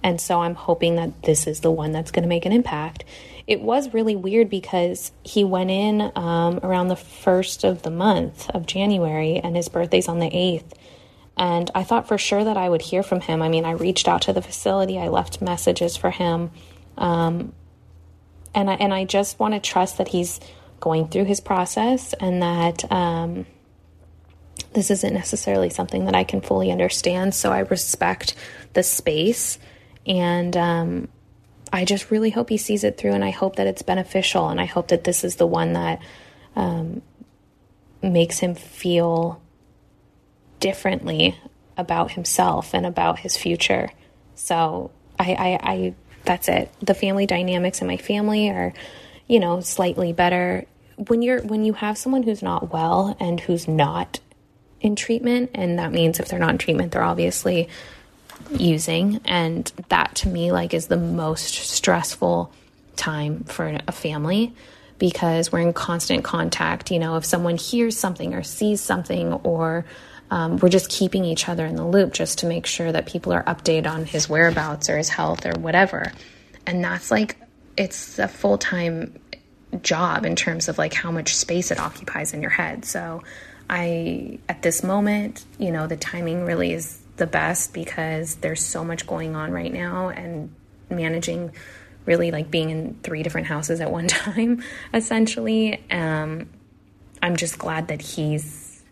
and 0.03 0.19
so 0.19 0.41
I'm 0.41 0.55
hoping 0.55 0.95
that 0.97 1.23
this 1.23 1.47
is 1.47 1.61
the 1.61 1.71
one 1.71 1.91
that's 1.91 2.11
going 2.11 2.23
to 2.23 2.29
make 2.29 2.45
an 2.45 2.51
impact. 2.51 3.05
It 3.47 3.61
was 3.61 3.93
really 3.93 4.15
weird 4.15 4.49
because 4.49 5.11
he 5.23 5.43
went 5.43 5.71
in 5.71 6.11
um, 6.15 6.59
around 6.61 6.89
the 6.89 6.95
first 6.95 7.63
of 7.63 7.83
the 7.83 7.89
month 7.89 8.49
of 8.51 8.65
January 8.65 9.37
and 9.37 9.55
his 9.55 9.69
birthday's 9.69 10.07
on 10.07 10.19
the 10.19 10.29
8th. 10.29 10.73
And 11.35 11.71
I 11.73 11.83
thought 11.83 12.07
for 12.07 12.17
sure 12.17 12.43
that 12.43 12.57
I 12.57 12.69
would 12.69 12.81
hear 12.81 13.01
from 13.01 13.21
him. 13.21 13.41
I 13.41 13.49
mean, 13.49 13.65
I 13.65 13.71
reached 13.71 14.07
out 14.07 14.23
to 14.23 14.33
the 14.33 14.41
facility, 14.41 14.99
I 14.99 15.07
left 15.07 15.41
messages 15.41 15.97
for 15.97 16.11
him. 16.11 16.51
Um, 16.97 17.53
and, 18.53 18.69
I, 18.69 18.73
and 18.75 18.93
I 18.93 19.05
just 19.05 19.39
want 19.39 19.55
to 19.55 19.59
trust 19.59 19.97
that 19.97 20.09
he's 20.09 20.39
going 20.79 21.07
through 21.07 21.25
his 21.25 21.39
process 21.39 22.13
and 22.13 22.41
that 22.43 22.89
um, 22.91 23.45
this 24.73 24.91
isn't 24.91 25.13
necessarily 25.13 25.69
something 25.69 26.05
that 26.05 26.15
I 26.15 26.23
can 26.23 26.41
fully 26.41 26.71
understand. 26.71 27.33
So 27.33 27.51
I 27.51 27.59
respect 27.59 28.35
the 28.73 28.83
space 28.83 29.57
and 30.05 30.55
um, 30.57 31.07
I 31.71 31.85
just 31.85 32.11
really 32.11 32.29
hope 32.29 32.49
he 32.49 32.57
sees 32.57 32.83
it 32.83 32.97
through, 32.97 33.13
and 33.13 33.23
I 33.23 33.31
hope 33.31 33.55
that 33.55 33.67
it's 33.67 33.81
beneficial, 33.81 34.49
and 34.49 34.59
I 34.59 34.65
hope 34.65 34.89
that 34.89 35.03
this 35.03 35.23
is 35.23 35.37
the 35.37 35.47
one 35.47 35.73
that 35.73 36.01
um, 36.55 37.01
makes 38.01 38.39
him 38.39 38.55
feel 38.55 39.41
differently 40.59 41.37
about 41.77 42.11
himself 42.11 42.73
and 42.73 42.85
about 42.85 43.19
his 43.19 43.35
future. 43.35 43.89
So 44.35 44.91
I, 45.19 45.33
I, 45.33 45.59
I 45.71 45.95
that's 46.25 46.47
it. 46.47 46.71
The 46.81 46.93
family 46.93 47.25
dynamics 47.25 47.81
in 47.81 47.87
my 47.87 47.97
family 47.97 48.49
are, 48.49 48.73
you 49.27 49.39
know, 49.39 49.59
slightly 49.59 50.13
better. 50.13 50.65
When 51.07 51.21
you're 51.21 51.41
when 51.41 51.65
you 51.65 51.73
have 51.73 51.97
someone 51.97 52.23
who's 52.23 52.43
not 52.43 52.71
well 52.71 53.17
and 53.19 53.39
who's 53.39 53.67
not 53.67 54.19
in 54.79 54.95
treatment, 54.95 55.51
and 55.53 55.79
that 55.79 55.91
means 55.91 56.19
if 56.19 56.27
they're 56.27 56.39
not 56.39 56.51
in 56.51 56.57
treatment, 56.57 56.91
they're 56.91 57.03
obviously 57.03 57.67
using 58.51 59.21
and 59.25 59.71
that 59.89 60.15
to 60.15 60.27
me 60.27 60.51
like 60.51 60.73
is 60.73 60.87
the 60.87 60.97
most 60.97 61.53
stressful 61.53 62.51
time 62.95 63.43
for 63.43 63.79
a 63.87 63.91
family 63.91 64.53
because 64.99 65.51
we're 65.51 65.59
in 65.59 65.73
constant 65.73 66.23
contact. 66.23 66.91
You 66.91 66.99
know 66.99 67.17
if 67.17 67.25
someone 67.25 67.57
hears 67.57 67.97
something 67.97 68.33
or 68.33 68.43
sees 68.43 68.81
something 68.81 69.33
or 69.33 69.85
um, 70.31 70.57
we're 70.57 70.69
just 70.69 70.89
keeping 70.89 71.25
each 71.25 71.47
other 71.49 71.65
in 71.65 71.75
the 71.75 71.85
loop 71.85 72.13
just 72.13 72.39
to 72.39 72.45
make 72.47 72.65
sure 72.65 72.91
that 72.91 73.05
people 73.05 73.33
are 73.33 73.43
updated 73.43 73.87
on 73.87 74.05
his 74.05 74.29
whereabouts 74.29 74.89
or 74.89 74.97
his 74.97 75.09
health 75.09 75.45
or 75.45 75.59
whatever. 75.59 76.11
And 76.65 76.83
that's 76.83 77.11
like 77.11 77.37
it's 77.75 78.19
a 78.19 78.27
full-time 78.27 79.19
job 79.81 80.25
in 80.25 80.35
terms 80.35 80.69
of 80.69 80.77
like 80.77 80.93
how 80.93 81.11
much 81.11 81.35
space 81.35 81.71
it 81.71 81.79
occupies 81.79 82.33
in 82.33 82.41
your 82.41 82.51
head. 82.51 82.85
So 82.85 83.23
i 83.69 84.37
at 84.49 84.61
this 84.61 84.83
moment 84.83 85.45
you 85.57 85.71
know 85.71 85.87
the 85.87 85.95
timing 85.95 86.45
really 86.45 86.73
is 86.73 86.99
the 87.17 87.27
best 87.27 87.73
because 87.73 88.35
there's 88.35 88.63
so 88.63 88.83
much 88.83 89.05
going 89.05 89.35
on 89.35 89.51
right 89.51 89.71
now 89.71 90.09
and 90.09 90.53
managing 90.89 91.51
really 92.05 92.31
like 92.31 92.51
being 92.51 92.69
in 92.69 92.95
three 93.03 93.23
different 93.23 93.47
houses 93.47 93.79
at 93.81 93.91
one 93.91 94.07
time 94.07 94.63
essentially. 94.93 95.83
Um, 95.89 96.49
i'm 97.21 97.37
just 97.37 97.57
glad 97.57 97.87
that 97.87 98.01
he's 98.01 98.83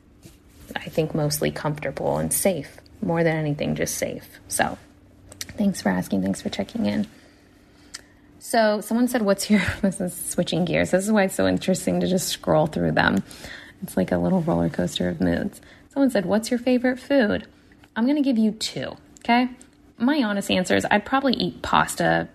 i 0.74 0.88
think 0.88 1.13
mostly 1.13 1.52
comfortable 1.52 2.17
and 2.17 2.32
safe 2.32 2.78
more 3.02 3.24
than 3.24 3.36
anything 3.36 3.76
just 3.76 3.96
safe. 3.98 4.40
So 4.48 4.78
thanks 5.58 5.82
for 5.82 5.90
asking. 5.90 6.22
Thanks 6.22 6.42
for 6.42 6.50
checking 6.50 6.86
in. 6.86 7.08
So 8.40 8.82
someone 8.82 9.08
said 9.08 9.22
what's 9.22 9.50
your 9.50 9.62
this 9.82 10.00
is 10.02 10.15
switching 10.15 10.65
gears. 10.65 10.92
This 10.92 11.06
is 11.06 11.12
why 11.12 11.24
it's 11.24 11.36
so 11.36 11.48
interesting 11.48 12.00
to 12.02 12.08
just 12.08 12.28
scroll 12.28 12.67
through 12.67 12.94
them. 12.94 13.24
It's 13.84 13.98
like 13.98 14.12
a 14.12 14.17
little 14.17 14.42
roller 14.42 14.69
coaster 14.69 15.10
of 15.10 15.19
moods. 15.19 15.62
Someone 15.90 16.12
said 16.12 16.26
what's 16.26 16.52
your 16.52 16.60
favorite 16.60 17.00
food 17.00 17.48
I'm 17.96 18.06
going 18.06 18.17
to 18.17 18.21
give 18.21 18.37
you 18.37 18.52
two, 18.52 18.96
okay? 19.19 19.50
My 19.98 20.23
honest 20.23 20.50
answer 20.50 20.75
is 20.75 20.85
I'd 20.89 21.06
probably 21.06 21.33
eat 21.33 21.62
pasta 21.62 22.29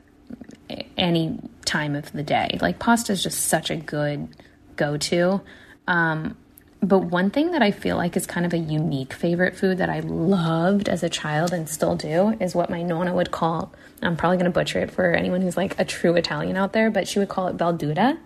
any 0.96 1.38
time 1.64 1.94
of 1.94 2.12
the 2.12 2.22
day. 2.22 2.58
Like 2.60 2.78
pasta 2.78 3.12
is 3.12 3.22
just 3.22 3.46
such 3.46 3.70
a 3.70 3.76
good 3.76 4.28
go 4.76 4.96
to. 4.96 5.40
Um, 5.88 6.36
but 6.80 6.98
one 6.98 7.30
thing 7.30 7.52
that 7.52 7.62
I 7.62 7.70
feel 7.70 7.96
like 7.96 8.16
is 8.16 8.26
kind 8.26 8.46
of 8.46 8.52
a 8.52 8.58
unique 8.58 9.12
favorite 9.12 9.56
food 9.56 9.78
that 9.78 9.88
I 9.88 10.00
loved 10.00 10.88
as 10.88 11.02
a 11.02 11.08
child 11.08 11.52
and 11.52 11.68
still 11.68 11.96
do 11.96 12.36
is 12.38 12.54
what 12.54 12.70
my 12.70 12.82
nonna 12.82 13.14
would 13.14 13.30
call, 13.30 13.72
I'm 14.02 14.16
probably 14.16 14.36
going 14.36 14.44
to 14.44 14.50
butcher 14.50 14.80
it 14.80 14.90
for 14.90 15.12
anyone 15.12 15.40
who's 15.40 15.56
like 15.56 15.78
a 15.80 15.84
true 15.84 16.14
Italian 16.14 16.56
out 16.56 16.72
there, 16.72 16.90
but 16.90 17.08
she 17.08 17.18
would 17.18 17.28
call 17.28 17.48
it 17.48 17.56
verdura, 17.56 18.18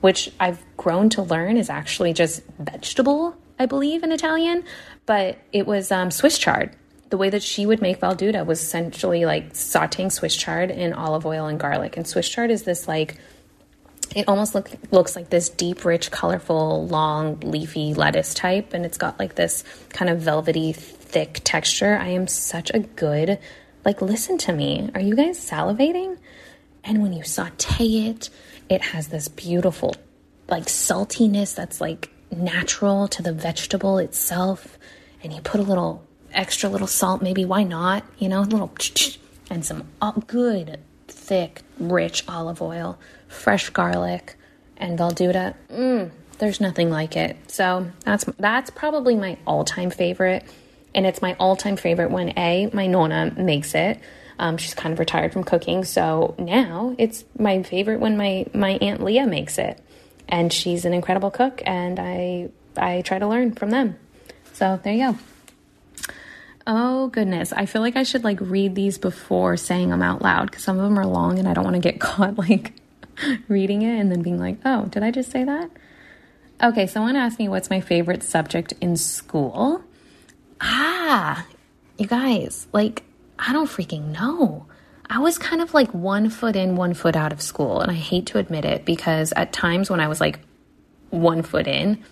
which 0.00 0.30
I've 0.38 0.62
grown 0.76 1.10
to 1.10 1.22
learn 1.22 1.56
is 1.56 1.68
actually 1.68 2.12
just 2.12 2.42
vegetable, 2.58 3.36
I 3.58 3.66
believe, 3.66 4.02
in 4.02 4.12
Italian. 4.12 4.64
But 5.06 5.38
it 5.52 5.66
was 5.66 5.90
um, 5.90 6.10
Swiss 6.10 6.38
chard. 6.38 6.74
The 7.10 7.16
way 7.16 7.30
that 7.30 7.42
she 7.42 7.64
would 7.64 7.80
make 7.80 8.00
verdura 8.00 8.44
was 8.44 8.60
essentially 8.60 9.24
like 9.24 9.54
sauteing 9.54 10.12
Swiss 10.12 10.36
chard 10.36 10.70
in 10.70 10.92
olive 10.92 11.24
oil 11.24 11.46
and 11.46 11.58
garlic. 11.58 11.96
And 11.96 12.06
Swiss 12.06 12.28
chard 12.28 12.50
is 12.50 12.64
this 12.64 12.86
like 12.86 13.18
it 14.14 14.26
almost 14.26 14.54
look, 14.54 14.70
looks 14.90 15.16
like 15.16 15.30
this 15.30 15.48
deep, 15.48 15.84
rich, 15.84 16.10
colorful, 16.10 16.86
long, 16.86 17.40
leafy 17.40 17.94
lettuce 17.94 18.34
type, 18.34 18.72
and 18.72 18.86
it's 18.86 18.98
got 18.98 19.18
like 19.18 19.34
this 19.34 19.64
kind 19.90 20.10
of 20.10 20.20
velvety, 20.20 20.72
thick 20.72 21.40
texture. 21.44 21.96
I 21.96 22.08
am 22.08 22.26
such 22.26 22.70
a 22.72 22.80
good, 22.80 23.38
like, 23.84 24.00
listen 24.00 24.38
to 24.38 24.52
me. 24.52 24.90
Are 24.94 25.00
you 25.00 25.14
guys 25.14 25.38
salivating? 25.38 26.18
And 26.84 27.02
when 27.02 27.12
you 27.12 27.22
saute 27.22 28.08
it, 28.08 28.30
it 28.68 28.80
has 28.80 29.08
this 29.08 29.28
beautiful, 29.28 29.94
like, 30.48 30.64
saltiness 30.64 31.54
that's 31.54 31.80
like 31.80 32.10
natural 32.30 33.08
to 33.08 33.22
the 33.22 33.32
vegetable 33.32 33.98
itself. 33.98 34.78
And 35.22 35.32
you 35.32 35.40
put 35.40 35.60
a 35.60 35.64
little 35.64 36.04
extra 36.32 36.68
little 36.68 36.86
salt, 36.86 37.22
maybe, 37.22 37.44
why 37.44 37.62
not? 37.64 38.04
You 38.18 38.28
know, 38.28 38.40
a 38.40 38.42
little, 38.42 38.72
and 39.50 39.64
some 39.64 39.88
good, 40.26 40.78
thick, 41.08 41.62
rich 41.78 42.24
olive 42.28 42.62
oil 42.62 42.98
fresh 43.28 43.70
garlic, 43.70 44.34
and 44.76 44.98
Verdura. 44.98 45.54
Mm, 45.70 46.10
there's 46.38 46.60
nothing 46.60 46.90
like 46.90 47.16
it. 47.16 47.36
So 47.50 47.90
that's 48.04 48.24
that's 48.38 48.70
probably 48.70 49.14
my 49.14 49.36
all-time 49.46 49.90
favorite, 49.90 50.44
and 50.94 51.06
it's 51.06 51.22
my 51.22 51.36
all-time 51.38 51.76
favorite 51.76 52.10
when 52.10 52.36
a 52.38 52.70
my 52.72 52.86
nonna 52.86 53.32
makes 53.36 53.74
it. 53.74 54.00
Um, 54.40 54.56
she's 54.56 54.74
kind 54.74 54.92
of 54.92 54.98
retired 54.98 55.32
from 55.32 55.44
cooking, 55.44 55.84
so 55.84 56.34
now 56.38 56.94
it's 56.96 57.24
my 57.38 57.62
favorite 57.62 58.00
when 58.00 58.16
my 58.16 58.46
my 58.54 58.78
aunt 58.80 59.02
Leah 59.02 59.26
makes 59.26 59.58
it, 59.58 59.80
and 60.28 60.52
she's 60.52 60.84
an 60.84 60.92
incredible 60.92 61.30
cook, 61.30 61.62
and 61.64 61.98
I 61.98 62.50
I 62.76 63.02
try 63.02 63.18
to 63.18 63.26
learn 63.26 63.52
from 63.52 63.70
them. 63.70 63.96
So 64.52 64.78
there 64.82 64.92
you 64.92 65.12
go. 65.12 65.18
Oh 66.66 67.08
goodness, 67.08 67.52
I 67.52 67.64
feel 67.64 67.80
like 67.80 67.96
I 67.96 68.02
should 68.02 68.24
like 68.24 68.38
read 68.40 68.74
these 68.74 68.98
before 68.98 69.56
saying 69.56 69.88
them 69.88 70.02
out 70.02 70.20
loud 70.20 70.50
because 70.50 70.64
some 70.64 70.78
of 70.78 70.84
them 70.84 70.98
are 70.98 71.06
long 71.06 71.38
and 71.38 71.48
I 71.48 71.54
don't 71.54 71.64
want 71.64 71.76
to 71.76 71.80
get 71.80 71.98
caught 72.00 72.36
like 72.36 72.74
reading 73.48 73.82
it 73.82 73.98
and 73.98 74.10
then 74.10 74.22
being 74.22 74.38
like, 74.38 74.58
oh, 74.64 74.84
did 74.86 75.02
I 75.02 75.10
just 75.10 75.30
say 75.30 75.44
that? 75.44 75.70
Okay, 76.62 76.86
someone 76.86 77.16
asked 77.16 77.38
me 77.38 77.48
what's 77.48 77.70
my 77.70 77.80
favorite 77.80 78.22
subject 78.22 78.74
in 78.80 78.96
school. 78.96 79.82
Ah, 80.60 81.46
you 81.96 82.06
guys, 82.06 82.66
like, 82.72 83.04
I 83.38 83.52
don't 83.52 83.68
freaking 83.68 84.12
know. 84.12 84.66
I 85.10 85.20
was 85.20 85.38
kind 85.38 85.62
of 85.62 85.72
like 85.74 85.92
one 85.94 86.28
foot 86.30 86.56
in, 86.56 86.76
one 86.76 86.94
foot 86.94 87.16
out 87.16 87.32
of 87.32 87.40
school. 87.40 87.80
And 87.80 87.90
I 87.90 87.94
hate 87.94 88.26
to 88.26 88.38
admit 88.38 88.64
it 88.64 88.84
because 88.84 89.32
at 89.32 89.52
times 89.52 89.90
when 89.90 90.00
I 90.00 90.08
was 90.08 90.20
like 90.20 90.40
one 91.10 91.42
foot 91.42 91.66
in, 91.66 92.04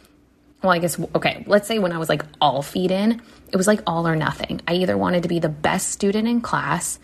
well, 0.62 0.72
I 0.72 0.78
guess, 0.78 0.99
okay, 1.14 1.44
let's 1.47 1.68
say 1.68 1.78
when 1.78 1.92
I 1.92 1.99
was 1.99 2.09
like 2.09 2.22
all 2.40 2.62
feet 2.62 2.90
in, 2.90 3.20
it 3.53 3.57
was 3.57 3.66
like 3.66 3.82
all 3.86 4.09
or 4.09 4.16
nothing. 4.16 4.62
I 4.66 4.74
either 4.74 4.97
wanted 4.97 5.24
to 5.24 5.28
be 5.28 5.38
the 5.38 5.51
best 5.51 5.90
student 5.90 6.26
in 6.26 6.40
class. 6.40 6.99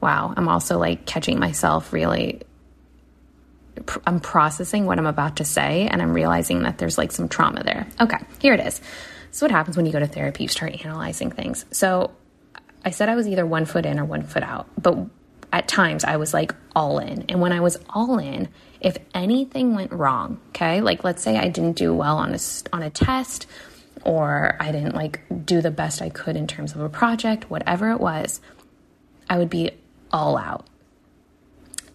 Wow, 0.00 0.32
I'm 0.36 0.48
also 0.48 0.78
like 0.78 1.04
catching 1.06 1.38
myself 1.38 1.92
really 1.92 2.42
I'm 4.06 4.20
processing 4.20 4.86
what 4.86 4.98
I'm 4.98 5.06
about 5.06 5.36
to 5.36 5.44
say 5.44 5.88
and 5.88 6.00
I'm 6.00 6.12
realizing 6.12 6.62
that 6.62 6.78
there's 6.78 6.96
like 6.96 7.12
some 7.12 7.28
trauma 7.28 7.62
there. 7.62 7.86
Okay, 8.00 8.18
here 8.38 8.54
it 8.54 8.60
is. 8.60 8.80
So, 9.30 9.46
what 9.46 9.50
happens 9.50 9.76
when 9.76 9.84
you 9.84 9.92
go 9.92 9.98
to 9.98 10.06
therapy? 10.06 10.44
You 10.44 10.48
start 10.48 10.84
analyzing 10.84 11.30
things. 11.30 11.64
So, 11.72 12.12
I 12.84 12.90
said 12.90 13.08
I 13.08 13.16
was 13.16 13.26
either 13.26 13.44
one 13.44 13.64
foot 13.64 13.84
in 13.84 13.98
or 13.98 14.04
one 14.04 14.22
foot 14.22 14.42
out, 14.42 14.68
but 14.80 14.96
at 15.54 15.68
times 15.68 16.02
I 16.02 16.16
was 16.16 16.34
like 16.34 16.52
all 16.74 16.98
in. 16.98 17.26
And 17.28 17.40
when 17.40 17.52
I 17.52 17.60
was 17.60 17.78
all 17.88 18.18
in, 18.18 18.48
if 18.80 18.98
anything 19.14 19.76
went 19.76 19.92
wrong, 19.92 20.40
okay, 20.48 20.80
like 20.80 21.04
let's 21.04 21.22
say 21.22 21.38
I 21.38 21.46
didn't 21.46 21.76
do 21.76 21.94
well 21.94 22.18
on 22.18 22.34
a, 22.34 22.38
on 22.72 22.82
a 22.82 22.90
test 22.90 23.46
or 24.02 24.56
I 24.58 24.72
didn't 24.72 24.96
like 24.96 25.20
do 25.46 25.62
the 25.62 25.70
best 25.70 26.02
I 26.02 26.08
could 26.08 26.36
in 26.36 26.48
terms 26.48 26.74
of 26.74 26.80
a 26.80 26.88
project, 26.88 27.50
whatever 27.50 27.92
it 27.92 28.00
was, 28.00 28.40
I 29.30 29.38
would 29.38 29.48
be 29.48 29.70
all 30.12 30.36
out. 30.36 30.66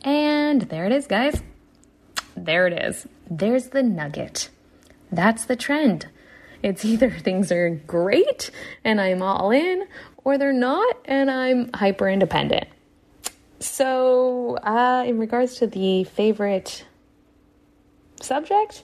And 0.04 0.62
there 0.62 0.86
it 0.86 0.94
is, 0.94 1.06
guys. 1.06 1.44
There 2.38 2.66
it 2.66 2.82
is. 2.82 3.06
There's 3.30 3.68
the 3.68 3.84
nugget. 3.84 4.50
That's 5.12 5.44
the 5.44 5.58
trend. 5.58 6.08
It's 6.64 6.86
either 6.86 7.12
things 7.20 7.52
are 7.52 7.72
great 7.72 8.52
and 8.86 9.02
I'm 9.02 9.22
all 9.22 9.52
in, 9.52 9.86
or 10.24 10.38
they're 10.38 10.54
not 10.54 10.96
and 11.04 11.30
I'm 11.30 11.72
hyper 11.74 12.08
independent. 12.08 12.70
So, 13.60 14.58
uh, 14.58 15.04
in 15.06 15.20
regards 15.20 15.56
to 15.56 15.68
the 15.68 16.06
favorite 16.06 16.86
subject, 18.22 18.84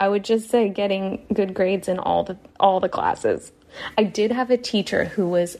I 0.00 0.08
would 0.08 0.24
just 0.24 0.50
say 0.50 0.68
getting 0.68 1.26
good 1.32 1.54
grades 1.54 1.86
in 1.88 1.98
all 1.98 2.24
the 2.24 2.38
all 2.58 2.80
the 2.80 2.88
classes. 2.88 3.52
I 3.96 4.04
did 4.04 4.32
have 4.32 4.50
a 4.50 4.56
teacher 4.56 5.04
who 5.04 5.28
was, 5.28 5.56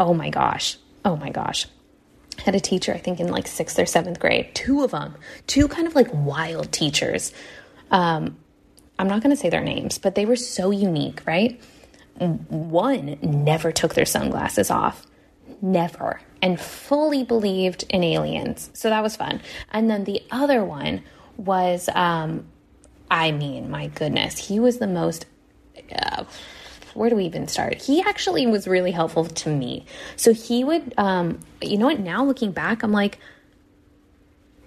oh 0.00 0.14
my 0.14 0.30
gosh, 0.30 0.78
oh 1.04 1.16
my 1.16 1.30
gosh, 1.30 1.66
had 2.44 2.54
a 2.54 2.60
teacher, 2.60 2.92
I 2.94 2.98
think 2.98 3.20
in 3.20 3.28
like 3.28 3.46
sixth 3.46 3.78
or 3.78 3.86
seventh 3.86 4.20
grade, 4.20 4.54
two 4.54 4.82
of 4.82 4.90
them, 4.90 5.14
two 5.46 5.68
kind 5.68 5.86
of 5.86 5.94
like 5.94 6.08
wild 6.12 6.72
teachers. 6.72 7.32
Um, 7.90 8.36
I'm 8.98 9.08
not 9.08 9.22
going 9.22 9.34
to 9.34 9.40
say 9.40 9.48
their 9.48 9.62
names, 9.62 9.98
but 9.98 10.14
they 10.14 10.26
were 10.26 10.36
so 10.36 10.70
unique, 10.70 11.22
right? 11.26 11.60
One 12.18 13.16
never 13.22 13.70
took 13.70 13.94
their 13.94 14.04
sunglasses 14.04 14.70
off, 14.70 15.06
never, 15.62 16.20
and 16.40 16.60
fully 16.60 17.24
believed 17.24 17.84
in 17.88 18.04
aliens. 18.04 18.70
So 18.74 18.90
that 18.90 19.02
was 19.02 19.16
fun. 19.16 19.40
And 19.72 19.90
then 19.90 20.04
the 20.04 20.22
other 20.30 20.64
one 20.64 21.02
was, 21.36 21.88
um, 21.94 22.46
I 23.10 23.32
mean, 23.32 23.70
my 23.70 23.88
goodness, 23.88 24.38
he 24.38 24.60
was 24.60 24.78
the 24.78 24.86
most. 24.86 25.26
Uh, 25.94 26.24
where 26.94 27.10
do 27.10 27.16
we 27.16 27.24
even 27.24 27.46
start? 27.46 27.80
He 27.80 28.02
actually 28.02 28.46
was 28.46 28.66
really 28.66 28.90
helpful 28.90 29.24
to 29.24 29.50
me. 29.50 29.86
So 30.16 30.32
he 30.32 30.64
would, 30.64 30.94
um, 30.98 31.38
you 31.62 31.78
know 31.78 31.86
what? 31.86 32.00
Now 32.00 32.24
looking 32.24 32.50
back, 32.50 32.82
I'm 32.82 32.92
like, 32.92 33.18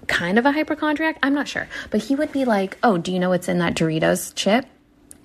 kind 0.07 0.37
of 0.39 0.45
a 0.45 0.51
hypochondriac. 0.51 1.17
I'm 1.23 1.33
not 1.33 1.47
sure, 1.47 1.67
but 1.89 2.01
he 2.01 2.15
would 2.15 2.31
be 2.31 2.45
like, 2.45 2.77
"Oh, 2.83 2.97
do 2.97 3.11
you 3.11 3.19
know 3.19 3.29
what's 3.29 3.47
in 3.47 3.59
that 3.59 3.75
Doritos 3.75 4.33
chip?" 4.35 4.65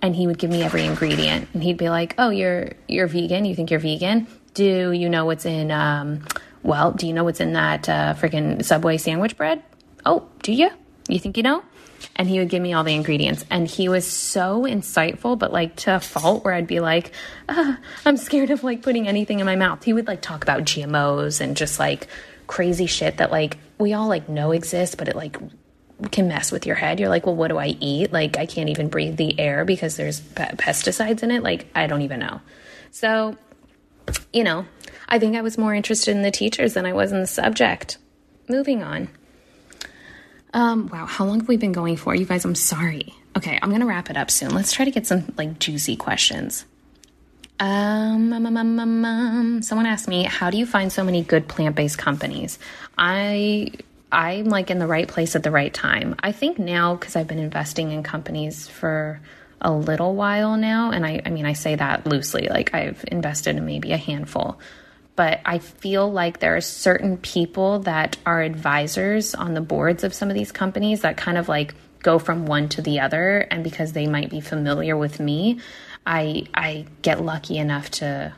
And 0.03 0.15
he 0.15 0.27
would 0.27 0.39
give 0.39 0.51
me 0.51 0.63
every 0.63 0.85
ingredient, 0.85 1.49
and 1.55 1.63
he'd 1.63 1.79
be 1.79 1.89
like, 1.89 2.15
"Oh, 2.19 2.31
you're 2.31 2.73
you're 2.87 3.07
vegan. 3.07 3.45
You 3.45 3.55
think 3.55 3.71
you're 3.71 3.81
vegan? 3.81 4.27
Do 4.57 4.91
you 4.91 5.11
know 5.11 5.27
what's 5.27 5.45
in? 5.45 5.71
Um, 5.71 6.27
well, 6.63 6.93
do 6.93 7.07
you 7.07 7.13
know 7.13 7.25
what's 7.25 7.41
in 7.41 7.53
that 7.53 7.89
uh, 7.89 8.15
freaking 8.15 8.65
Subway 8.65 8.97
sandwich 8.97 9.37
bread? 9.37 9.63
Oh, 10.07 10.29
do 10.43 10.53
you? 10.53 10.71
You 11.09 11.19
think 11.19 11.37
you 11.37 11.43
know?" 11.43 11.63
and 12.15 12.29
he 12.29 12.39
would 12.39 12.49
give 12.49 12.63
me 12.63 12.73
all 12.73 12.85
the 12.85 12.95
ingredients. 12.95 13.45
And 13.51 13.67
he 13.67 13.89
was 13.89 14.07
so 14.07 14.63
insightful, 14.63 15.39
but 15.39 15.53
like 15.53 15.77
to 15.77 15.97
a 15.97 16.01
fault 16.01 16.45
where 16.45 16.55
I'd 16.55 16.67
be 16.67 16.81
like, 16.81 17.13
uh, 17.49 17.77
I'm 18.05 18.17
scared 18.17 18.51
of 18.51 18.65
like 18.65 18.83
putting 18.83 19.07
anything 19.09 19.41
in 19.41 19.47
my 19.47 19.57
mouth. 19.57 19.85
He 19.85 19.93
would 19.93 20.07
like 20.07 20.23
talk 20.23 20.43
about 20.43 20.63
GMOs 20.63 21.41
and 21.41 21.57
just 21.57 21.79
like 21.79 22.09
crazy 22.47 22.87
shit 22.87 23.19
that 23.19 23.31
like 23.31 23.59
we 23.79 23.93
all 23.93 24.09
like 24.09 24.29
know 24.29 24.53
exists, 24.53 24.95
but 24.95 25.09
it 25.09 25.17
like 25.17 25.37
can 26.11 26.29
mess 26.29 26.53
with 26.53 26.67
your 26.67 26.77
head. 26.77 27.01
You're 27.01 27.09
like, 27.09 27.27
well, 27.27 27.37
what 27.37 27.49
do 27.49 27.59
I 27.59 27.69
eat? 27.81 28.13
Like, 28.13 28.37
I 28.37 28.47
can't 28.47 28.69
even 28.69 28.89
breathe 28.89 29.17
the 29.17 29.39
air 29.39 29.65
because 29.65 29.97
there's 29.97 30.21
pe- 30.21 30.53
pesticides 30.57 31.23
in 31.23 31.31
it. 31.31 31.43
Like, 31.43 31.67
I 31.75 31.87
don't 31.87 32.03
even 32.03 32.21
know. 32.21 32.41
So, 32.91 33.37
you 34.33 34.45
know, 34.45 34.67
I 35.09 35.19
think 35.19 35.37
I 35.37 35.43
was 35.43 35.59
more 35.59 35.75
interested 35.75 36.15
in 36.17 36.23
the 36.23 36.31
teachers 36.31 36.75
than 36.75 36.87
I 36.87 36.93
was 36.93 37.13
in 37.13 37.21
the 37.21 37.27
subject. 37.27 37.99
Moving 38.49 38.83
on. 38.83 39.09
Um, 40.55 40.89
wow, 40.89 41.07
how 41.07 41.25
long 41.25 41.41
have 41.41 41.49
we 41.49 41.57
been 41.57 41.73
going 41.73 41.97
for? 41.97 42.15
You 42.15 42.25
guys, 42.25 42.45
I'm 42.45 42.55
sorry. 42.55 43.15
Okay, 43.37 43.59
I'm 43.61 43.71
gonna 43.71 43.87
wrap 43.87 44.09
it 44.09 44.17
up 44.17 44.31
soon. 44.31 44.55
Let's 44.55 44.73
try 44.73 44.85
to 44.85 44.91
get 44.91 45.07
some 45.07 45.33
like 45.37 45.59
juicy 45.59 45.97
questions. 45.97 46.65
Um, 47.59 48.33
um, 48.33 48.47
um, 48.47 48.57
um, 48.57 48.79
um, 48.79 49.05
um 49.05 49.63
someone 49.63 49.87
asked 49.87 50.09
me, 50.09 50.25
how 50.25 50.51
do 50.51 50.59
you 50.59 50.67
find 50.67 50.93
so 50.93 51.05
many 51.05 51.23
good 51.23 51.49
plant-based 51.49 51.99
companies? 51.99 52.59
I 52.97 53.73
I'm 54.13 54.47
like 54.47 54.71
in 54.71 54.79
the 54.79 54.87
right 54.87 55.09
place 55.09 55.37
at 55.37 55.43
the 55.43 55.51
right 55.51 55.73
time. 55.73 56.17
I 56.23 56.33
think 56.33 56.59
now 56.59 56.95
because 56.95 57.17
I've 57.17 57.27
been 57.27 57.39
investing 57.39 57.91
in 57.91 58.03
companies 58.03 58.69
for 58.69 59.21
a 59.61 59.73
little 59.73 60.15
while 60.15 60.57
now, 60.57 60.91
and 60.91 61.05
I 61.07 61.23
I 61.25 61.31
mean 61.31 61.47
I 61.47 61.55
say 61.55 61.75
that 61.77 62.07
loosely, 62.07 62.49
like 62.49 62.75
I've 62.75 63.05
invested 63.11 63.57
in 63.57 63.67
maybe 63.67 63.93
a 63.93 63.97
handful 63.97 64.59
but 65.17 65.41
I 65.47 65.59
feel 65.59 66.13
like 66.13 66.41
there 66.41 66.57
are 66.57 66.61
certain 66.61 67.17
people 67.17 67.81
that 67.81 68.19
are 68.27 68.43
advisors 68.43 69.35
on 69.35 69.55
the 69.55 69.63
boards 69.63 70.05
of 70.05 70.13
some 70.15 70.29
of 70.29 70.35
these 70.35 70.53
companies 70.53 71.01
that 71.01 71.17
kind 71.17 71.39
of 71.39 71.49
like 71.49 71.75
go 72.01 72.19
from 72.19 72.47
one 72.47 72.69
to 72.69 72.83
the 72.83 73.01
other 73.01 73.39
and 73.51 73.65
because 73.65 73.95
they 73.95 74.07
might 74.07 74.31
be 74.31 74.41
familiar 74.41 74.97
with 74.97 75.19
me, 75.19 75.59
I 76.07 76.45
I 76.55 76.85
get 77.01 77.23
lucky 77.23 77.57
enough 77.57 77.91
to 77.93 78.35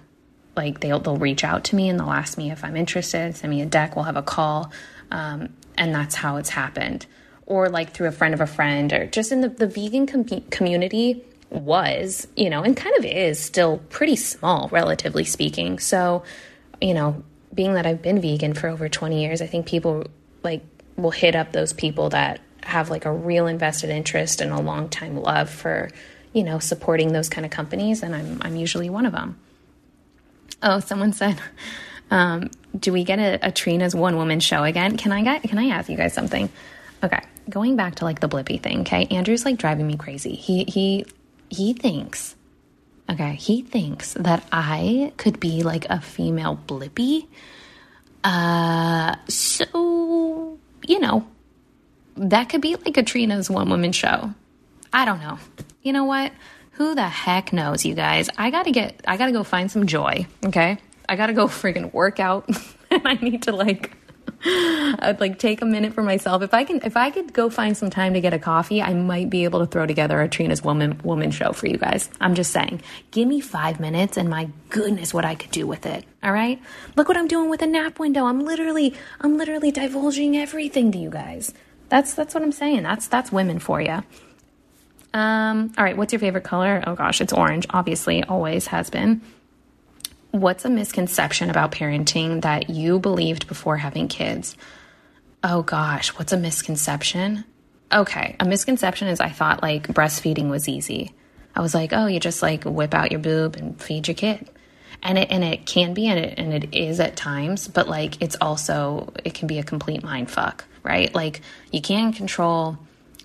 like 0.56 0.80
they'll 0.80 1.00
they'll 1.00 1.16
reach 1.16 1.42
out 1.42 1.64
to 1.64 1.76
me 1.76 1.88
and 1.88 1.98
they'll 1.98 2.10
ask 2.10 2.38
me 2.38 2.52
if 2.52 2.64
I'm 2.64 2.76
interested, 2.76 3.36
send 3.36 3.50
me 3.50 3.60
a 3.60 3.66
deck, 3.66 3.96
we'll 3.96 4.04
have 4.04 4.16
a 4.16 4.22
call. 4.22 4.72
Um, 5.10 5.50
and 5.76 5.94
that's 5.94 6.14
how 6.14 6.36
it's 6.36 6.50
happened. 6.50 7.06
Or 7.48 7.70
like 7.70 7.90
through 7.90 8.08
a 8.08 8.12
friend 8.12 8.34
of 8.34 8.42
a 8.42 8.46
friend, 8.46 8.92
or 8.92 9.06
just 9.06 9.32
in 9.32 9.40
the, 9.40 9.48
the 9.48 9.66
vegan 9.66 10.06
com- 10.06 10.42
community 10.50 11.24
was, 11.50 12.28
you 12.36 12.50
know, 12.50 12.62
and 12.62 12.76
kind 12.76 12.94
of 12.98 13.04
is 13.04 13.42
still 13.42 13.78
pretty 13.88 14.16
small, 14.16 14.68
relatively 14.68 15.24
speaking. 15.24 15.78
So, 15.78 16.24
you 16.80 16.94
know, 16.94 17.22
being 17.54 17.74
that 17.74 17.86
I've 17.86 18.02
been 18.02 18.20
vegan 18.20 18.54
for 18.54 18.68
over 18.68 18.88
20 18.88 19.22
years, 19.22 19.40
I 19.40 19.46
think 19.46 19.66
people 19.66 20.04
like 20.42 20.62
will 20.96 21.10
hit 21.10 21.34
up 21.34 21.52
those 21.52 21.72
people 21.72 22.10
that 22.10 22.40
have 22.62 22.90
like 22.90 23.06
a 23.06 23.12
real 23.12 23.46
invested 23.46 23.90
interest 23.90 24.40
and 24.40 24.52
a 24.52 24.60
long 24.60 24.88
time 24.88 25.16
love 25.16 25.48
for, 25.48 25.88
you 26.32 26.42
know, 26.42 26.58
supporting 26.58 27.12
those 27.12 27.28
kind 27.28 27.46
of 27.46 27.50
companies. 27.50 28.02
And 28.02 28.14
I'm, 28.14 28.42
I'm 28.42 28.56
usually 28.56 28.90
one 28.90 29.06
of 29.06 29.12
them. 29.12 29.38
Oh, 30.62 30.80
someone 30.80 31.12
said, 31.12 31.40
um, 32.10 32.50
do 32.78 32.92
we 32.92 33.04
get 33.04 33.18
a, 33.18 33.48
a 33.48 33.52
Trina's 33.52 33.94
one 33.94 34.16
woman 34.16 34.40
show 34.40 34.64
again? 34.64 34.98
Can 34.98 35.12
I 35.12 35.22
get, 35.22 35.42
can 35.44 35.58
I 35.58 35.68
ask 35.68 35.88
you 35.88 35.96
guys 35.96 36.12
something? 36.12 36.50
Okay. 37.02 37.20
Going 37.48 37.76
back 37.76 37.96
to 37.96 38.04
like 38.04 38.20
the 38.20 38.28
Blippi 38.28 38.62
thing. 38.62 38.80
Okay. 38.80 39.06
Andrew's 39.10 39.44
like 39.44 39.56
driving 39.56 39.86
me 39.86 39.96
crazy. 39.96 40.34
He, 40.34 40.64
he, 40.64 41.06
he 41.48 41.72
thinks, 41.72 42.36
okay, 43.10 43.34
he 43.34 43.62
thinks 43.62 44.14
that 44.14 44.44
I 44.52 45.12
could 45.16 45.40
be 45.40 45.62
like 45.62 45.86
a 45.88 46.00
female 46.00 46.58
Blippi. 46.66 47.26
Uh, 48.22 49.16
so, 49.28 50.58
you 50.86 51.00
know, 51.00 51.26
that 52.16 52.48
could 52.48 52.60
be 52.60 52.76
like 52.76 52.96
a 52.96 53.02
Trina's 53.02 53.48
one 53.48 53.70
woman 53.70 53.92
show. 53.92 54.34
I 54.92 55.04
don't 55.04 55.20
know. 55.20 55.38
You 55.82 55.92
know 55.92 56.04
what? 56.04 56.32
Who 56.72 56.94
the 56.94 57.08
heck 57.08 57.52
knows, 57.52 57.84
you 57.84 57.94
guys? 57.94 58.28
I 58.36 58.50
gotta 58.50 58.70
get, 58.70 59.00
I 59.06 59.16
gotta 59.16 59.32
go 59.32 59.42
find 59.42 59.70
some 59.70 59.86
joy, 59.86 60.26
okay? 60.44 60.78
I 61.08 61.16
gotta 61.16 61.32
go 61.32 61.46
friggin' 61.46 61.92
work 61.92 62.20
out. 62.20 62.48
and 62.90 63.06
I 63.06 63.14
need 63.14 63.42
to 63.44 63.52
like, 63.52 63.96
I'd 64.44 65.18
like 65.20 65.38
take 65.38 65.62
a 65.62 65.64
minute 65.64 65.94
for 65.94 66.02
myself. 66.02 66.42
If 66.42 66.54
I 66.54 66.64
can, 66.64 66.80
if 66.84 66.96
I 66.96 67.10
could 67.10 67.32
go 67.32 67.50
find 67.50 67.76
some 67.76 67.90
time 67.90 68.14
to 68.14 68.20
get 68.20 68.32
a 68.32 68.38
coffee, 68.38 68.80
I 68.80 68.94
might 68.94 69.30
be 69.30 69.44
able 69.44 69.60
to 69.60 69.66
throw 69.66 69.86
together 69.86 70.20
a 70.20 70.28
Trina's 70.28 70.62
woman 70.62 71.00
woman 71.02 71.30
show 71.30 71.52
for 71.52 71.66
you 71.66 71.76
guys. 71.76 72.08
I'm 72.20 72.34
just 72.34 72.52
saying, 72.52 72.82
give 73.10 73.26
me 73.26 73.40
five 73.40 73.80
minutes, 73.80 74.16
and 74.16 74.28
my 74.28 74.48
goodness, 74.68 75.12
what 75.12 75.24
I 75.24 75.34
could 75.34 75.50
do 75.50 75.66
with 75.66 75.86
it. 75.86 76.04
All 76.22 76.32
right, 76.32 76.60
look 76.96 77.08
what 77.08 77.16
I'm 77.16 77.28
doing 77.28 77.50
with 77.50 77.62
a 77.62 77.66
nap 77.66 77.98
window. 77.98 78.26
I'm 78.26 78.40
literally, 78.40 78.94
I'm 79.20 79.36
literally 79.36 79.72
divulging 79.72 80.36
everything 80.36 80.92
to 80.92 80.98
you 80.98 81.10
guys. 81.10 81.52
That's 81.88 82.14
that's 82.14 82.34
what 82.34 82.42
I'm 82.42 82.52
saying. 82.52 82.82
That's 82.82 83.08
that's 83.08 83.32
women 83.32 83.58
for 83.58 83.80
you. 83.80 84.02
Um, 85.14 85.72
all 85.76 85.84
right, 85.84 85.96
what's 85.96 86.12
your 86.12 86.20
favorite 86.20 86.44
color? 86.44 86.84
Oh 86.86 86.94
gosh, 86.94 87.20
it's 87.20 87.32
orange. 87.32 87.66
Obviously, 87.70 88.22
always 88.24 88.68
has 88.68 88.90
been. 88.90 89.22
What's 90.30 90.64
a 90.64 90.70
misconception 90.70 91.48
about 91.48 91.72
parenting 91.72 92.42
that 92.42 92.68
you 92.68 92.98
believed 92.98 93.48
before 93.48 93.78
having 93.78 94.08
kids? 94.08 94.56
Oh 95.42 95.62
gosh, 95.62 96.10
what's 96.10 96.32
a 96.32 96.36
misconception? 96.36 97.44
Okay, 97.90 98.36
a 98.38 98.44
misconception 98.44 99.08
is 99.08 99.20
I 99.20 99.30
thought 99.30 99.62
like 99.62 99.88
breastfeeding 99.88 100.50
was 100.50 100.68
easy. 100.68 101.14
I 101.56 101.62
was 101.62 101.74
like, 101.74 101.92
oh, 101.92 102.06
you 102.06 102.20
just 102.20 102.42
like 102.42 102.64
whip 102.64 102.92
out 102.92 103.10
your 103.10 103.20
boob 103.20 103.56
and 103.56 103.80
feed 103.80 104.06
your 104.06 104.14
kid. 104.14 104.50
And 105.02 105.16
it 105.16 105.30
and 105.30 105.42
it 105.42 105.64
can 105.64 105.94
be 105.94 106.08
and 106.08 106.18
it 106.18 106.34
and 106.38 106.52
it 106.52 106.74
is 106.74 107.00
at 107.00 107.16
times, 107.16 107.66
but 107.66 107.88
like 107.88 108.20
it's 108.20 108.36
also 108.40 109.12
it 109.24 109.32
can 109.32 109.46
be 109.46 109.58
a 109.58 109.64
complete 109.64 110.02
mind 110.02 110.30
fuck, 110.30 110.66
right? 110.82 111.14
Like 111.14 111.40
you 111.72 111.80
can 111.80 112.12
control 112.12 112.78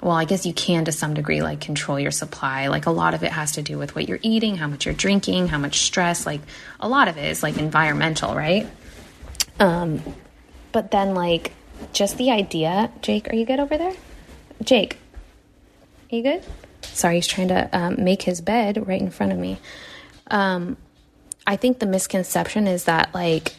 well, 0.03 0.17
I 0.17 0.25
guess 0.25 0.45
you 0.45 0.53
can 0.53 0.83
to 0.85 0.91
some 0.91 1.13
degree 1.13 1.41
like 1.41 1.61
control 1.61 1.97
your 1.97 2.11
supply. 2.11 2.67
Like 2.67 2.87
a 2.87 2.91
lot 2.91 3.13
of 3.13 3.23
it 3.23 3.31
has 3.31 3.53
to 3.53 3.61
do 3.61 3.77
with 3.77 3.95
what 3.95 4.09
you're 4.09 4.19
eating, 4.21 4.57
how 4.57 4.67
much 4.67 4.85
you're 4.85 4.93
drinking, 4.93 5.47
how 5.47 5.57
much 5.57 5.79
stress. 5.79 6.25
Like 6.25 6.41
a 6.81 6.89
lot 6.89 7.07
of 7.07 7.17
it 7.17 7.23
is 7.23 7.41
like 7.41 7.57
environmental, 7.57 8.35
right? 8.35 8.67
Um, 9.61 10.01
but 10.73 10.91
then 10.91 11.15
like 11.15 11.53
just 11.93 12.17
the 12.17 12.31
idea, 12.31 12.91
Jake, 13.01 13.31
are 13.31 13.35
you 13.35 13.45
good 13.45 13.61
over 13.61 13.77
there? 13.77 13.93
Jake, 14.61 14.97
are 16.11 16.17
you 16.17 16.23
good? 16.23 16.43
Sorry, 16.81 17.15
he's 17.15 17.27
trying 17.27 17.47
to 17.47 17.69
um, 17.71 18.03
make 18.03 18.23
his 18.23 18.41
bed 18.41 18.85
right 18.85 18.99
in 18.99 19.09
front 19.09 19.31
of 19.31 19.39
me. 19.39 19.57
Um, 20.27 20.75
I 21.47 21.55
think 21.55 21.79
the 21.79 21.85
misconception 21.85 22.67
is 22.67 22.83
that 22.85 23.13
like 23.13 23.55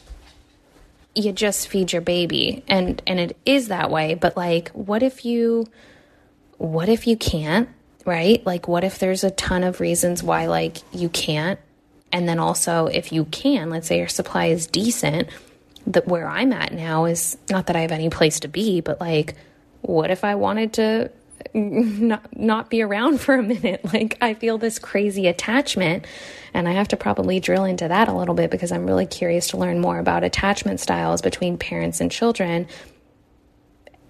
you 1.15 1.33
just 1.33 1.69
feed 1.69 1.93
your 1.93 2.03
baby, 2.03 2.65
and 2.69 3.01
and 3.07 3.19
it 3.19 3.37
is 3.47 3.69
that 3.69 3.91
way. 3.91 4.13
But 4.15 4.37
like, 4.37 4.69
what 4.71 5.03
if 5.03 5.25
you 5.25 5.67
what 6.59 6.89
if 6.89 7.07
you 7.07 7.17
can't, 7.17 7.69
right? 8.05 8.45
Like, 8.45 8.69
what 8.69 8.85
if 8.85 8.99
there's 8.99 9.25
a 9.25 9.31
ton 9.31 9.65
of 9.65 9.81
reasons 9.81 10.23
why, 10.23 10.47
like, 10.47 10.79
you 10.93 11.09
can't? 11.09 11.59
And 12.13 12.29
then 12.29 12.39
also, 12.39 12.87
if 12.87 13.13
you 13.13 13.25
can, 13.25 13.71
let's 13.71 13.89
say 13.89 13.99
your 13.99 14.09
supply 14.09 14.47
is 14.47 14.67
decent, 14.67 15.29
that 15.87 16.07
where 16.07 16.29
I'm 16.29 16.53
at 16.53 16.73
now 16.73 17.05
is 17.07 17.37
not 17.51 17.67
that 17.67 17.77
I 17.77 17.81
have 17.81 17.93
any 17.93 18.09
place 18.09 18.41
to 18.41 18.49
be, 18.49 18.81
but 18.81 19.01
like, 19.01 19.35
what 19.83 20.11
if 20.11 20.25
I 20.25 20.35
wanted 20.37 20.75
to 20.75 21.11
not 21.55 22.37
not 22.37 22.71
be 22.71 22.83
around 22.83 23.21
for 23.21 23.35
a 23.35 23.43
minute? 23.43 23.81
Like, 23.93 24.17
I 24.21 24.35
feel 24.35 24.59
this 24.59 24.79
crazy 24.79 25.27
attachment, 25.27 26.07
and 26.55 26.69
I 26.69 26.73
have 26.73 26.89
to 26.89 26.97
probably 26.97 27.41
drill 27.41 27.65
into 27.65 27.89
that 27.89 28.09
a 28.09 28.15
little 28.15 28.35
bit 28.35 28.51
because 28.51 28.73
I'm 28.73 28.87
really 28.87 29.07
curious 29.07 29.49
to 29.49 29.57
learn 29.57 29.81
more 29.81 29.99
about 29.99 30.25
attachment 30.25 30.81
styles 30.81 31.21
between 31.21 31.59
parents 31.59 32.01
and 32.01 32.11
children 32.11 32.67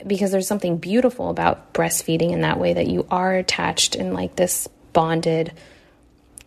because 0.07 0.31
there's 0.33 0.49
something 0.49 0.79
beautiful 0.79 1.31
about 1.31 1.73
breastfeeding 1.73 2.33
in 2.33 2.43
that 2.43 2.59
way 2.59 2.75
that 2.75 2.87
you 2.87 3.07
are 3.11 3.35
attached 3.35 3.95
in 3.95 4.13
like 4.13 4.37
this 4.37 4.69
bonded 4.93 5.53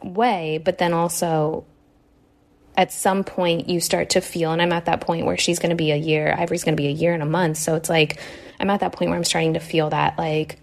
way, 0.04 0.62
but 0.64 0.78
then 0.78 0.94
also 0.94 1.66
at 2.76 2.94
some 2.94 3.24
point 3.24 3.68
you 3.68 3.80
start 3.80 4.12
to 4.12 4.22
feel, 4.22 4.52
and 4.52 4.62
I'm 4.62 4.72
at 4.72 4.86
that 4.86 5.02
point 5.02 5.26
where 5.26 5.38
she's 5.38 5.58
going 5.60 5.72
to 5.72 5.76
be 5.76 5.92
a 5.92 5.96
year, 5.96 6.34
Ivory's 6.38 6.64
going 6.64 6.78
to 6.78 6.82
be 6.82 6.88
a 6.88 6.92
year 6.92 7.14
and 7.14 7.24
a 7.24 7.28
month. 7.28 7.58
So 7.58 7.76
it's 7.76 7.90
like, 7.90 8.20
I'm 8.60 8.70
at 8.70 8.82
that 8.82 8.94
point 8.94 9.10
where 9.10 9.18
I'm 9.18 9.24
starting 9.24 9.56
to 9.56 9.60
feel 9.60 9.90
that, 9.90 10.18
like, 10.18 10.60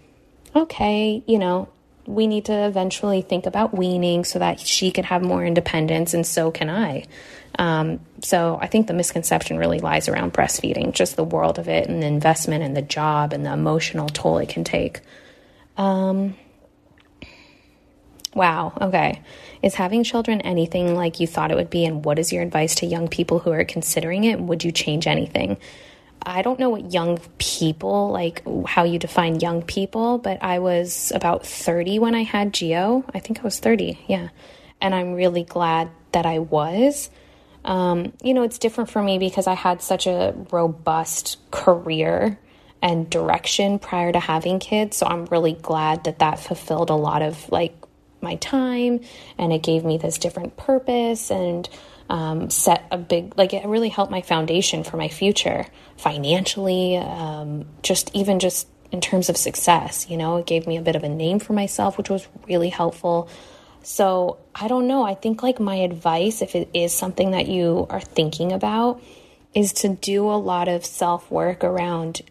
okay, 0.55 1.21
you 1.27 1.37
know, 1.37 1.67
we 2.05 2.27
need 2.27 2.45
to 2.45 2.65
eventually 2.65 3.21
think 3.21 3.45
about 3.45 3.75
weaning 3.75 4.23
so 4.23 4.39
that 4.39 4.59
she 4.59 4.91
can 4.91 5.03
have 5.03 5.21
more 5.21 5.45
independence, 5.45 6.13
and 6.13 6.25
so 6.25 6.51
can 6.51 6.69
I. 6.69 7.05
Um, 7.57 8.01
so 8.21 8.57
I 8.61 8.67
think 8.67 8.87
the 8.87 8.93
misconception 8.93 9.57
really 9.57 9.79
lies 9.79 10.09
around 10.09 10.33
breastfeeding, 10.33 10.93
just 10.93 11.15
the 11.15 11.23
world 11.23 11.57
of 11.57 11.69
it 11.69 11.87
and 11.87 12.01
the 12.01 12.07
investment 12.07 12.63
and 12.63 12.75
the 12.75 12.81
job 12.81 13.33
and 13.33 13.45
the 13.45 13.53
emotional 13.53 14.09
toll 14.09 14.39
it 14.39 14.49
can 14.49 14.63
take. 14.63 15.01
Um, 15.77 16.35
wow. 18.33 18.73
Okay. 18.81 19.21
Is 19.61 19.75
having 19.75 20.03
children 20.03 20.41
anything 20.41 20.95
like 20.95 21.19
you 21.19 21.27
thought 21.27 21.51
it 21.51 21.55
would 21.55 21.69
be? 21.69 21.85
And 21.85 22.03
what 22.03 22.19
is 22.19 22.33
your 22.33 22.43
advice 22.43 22.75
to 22.75 22.85
young 22.85 23.07
people 23.07 23.39
who 23.39 23.51
are 23.51 23.63
considering 23.63 24.25
it? 24.25 24.39
Would 24.39 24.63
you 24.63 24.71
change 24.71 25.07
anything? 25.07 25.57
I 26.27 26.41
don't 26.41 26.59
know 26.59 26.69
what 26.69 26.91
young 26.91 27.19
people, 27.37 28.09
like 28.09 28.43
how 28.67 28.83
you 28.83 28.97
define 28.97 29.39
young 29.39 29.61
people, 29.61 30.17
but 30.17 30.41
I 30.41 30.59
was 30.59 31.11
about 31.13 31.45
30 31.45 31.99
when 31.99 32.15
I 32.15 32.23
had 32.23 32.51
Gio. 32.51 33.03
I 33.13 33.19
think 33.19 33.39
I 33.39 33.43
was 33.43 33.59
30. 33.59 33.99
Yeah. 34.07 34.29
And 34.81 34.95
I'm 34.95 35.13
really 35.13 35.43
glad 35.43 35.89
that 36.11 36.25
I 36.25 36.39
was 36.39 37.09
um, 37.65 38.13
you 38.21 38.33
know, 38.33 38.43
it's 38.43 38.59
different 38.59 38.89
for 38.89 39.01
me 39.01 39.17
because 39.17 39.47
I 39.47 39.55
had 39.55 39.81
such 39.81 40.07
a 40.07 40.33
robust 40.51 41.37
career 41.51 42.39
and 42.81 43.09
direction 43.09 43.79
prior 43.79 44.11
to 44.11 44.19
having 44.19 44.59
kids. 44.59 44.97
So 44.97 45.07
I'm 45.07 45.25
really 45.25 45.53
glad 45.53 46.03
that 46.03 46.19
that 46.19 46.39
fulfilled 46.39 46.91
a 46.91 46.95
lot 46.95 47.21
of 47.21 47.51
like 47.51 47.75
my 48.21 48.35
time 48.35 49.01
and 49.37 49.51
it 49.51 49.63
gave 49.63 49.83
me 49.83 49.97
this 49.97 50.19
different 50.19 50.55
purpose 50.57 51.31
and 51.31 51.67
um, 52.07 52.51
set 52.51 52.85
a 52.91 52.99
big, 52.99 53.35
like, 53.35 53.53
it 53.53 53.65
really 53.65 53.89
helped 53.89 54.11
my 54.11 54.21
foundation 54.21 54.83
for 54.83 54.97
my 54.97 55.07
future 55.07 55.65
financially, 55.97 56.97
um, 56.97 57.65
just 57.81 58.11
even 58.13 58.37
just 58.39 58.67
in 58.91 59.01
terms 59.01 59.29
of 59.29 59.37
success. 59.37 60.07
You 60.07 60.17
know, 60.17 60.37
it 60.37 60.45
gave 60.45 60.67
me 60.67 60.77
a 60.77 60.81
bit 60.81 60.95
of 60.95 61.03
a 61.03 61.09
name 61.09 61.39
for 61.39 61.53
myself, 61.53 61.97
which 61.97 62.11
was 62.11 62.27
really 62.47 62.69
helpful. 62.69 63.27
So 63.85 64.39
I 64.55 64.67
don't 64.67 64.87
know. 64.87 65.03
I 65.03 65.13
think 65.13 65.43
like 65.43 65.59
my 65.59 65.75
advice, 65.75 66.41
if 66.41 66.55
it 66.55 66.69
is 66.73 66.91
something 66.91 67.31
that 67.31 67.47
you 67.47 67.85
are 67.91 68.01
thinking 68.01 68.51
about, 68.51 68.99
is 69.53 69.73
to 69.73 69.89
do 69.89 70.27
a 70.27 70.33
lot 70.33 70.67
of 70.67 70.83
self 70.83 71.29
work 71.29 71.63
around 71.63 72.23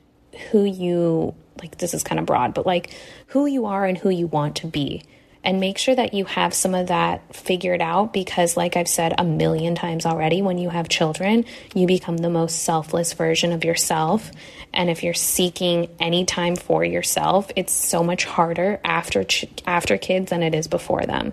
who 0.51 0.65
you 0.65 1.33
like. 1.61 1.79
This 1.79 1.95
is 1.95 2.03
kind 2.03 2.19
of 2.19 2.27
broad, 2.27 2.55
but 2.55 2.67
like 2.67 2.93
who 3.29 3.47
you 3.47 3.67
are 3.67 3.85
and 3.85 3.97
who 3.97 4.11
you 4.11 4.27
want 4.27 4.57
to 4.57 4.67
be. 4.67 5.05
And 5.45 5.61
make 5.61 5.79
sure 5.79 5.95
that 5.95 6.13
you 6.13 6.25
have 6.25 6.55
some 6.55 6.75
of 6.75 6.89
that 6.89 7.37
figured 7.37 7.81
out 7.81 8.13
because, 8.13 8.57
like 8.57 8.77
I've 8.77 8.89
said 8.89 9.15
a 9.17 9.25
million 9.25 9.77
times 9.77 10.07
already, 10.07 10.43
when 10.43 10.59
you 10.59 10.71
have 10.71 10.89
children, 10.89 11.45
you 11.73 11.87
become 11.87 12.17
the 12.17 12.31
most 12.31 12.65
selfless 12.65 13.13
version 13.13 13.53
of 13.53 13.65
yourself. 13.65 14.33
And 14.73 14.91
if 14.91 15.05
you're 15.05 15.15
seeking 15.15 15.89
any 16.01 16.25
time 16.25 16.57
for 16.57 16.85
yourself, 16.85 17.53
it's 17.55 17.73
so 17.73 18.03
much 18.03 18.25
harder 18.25 18.81
after 18.85 19.25
after 19.67 19.99
kids 19.99 20.31
than 20.31 20.43
it 20.43 20.53
is 20.53 20.67
before 20.67 21.07
them. 21.07 21.33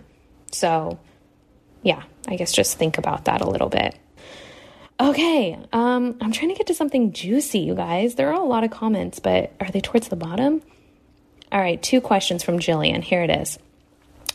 So, 0.51 0.99
yeah, 1.83 2.03
I 2.27 2.35
guess 2.35 2.51
just 2.51 2.77
think 2.77 2.97
about 2.97 3.25
that 3.25 3.41
a 3.41 3.49
little 3.49 3.69
bit. 3.69 3.97
Okay, 4.99 5.57
um, 5.73 6.17
I'm 6.21 6.31
trying 6.31 6.49
to 6.49 6.55
get 6.55 6.67
to 6.67 6.75
something 6.75 7.11
juicy, 7.11 7.59
you 7.59 7.73
guys. 7.73 8.15
There 8.15 8.29
are 8.29 8.39
a 8.39 8.45
lot 8.45 8.63
of 8.63 8.69
comments, 8.69 9.19
but 9.19 9.51
are 9.59 9.71
they 9.71 9.81
towards 9.81 10.09
the 10.09 10.15
bottom? 10.15 10.61
All 11.51 11.59
right, 11.59 11.81
two 11.81 12.01
questions 12.01 12.43
from 12.43 12.59
Jillian. 12.59 13.03
Here 13.03 13.23
it 13.23 13.29
is 13.29 13.57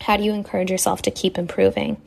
How 0.00 0.16
do 0.16 0.24
you 0.24 0.32
encourage 0.32 0.70
yourself 0.70 1.02
to 1.02 1.10
keep 1.10 1.38
improving? 1.38 2.00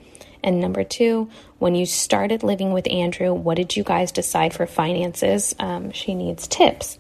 And 0.44 0.60
number 0.60 0.84
two, 0.84 1.30
when 1.58 1.76
you 1.76 1.86
started 1.86 2.44
living 2.44 2.72
with 2.72 2.90
Andrew, 2.90 3.34
what 3.34 3.56
did 3.56 3.76
you 3.76 3.84
guys 3.84 4.12
decide 4.12 4.54
for 4.54 4.68
finances? 4.68 5.56
Um, 5.60 5.92
she 5.92 6.14
needs 6.14 6.48
tips. 6.48 6.98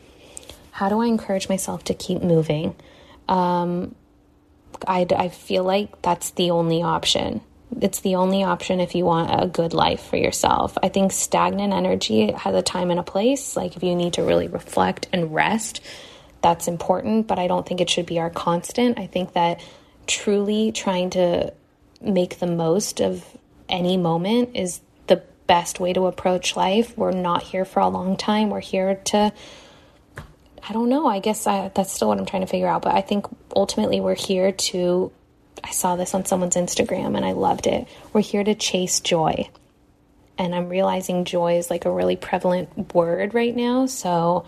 How 0.71 0.89
do 0.89 1.01
I 1.01 1.07
encourage 1.07 1.49
myself 1.49 1.83
to 1.85 1.93
keep 1.93 2.21
moving? 2.21 2.75
Um, 3.27 3.95
I, 4.87 5.05
I 5.15 5.29
feel 5.29 5.63
like 5.63 6.01
that's 6.01 6.31
the 6.31 6.51
only 6.51 6.81
option. 6.81 7.41
It's 7.81 7.99
the 8.01 8.15
only 8.15 8.43
option 8.43 8.79
if 8.79 8.95
you 8.95 9.05
want 9.05 9.29
a 9.31 9.47
good 9.47 9.73
life 9.73 10.01
for 10.01 10.17
yourself. 10.17 10.77
I 10.81 10.89
think 10.89 11.11
stagnant 11.11 11.71
energy 11.71 12.31
has 12.31 12.55
a 12.55 12.61
time 12.61 12.89
and 12.89 12.99
a 12.99 13.03
place. 13.03 13.55
Like 13.55 13.75
if 13.75 13.83
you 13.83 13.95
need 13.95 14.13
to 14.13 14.23
really 14.23 14.47
reflect 14.47 15.07
and 15.13 15.33
rest, 15.33 15.81
that's 16.41 16.67
important, 16.67 17.27
but 17.27 17.37
I 17.37 17.47
don't 17.47 17.67
think 17.67 17.81
it 17.81 17.89
should 17.89 18.05
be 18.05 18.19
our 18.19 18.29
constant. 18.29 18.97
I 18.97 19.07
think 19.07 19.33
that 19.33 19.61
truly 20.07 20.71
trying 20.71 21.11
to 21.11 21.53
make 22.01 22.39
the 22.39 22.47
most 22.47 23.01
of 23.01 23.25
any 23.67 23.97
moment 23.97 24.55
is 24.55 24.81
the 25.07 25.21
best 25.47 25.79
way 25.79 25.93
to 25.93 26.07
approach 26.07 26.55
life. 26.55 26.97
We're 26.97 27.11
not 27.11 27.43
here 27.43 27.65
for 27.65 27.81
a 27.81 27.89
long 27.89 28.17
time. 28.17 28.49
We're 28.49 28.61
here 28.61 28.95
to 29.05 29.31
I 30.67 30.73
don't 30.73 30.89
know. 30.89 31.07
I 31.07 31.19
guess 31.19 31.47
I, 31.47 31.69
that's 31.73 31.91
still 31.91 32.09
what 32.09 32.19
I'm 32.19 32.25
trying 32.25 32.41
to 32.41 32.47
figure 32.47 32.67
out. 32.67 32.81
But 32.81 32.95
I 32.95 33.01
think 33.01 33.25
ultimately 33.55 33.99
we're 33.99 34.15
here 34.15 34.51
to. 34.51 35.11
I 35.63 35.71
saw 35.71 35.95
this 35.95 36.13
on 36.13 36.25
someone's 36.25 36.55
Instagram 36.55 37.17
and 37.17 37.25
I 37.25 37.33
loved 37.33 37.67
it. 37.67 37.87
We're 38.13 38.21
here 38.21 38.43
to 38.43 38.55
chase 38.55 39.01
joy. 39.01 39.49
And 40.37 40.55
I'm 40.55 40.69
realizing 40.69 41.25
joy 41.25 41.57
is 41.57 41.69
like 41.69 41.83
a 41.83 41.91
really 41.91 42.15
prevalent 42.15 42.93
word 42.95 43.33
right 43.33 43.53
now. 43.53 43.85
So 43.85 44.45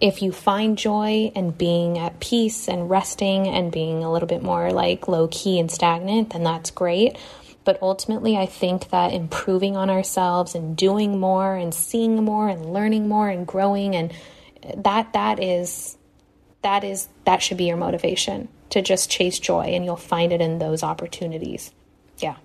if 0.00 0.22
you 0.22 0.30
find 0.30 0.78
joy 0.78 1.32
and 1.34 1.56
being 1.56 1.98
at 1.98 2.20
peace 2.20 2.68
and 2.68 2.88
resting 2.88 3.48
and 3.48 3.72
being 3.72 4.04
a 4.04 4.12
little 4.12 4.28
bit 4.28 4.42
more 4.42 4.72
like 4.72 5.08
low 5.08 5.28
key 5.28 5.58
and 5.58 5.70
stagnant, 5.70 6.30
then 6.30 6.44
that's 6.44 6.70
great. 6.70 7.16
But 7.64 7.80
ultimately, 7.80 8.36
I 8.36 8.46
think 8.46 8.90
that 8.90 9.12
improving 9.12 9.76
on 9.76 9.90
ourselves 9.90 10.54
and 10.54 10.76
doing 10.76 11.20
more 11.20 11.54
and 11.54 11.72
seeing 11.72 12.24
more 12.24 12.48
and 12.48 12.72
learning 12.72 13.08
more 13.08 13.28
and 13.28 13.46
growing 13.46 13.94
and 13.94 14.12
that 14.76 15.12
that 15.12 15.42
is 15.42 15.96
that 16.62 16.84
is 16.84 17.08
that 17.24 17.42
should 17.42 17.56
be 17.56 17.64
your 17.64 17.76
motivation 17.76 18.48
to 18.70 18.82
just 18.82 19.10
chase 19.10 19.38
joy 19.38 19.64
and 19.64 19.84
you'll 19.84 19.96
find 19.96 20.32
it 20.32 20.40
in 20.40 20.58
those 20.58 20.82
opportunities. 20.82 21.72
Yeah. 22.18 22.36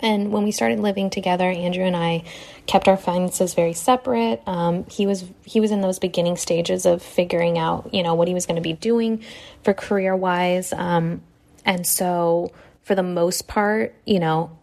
And 0.00 0.30
when 0.30 0.44
we 0.44 0.52
started 0.52 0.78
living 0.80 1.10
together 1.10 1.48
andrew 1.48 1.84
and 1.84 1.96
i 1.96 2.22
kept 2.66 2.88
our 2.88 2.96
finances 2.96 3.54
very 3.54 3.72
separate. 3.72 4.42
Um, 4.46 4.84
he 4.90 5.06
was 5.06 5.24
he 5.44 5.60
was 5.60 5.70
in 5.70 5.80
those 5.80 5.98
beginning 5.98 6.36
stages 6.36 6.84
of 6.84 7.02
figuring 7.02 7.58
out 7.58 7.92
you 7.94 8.02
know 8.02 8.14
what 8.14 8.28
he 8.28 8.34
was 8.34 8.46
going 8.46 8.56
to 8.56 8.62
be 8.62 8.72
doing 8.72 9.22
for 9.62 9.72
career 9.72 10.14
wise 10.14 10.72
um, 10.72 11.22
and 11.64 11.86
so 11.86 12.52
for 12.82 12.94
the 12.94 13.02
most 13.02 13.48
part 13.48 13.94
you 14.04 14.20
know 14.20 14.56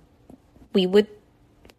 we 0.73 0.85
would 0.85 1.07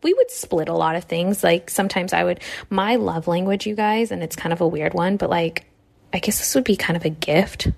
we 0.04 0.14
would 0.14 0.30
split 0.30 0.68
a 0.68 0.74
lot 0.74 0.94
of 0.94 1.04
things. 1.04 1.42
Like 1.42 1.70
sometimes 1.70 2.12
I 2.12 2.22
would, 2.22 2.40
my 2.70 2.96
love 2.96 3.26
language, 3.26 3.66
you 3.66 3.74
guys, 3.74 4.12
and 4.12 4.22
it's 4.22 4.36
kind 4.36 4.52
of 4.52 4.60
a 4.60 4.68
weird 4.68 4.94
one, 4.94 5.16
but 5.16 5.30
like, 5.30 5.66
I 6.12 6.20
guess 6.20 6.38
this 6.38 6.54
would 6.54 6.62
be 6.62 6.76
kind 6.76 6.96
of 6.96 7.04
a 7.04 7.10
gift 7.10 7.68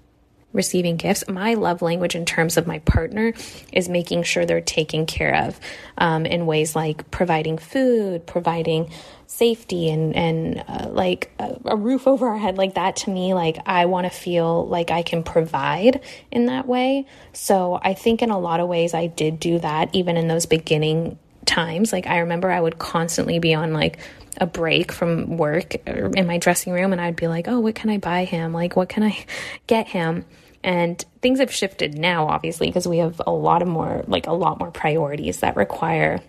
receiving 0.52 0.96
gifts. 0.96 1.28
My 1.28 1.54
love 1.54 1.82
language 1.82 2.14
in 2.14 2.24
terms 2.24 2.56
of 2.56 2.66
my 2.66 2.80
partner 2.80 3.34
is 3.72 3.88
making 3.88 4.24
sure 4.24 4.44
they're 4.44 4.60
taken 4.60 5.06
care 5.06 5.46
of 5.46 5.60
um, 5.98 6.26
in 6.26 6.46
ways 6.46 6.74
like 6.74 7.10
providing 7.10 7.58
food, 7.58 8.26
providing 8.26 8.90
safety, 9.26 9.90
and 9.90 10.16
and 10.16 10.64
uh, 10.66 10.88
like 10.88 11.30
a, 11.38 11.60
a, 11.66 11.76
roof 11.76 12.06
over 12.08 12.28
our 12.28 12.38
head. 12.38 12.56
Like 12.58 12.74
that 12.74 12.96
to 12.96 13.10
me, 13.10 13.34
like 13.34 13.58
I 13.66 13.86
want 13.86 14.10
to 14.10 14.10
feel 14.10 14.66
like 14.66 14.90
I 14.90 15.02
can 15.02 15.22
provide 15.22 16.00
in 16.30 16.46
that 16.46 16.66
way. 16.66 17.06
So 17.32 17.78
I 17.80 17.94
think 17.94 18.22
in 18.22 18.30
a 18.30 18.38
lot 18.38 18.60
of 18.60 18.68
ways 18.68 18.94
I 18.94 19.06
did 19.06 19.38
do 19.38 19.58
that, 19.60 19.94
even 19.94 20.16
in 20.16 20.26
those 20.26 20.46
beginning 20.46 21.18
times. 21.46 21.92
Like 21.92 22.06
I 22.06 22.18
remember 22.18 22.50
I 22.50 22.60
would 22.60 22.78
constantly 22.78 23.38
be 23.38 23.54
on 23.54 23.72
like 23.72 23.98
a 24.38 24.46
break 24.46 24.92
from 24.92 25.38
work 25.38 25.74
in 25.86 26.26
my 26.26 26.38
dressing 26.38 26.72
room 26.72 26.92
and 26.92 27.00
I'd 27.00 27.16
be 27.16 27.28
like, 27.28 27.48
"Oh, 27.48 27.60
what 27.60 27.74
can 27.74 27.90
I 27.90 27.98
buy 27.98 28.24
him? 28.24 28.52
Like 28.52 28.76
what 28.76 28.88
can 28.88 29.02
I 29.02 29.24
get 29.66 29.88
him?" 29.88 30.24
And 30.62 31.02
things 31.22 31.38
have 31.38 31.52
shifted 31.52 31.96
now 31.96 32.28
obviously 32.28 32.66
because 32.66 32.88
we 32.88 32.98
have 32.98 33.20
a 33.26 33.32
lot 33.32 33.62
of 33.62 33.68
more 33.68 34.04
like 34.06 34.26
a 34.26 34.32
lot 34.32 34.58
more 34.58 34.70
priorities 34.70 35.40
that 35.40 35.56
require 35.56 36.20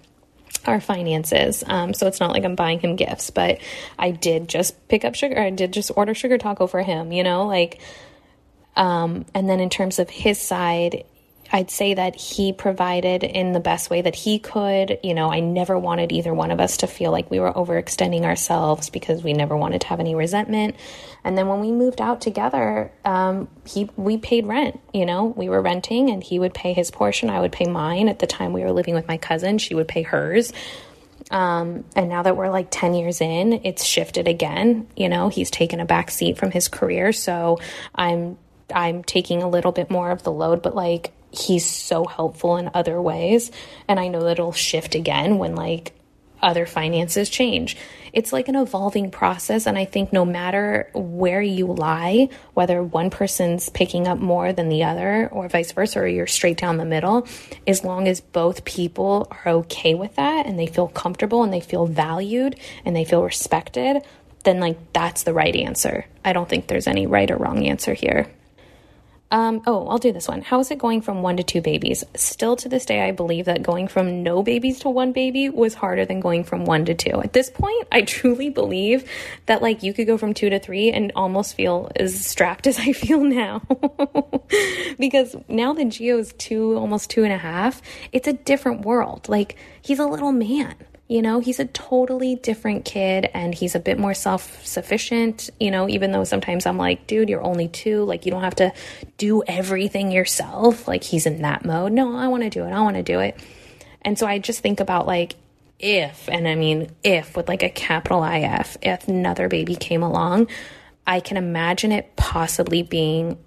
our 0.65 0.79
finances. 0.79 1.63
Um, 1.65 1.93
so 1.93 2.07
it's 2.07 2.19
not 2.19 2.31
like 2.31 2.43
I'm 2.43 2.55
buying 2.55 2.79
him 2.79 2.95
gifts, 2.95 3.29
but 3.29 3.59
I 3.97 4.11
did 4.11 4.47
just 4.47 4.87
pick 4.87 5.05
up 5.05 5.15
sugar. 5.15 5.39
I 5.39 5.49
did 5.49 5.73
just 5.73 5.91
order 5.95 6.13
sugar 6.13 6.37
taco 6.37 6.67
for 6.67 6.81
him, 6.81 7.11
you 7.11 7.23
know, 7.23 7.45
like 7.45 7.79
um, 8.77 9.25
and 9.33 9.49
then 9.49 9.59
in 9.59 9.69
terms 9.69 9.97
of 9.97 10.09
his 10.09 10.39
side, 10.39 11.03
I'd 11.51 11.71
say 11.71 11.93
that 11.93 12.15
he 12.15 12.53
provided 12.53 13.23
in 13.23 13.53
the 13.53 13.59
best 13.59 13.89
way 13.89 14.01
that 14.01 14.15
he 14.15 14.39
could. 14.39 14.99
You 15.03 15.13
know, 15.13 15.31
I 15.31 15.39
never 15.39 15.77
wanted 15.77 16.11
either 16.11 16.33
one 16.33 16.51
of 16.51 16.59
us 16.59 16.77
to 16.77 16.87
feel 16.87 17.11
like 17.11 17.31
we 17.31 17.39
were 17.39 17.51
overextending 17.53 18.23
ourselves 18.23 18.89
because 18.89 19.23
we 19.23 19.33
never 19.33 19.55
wanted 19.55 19.81
to 19.81 19.87
have 19.87 19.99
any 19.99 20.15
resentment. 20.15 20.75
And 21.23 21.37
then 21.37 21.47
when 21.47 21.59
we 21.59 21.71
moved 21.71 22.01
out 22.01 22.21
together, 22.21 22.91
um, 23.05 23.47
he 23.65 23.89
we 23.95 24.17
paid 24.17 24.45
rent. 24.45 24.79
You 24.93 25.05
know, 25.05 25.25
we 25.25 25.49
were 25.49 25.61
renting, 25.61 26.09
and 26.09 26.23
he 26.23 26.39
would 26.39 26.53
pay 26.53 26.73
his 26.73 26.91
portion. 26.91 27.29
I 27.29 27.39
would 27.39 27.51
pay 27.51 27.65
mine. 27.65 28.09
At 28.09 28.19
the 28.19 28.27
time, 28.27 28.53
we 28.53 28.61
were 28.61 28.71
living 28.71 28.95
with 28.95 29.07
my 29.07 29.17
cousin. 29.17 29.57
She 29.57 29.75
would 29.75 29.87
pay 29.87 30.03
hers. 30.03 30.53
Um, 31.29 31.83
and 31.95 32.09
now 32.09 32.23
that 32.23 32.37
we're 32.37 32.49
like 32.49 32.67
10 32.71 32.93
years 32.93 33.19
in, 33.19 33.65
it's 33.65 33.83
shifted 33.83 34.27
again. 34.27 34.87
You 34.95 35.09
know, 35.09 35.27
he's 35.29 35.51
taken 35.51 35.79
a 35.79 35.85
back 35.85 36.09
seat 36.09 36.37
from 36.37 36.51
his 36.51 36.67
career. 36.67 37.11
So 37.11 37.59
I'm 37.93 38.37
I'm 38.73 39.03
taking 39.03 39.43
a 39.43 39.49
little 39.49 39.71
bit 39.71 39.89
more 39.89 40.11
of 40.11 40.23
the 40.23 40.31
load, 40.31 40.61
but 40.61 40.75
like 40.75 41.13
he's 41.31 41.65
so 41.65 42.05
helpful 42.05 42.57
in 42.57 42.69
other 42.73 43.01
ways. 43.01 43.51
And 43.87 43.99
I 43.99 44.07
know 44.07 44.23
that 44.23 44.33
it'll 44.33 44.51
shift 44.51 44.95
again 44.95 45.37
when 45.37 45.55
like 45.55 45.93
other 46.41 46.65
finances 46.65 47.29
change. 47.29 47.77
It's 48.13 48.31
like 48.33 48.47
an 48.47 48.55
evolving 48.55 49.11
process. 49.11 49.65
And 49.65 49.77
I 49.77 49.85
think 49.85 50.13
no 50.13 50.25
matter 50.25 50.89
where 50.93 51.41
you 51.41 51.67
lie, 51.67 52.29
whether 52.53 52.81
one 52.83 53.09
person's 53.09 53.69
picking 53.69 54.07
up 54.07 54.19
more 54.19 54.53
than 54.53 54.69
the 54.69 54.83
other 54.83 55.29
or 55.31 55.47
vice 55.49 55.71
versa, 55.71 55.99
or 55.99 56.07
you're 56.07 56.27
straight 56.27 56.57
down 56.57 56.77
the 56.77 56.85
middle, 56.85 57.27
as 57.65 57.83
long 57.83 58.07
as 58.07 58.21
both 58.21 58.65
people 58.65 59.27
are 59.31 59.51
okay 59.51 59.95
with 59.95 60.15
that 60.15 60.45
and 60.45 60.57
they 60.57 60.67
feel 60.67 60.87
comfortable 60.87 61.43
and 61.43 61.53
they 61.53 61.59
feel 61.59 61.85
valued 61.85 62.59
and 62.85 62.95
they 62.95 63.05
feel 63.05 63.23
respected, 63.23 64.01
then 64.43 64.59
like 64.59 64.93
that's 64.93 65.23
the 65.23 65.33
right 65.33 65.55
answer. 65.55 66.05
I 66.23 66.33
don't 66.33 66.47
think 66.47 66.67
there's 66.67 66.87
any 66.87 67.07
right 67.07 67.29
or 67.29 67.37
wrong 67.37 67.65
answer 67.65 67.93
here. 67.93 68.31
Um, 69.29 69.61
oh, 69.67 69.87
I'll 69.87 69.97
do 69.97 70.13
this 70.13 70.27
one. 70.27 70.41
How 70.41 70.59
is 70.61 70.71
it 70.71 70.77
going 70.77 71.01
from 71.01 71.21
one 71.21 71.35
to 71.37 71.43
two 71.43 71.61
babies? 71.61 72.03
Still 72.15 72.55
to 72.57 72.69
this 72.69 72.85
day, 72.85 73.01
I 73.01 73.11
believe 73.11 73.45
that 73.45 73.61
going 73.61 73.89
from 73.89 74.23
no 74.23 74.41
babies 74.41 74.79
to 74.79 74.89
one 74.89 75.11
baby 75.11 75.49
was 75.49 75.73
harder 75.73 76.05
than 76.05 76.21
going 76.21 76.45
from 76.45 76.63
one 76.63 76.85
to 76.85 76.93
two. 76.93 77.21
At 77.21 77.33
this 77.33 77.49
point, 77.49 77.87
I 77.91 78.03
truly 78.03 78.49
believe 78.49 79.09
that 79.45 79.61
like 79.61 79.83
you 79.83 79.93
could 79.93 80.07
go 80.07 80.17
from 80.17 80.33
two 80.33 80.49
to 80.49 80.59
three 80.59 80.91
and 80.91 81.11
almost 81.15 81.55
feel 81.55 81.91
as 81.97 82.25
strapped 82.25 82.67
as 82.67 82.79
I 82.79 82.93
feel 82.93 83.21
now. 83.21 83.61
because 84.97 85.35
now 85.49 85.73
that 85.73 85.99
is 85.99 86.33
two, 86.37 86.77
almost 86.77 87.09
two 87.09 87.25
and 87.25 87.33
a 87.33 87.37
half, 87.37 87.81
it's 88.13 88.27
a 88.27 88.33
different 88.33 88.81
world. 88.81 89.27
Like 89.27 89.57
he's 89.81 89.99
a 89.99 90.05
little 90.05 90.31
man. 90.31 90.75
You 91.07 91.21
know, 91.21 91.39
he's 91.39 91.59
a 91.59 91.65
totally 91.65 92.35
different 92.35 92.83
kid 92.83 93.29
and 93.33 93.55
he's 93.55 93.75
a 93.75 93.79
bit 93.79 93.97
more 93.97 94.13
self 94.13 94.65
sufficient, 94.65 95.49
you 95.57 95.71
know, 95.71 95.87
even 95.87 96.11
though 96.11 96.25
sometimes 96.25 96.65
I'm 96.65 96.77
like, 96.77 97.07
dude, 97.07 97.29
you're 97.29 97.43
only 97.43 97.69
two. 97.69 98.03
Like, 98.03 98.25
you 98.25 98.31
don't 98.31 98.43
have 98.43 98.55
to 98.55 98.73
do 99.17 99.41
everything 99.47 100.11
yourself. 100.11 100.85
Like, 100.87 101.03
he's 101.03 101.25
in 101.25 101.43
that 101.43 101.63
mode. 101.63 101.93
No, 101.93 102.17
I 102.17 102.27
want 102.27 102.43
to 102.43 102.49
do 102.49 102.65
it. 102.65 102.71
I 102.71 102.81
want 102.81 102.97
to 102.97 103.03
do 103.03 103.21
it. 103.21 103.39
And 104.01 104.19
so 104.19 104.27
I 104.27 104.39
just 104.39 104.59
think 104.59 104.81
about 104.81 105.07
like, 105.07 105.35
if, 105.79 106.27
and 106.27 106.47
I 106.47 106.55
mean, 106.55 106.89
if 107.03 107.37
with 107.37 107.47
like 107.47 107.63
a 107.63 107.69
capital 107.69 108.23
IF, 108.23 108.77
if 108.81 109.07
another 109.07 109.47
baby 109.47 109.75
came 109.75 110.03
along, 110.03 110.47
I 111.05 111.19
can 111.19 111.37
imagine 111.37 111.91
it 111.91 112.15
possibly 112.15 112.83
being 112.83 113.37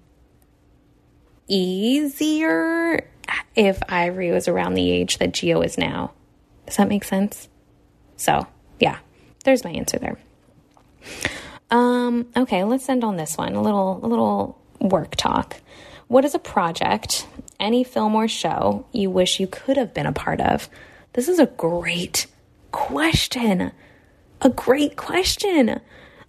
easier 1.47 3.07
if 3.55 3.81
Ivory 3.87 4.31
was 4.31 4.47
around 4.47 4.73
the 4.73 4.89
age 4.89 5.17
that 5.19 5.33
Gio 5.33 5.63
is 5.63 5.77
now. 5.77 6.11
Does 6.65 6.77
that 6.77 6.87
make 6.87 7.03
sense? 7.03 7.49
So, 8.21 8.45
yeah, 8.79 8.99
there's 9.45 9.63
my 9.63 9.71
answer 9.71 9.97
there. 9.97 10.15
Um, 11.71 12.27
okay, 12.37 12.63
let's 12.63 12.87
end 12.87 13.03
on 13.03 13.17
this 13.17 13.35
one. 13.35 13.55
A 13.55 13.61
little 13.61 13.99
a 14.03 14.07
little 14.07 14.61
work 14.79 15.15
talk. 15.15 15.55
What 16.07 16.23
is 16.23 16.35
a 16.35 16.39
project, 16.39 17.25
any 17.59 17.83
film 17.83 18.13
or 18.13 18.27
show 18.27 18.85
you 18.91 19.09
wish 19.09 19.39
you 19.39 19.47
could 19.47 19.75
have 19.75 19.95
been 19.95 20.05
a 20.05 20.11
part 20.11 20.39
of? 20.39 20.69
This 21.13 21.27
is 21.27 21.39
a 21.39 21.47
great 21.47 22.27
question. 22.71 23.71
A 24.41 24.49
great 24.49 24.97
question. 24.97 25.81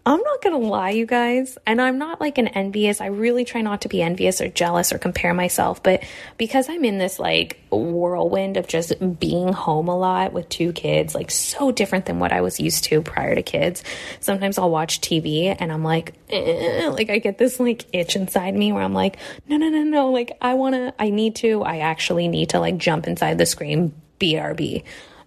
I'm 0.05 0.21
not 0.21 0.43
gonna 0.43 0.59
lie, 0.59 0.91
you 0.91 1.07
guys, 1.07 1.59
and 1.65 1.81
I'm 1.81 1.97
not 1.97 2.21
like 2.21 2.37
an 2.39 2.49
envious. 2.49 3.01
I 3.01 3.07
really 3.07 3.45
try 3.45 3.61
not 3.61 3.83
to 3.83 3.89
be 3.89 4.03
envious 4.03 4.41
or 4.41 4.49
jealous 4.49 4.93
or 4.93 4.99
compare 4.99 5.33
myself, 5.33 5.81
but 5.81 6.03
because 6.39 6.69
I'm 6.69 6.85
in 6.85 6.99
this 6.99 7.21
like 7.21 7.61
whirlwind 7.71 8.57
of 8.57 8.67
just 8.67 8.95
being 9.21 9.53
home 9.53 9.87
a 9.87 9.97
lot 9.97 10.33
with 10.33 10.49
two 10.49 10.73
kids, 10.73 11.15
like 11.15 11.31
so 11.31 11.71
different 11.71 12.07
than 12.07 12.19
what 12.19 12.33
I 12.33 12.41
was 12.41 12.59
used 12.59 12.83
to 12.85 13.01
prior 13.01 13.37
to 13.37 13.43
kids. 13.43 13.85
Sometimes 14.19 14.59
I'll 14.59 14.71
watch 14.71 15.01
TV 15.01 15.55
and 15.57 15.71
I'm 15.71 15.85
like, 15.85 16.15
eh, 16.31 16.89
like 16.89 17.09
I 17.09 17.19
get 17.19 17.39
this 17.39 17.61
like 17.61 17.87
itch 17.93 18.17
inside 18.17 18.55
me 18.57 18.73
where 18.73 18.83
I'm 18.83 18.95
like, 18.95 19.19
no, 19.47 19.57
no, 19.57 19.69
no, 19.69 19.85
no, 19.85 20.11
like 20.11 20.37
I 20.41 20.55
wanna, 20.55 20.95
I 20.99 21.11
need 21.11 21.37
to, 21.37 21.63
I 21.63 21.79
actually 21.79 22.27
need 22.27 22.51
to 22.51 22.59
like 22.59 22.77
jump 22.77 23.07
inside 23.07 23.39
the 23.39 23.47
screen, 23.47 23.95
BRB. 24.19 24.83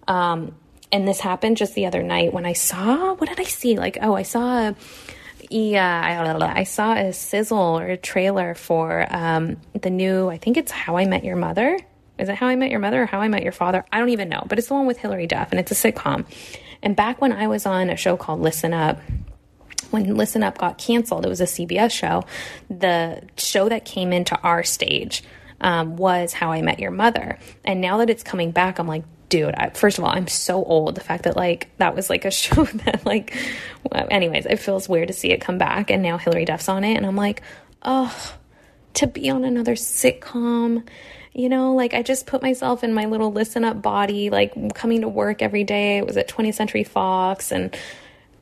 Um, 0.06 0.54
and 0.92 1.06
this 1.06 1.20
happened 1.20 1.56
just 1.56 1.74
the 1.74 1.86
other 1.86 2.02
night 2.02 2.32
when 2.32 2.46
I 2.46 2.52
saw 2.52 3.14
what 3.14 3.28
did 3.28 3.40
I 3.40 3.44
see? 3.44 3.76
Like, 3.76 3.98
oh, 4.00 4.14
I 4.14 4.22
saw 4.22 4.68
a, 4.68 4.76
yeah, 5.50 6.40
I, 6.40 6.60
I 6.60 6.64
saw 6.64 6.94
a 6.94 7.12
sizzle 7.12 7.58
or 7.58 7.86
a 7.86 7.96
trailer 7.96 8.54
for 8.54 9.06
um, 9.10 9.58
the 9.80 9.90
new. 9.90 10.28
I 10.28 10.38
think 10.38 10.56
it's 10.56 10.72
How 10.72 10.96
I 10.96 11.06
Met 11.06 11.24
Your 11.24 11.36
Mother. 11.36 11.78
Is 12.18 12.28
it 12.28 12.34
How 12.34 12.46
I 12.46 12.56
Met 12.56 12.70
Your 12.70 12.80
Mother 12.80 13.02
or 13.02 13.06
How 13.06 13.20
I 13.20 13.28
Met 13.28 13.42
Your 13.42 13.52
Father? 13.52 13.84
I 13.92 13.98
don't 13.98 14.08
even 14.08 14.28
know, 14.28 14.44
but 14.48 14.58
it's 14.58 14.68
the 14.68 14.74
one 14.74 14.86
with 14.86 14.98
Hilary 14.98 15.26
Duff, 15.26 15.48
and 15.50 15.60
it's 15.60 15.70
a 15.70 15.74
sitcom. 15.74 16.24
And 16.82 16.96
back 16.96 17.20
when 17.20 17.32
I 17.32 17.46
was 17.46 17.66
on 17.66 17.90
a 17.90 17.96
show 17.96 18.16
called 18.16 18.40
Listen 18.40 18.72
Up, 18.72 18.98
when 19.90 20.16
Listen 20.16 20.42
Up 20.42 20.58
got 20.58 20.78
canceled, 20.78 21.26
it 21.26 21.28
was 21.28 21.40
a 21.40 21.44
CBS 21.44 21.92
show. 21.92 22.24
The 22.68 23.22
show 23.36 23.68
that 23.68 23.84
came 23.84 24.12
into 24.12 24.38
our 24.40 24.62
stage 24.62 25.22
um, 25.60 25.96
was 25.96 26.32
How 26.32 26.52
I 26.52 26.62
Met 26.62 26.78
Your 26.78 26.90
Mother. 26.90 27.38
And 27.64 27.80
now 27.80 27.98
that 27.98 28.10
it's 28.10 28.22
coming 28.22 28.50
back, 28.50 28.78
I'm 28.78 28.88
like, 28.88 29.04
dude, 29.28 29.54
I, 29.54 29.70
first 29.70 29.98
of 29.98 30.04
all, 30.04 30.10
I'm 30.10 30.28
so 30.28 30.62
old. 30.64 30.94
The 30.94 31.00
fact 31.00 31.24
that 31.24 31.36
like 31.36 31.68
that 31.78 31.94
was 31.94 32.10
like 32.10 32.24
a 32.24 32.30
show 32.30 32.64
that 32.64 33.04
like, 33.04 33.36
well, 33.90 34.06
anyways, 34.10 34.46
it 34.46 34.56
feels 34.56 34.88
weird 34.88 35.08
to 35.08 35.14
see 35.14 35.32
it 35.32 35.40
come 35.40 35.58
back, 35.58 35.90
and 35.90 36.02
now 36.02 36.18
Hilary 36.18 36.44
Duff's 36.44 36.68
on 36.68 36.84
it, 36.84 36.96
and 36.96 37.06
I'm 37.06 37.16
like, 37.16 37.42
oh, 37.82 38.34
to 38.94 39.06
be 39.06 39.30
on 39.30 39.44
another 39.44 39.74
sitcom. 39.74 40.86
You 41.32 41.50
know, 41.50 41.74
like 41.74 41.92
I 41.92 42.02
just 42.02 42.26
put 42.26 42.40
myself 42.40 42.82
in 42.82 42.94
my 42.94 43.04
little 43.04 43.30
listen 43.30 43.62
up 43.62 43.82
body, 43.82 44.30
like 44.30 44.74
coming 44.74 45.02
to 45.02 45.08
work 45.08 45.42
every 45.42 45.64
day. 45.64 45.98
It 45.98 46.06
was 46.06 46.16
at 46.16 46.28
20th 46.28 46.54
Century 46.54 46.84
Fox, 46.84 47.52
and 47.52 47.76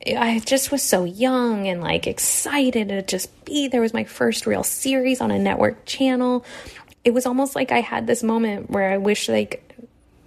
I 0.06 0.38
just 0.38 0.70
was 0.70 0.82
so 0.82 1.04
young 1.04 1.66
and 1.66 1.80
like 1.80 2.06
excited 2.06 2.90
to 2.90 3.02
just 3.02 3.44
be 3.44 3.66
there. 3.66 3.80
Was 3.80 3.92
my 3.92 4.04
first 4.04 4.46
real 4.46 4.62
series 4.62 5.20
on 5.20 5.32
a 5.32 5.38
network 5.38 5.86
channel. 5.86 6.44
It 7.04 7.12
was 7.12 7.26
almost 7.26 7.56
like 7.56 7.72
I 7.72 7.80
had 7.80 8.06
this 8.06 8.22
moment 8.22 8.70
where 8.70 8.90
I 8.90 8.98
wish 8.98 9.28
like 9.28 9.73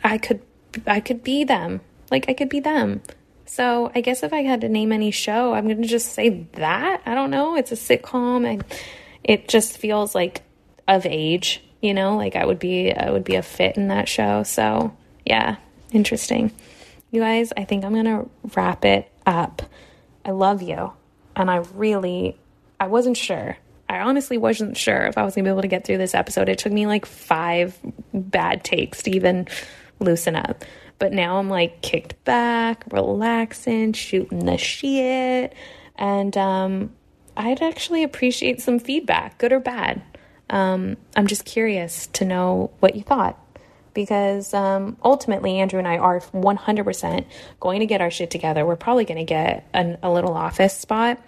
I 0.03 0.17
could 0.17 0.41
I 0.85 0.99
could 0.99 1.23
be 1.23 1.43
them. 1.43 1.81
Like 2.11 2.29
I 2.29 2.33
could 2.33 2.49
be 2.49 2.59
them. 2.59 3.01
So 3.45 3.91
I 3.95 4.01
guess 4.01 4.23
if 4.23 4.33
I 4.33 4.43
had 4.43 4.61
to 4.61 4.69
name 4.69 4.91
any 4.91 5.11
show, 5.11 5.53
I'm 5.53 5.65
going 5.65 5.81
to 5.81 5.87
just 5.87 6.11
say 6.11 6.47
that. 6.53 7.01
I 7.05 7.15
don't 7.15 7.31
know. 7.31 7.55
It's 7.55 7.71
a 7.71 7.75
sitcom. 7.75 8.45
and 8.45 8.63
it 9.23 9.47
just 9.47 9.77
feels 9.77 10.13
like 10.13 10.43
of 10.87 11.05
age, 11.05 11.63
you 11.81 11.93
know, 11.93 12.15
like 12.17 12.35
I 12.35 12.45
would 12.45 12.59
be 12.59 12.93
I 12.93 13.09
would 13.09 13.23
be 13.23 13.35
a 13.35 13.41
fit 13.41 13.77
in 13.77 13.87
that 13.87 14.09
show. 14.09 14.43
So, 14.43 14.95
yeah, 15.25 15.57
interesting. 15.91 16.51
You 17.11 17.21
guys, 17.21 17.53
I 17.55 17.63
think 17.63 17.85
I'm 17.85 17.93
going 17.93 18.05
to 18.05 18.29
wrap 18.55 18.83
it 18.83 19.09
up. 19.25 19.61
I 20.25 20.31
love 20.31 20.61
you. 20.61 20.91
And 21.35 21.49
I 21.49 21.57
really 21.73 22.37
I 22.79 22.87
wasn't 22.87 23.17
sure. 23.17 23.57
I 23.89 23.99
honestly 23.99 24.37
wasn't 24.37 24.75
sure 24.75 25.05
if 25.05 25.17
I 25.17 25.23
was 25.23 25.35
going 25.35 25.45
to 25.45 25.49
be 25.49 25.51
able 25.51 25.61
to 25.61 25.69
get 25.69 25.85
through 25.85 25.99
this 25.99 26.13
episode. 26.13 26.49
It 26.49 26.59
took 26.59 26.73
me 26.73 26.85
like 26.87 27.05
5 27.05 27.79
bad 28.13 28.65
takes 28.65 29.03
to 29.03 29.11
even 29.11 29.47
loosen 29.99 30.35
up. 30.35 30.63
But 30.99 31.13
now 31.13 31.37
I'm 31.37 31.49
like 31.49 31.81
kicked 31.81 32.23
back, 32.23 32.83
relaxing, 32.91 33.93
shooting 33.93 34.45
the 34.45 34.57
shit. 34.57 35.53
And 35.95 36.35
um, 36.37 36.93
I'd 37.35 37.61
actually 37.61 38.03
appreciate 38.03 38.61
some 38.61 38.79
feedback, 38.79 39.37
good 39.37 39.53
or 39.53 39.59
bad. 39.59 40.01
Um, 40.49 40.97
I'm 41.15 41.27
just 41.27 41.45
curious 41.45 42.07
to 42.07 42.25
know 42.25 42.71
what 42.79 42.95
you 42.95 43.03
thought 43.03 43.37
because 43.93 44.53
um, 44.53 44.95
ultimately, 45.03 45.57
Andrew 45.57 45.79
and 45.79 45.87
I 45.87 45.97
are 45.97 46.19
100% 46.19 47.25
going 47.59 47.79
to 47.79 47.85
get 47.85 47.99
our 47.99 48.11
shit 48.11 48.29
together. 48.29 48.65
We're 48.65 48.75
probably 48.75 49.05
going 49.05 49.17
to 49.17 49.23
get 49.23 49.67
an, 49.73 49.97
a 50.03 50.11
little 50.11 50.33
office 50.33 50.77
spot 50.77 51.19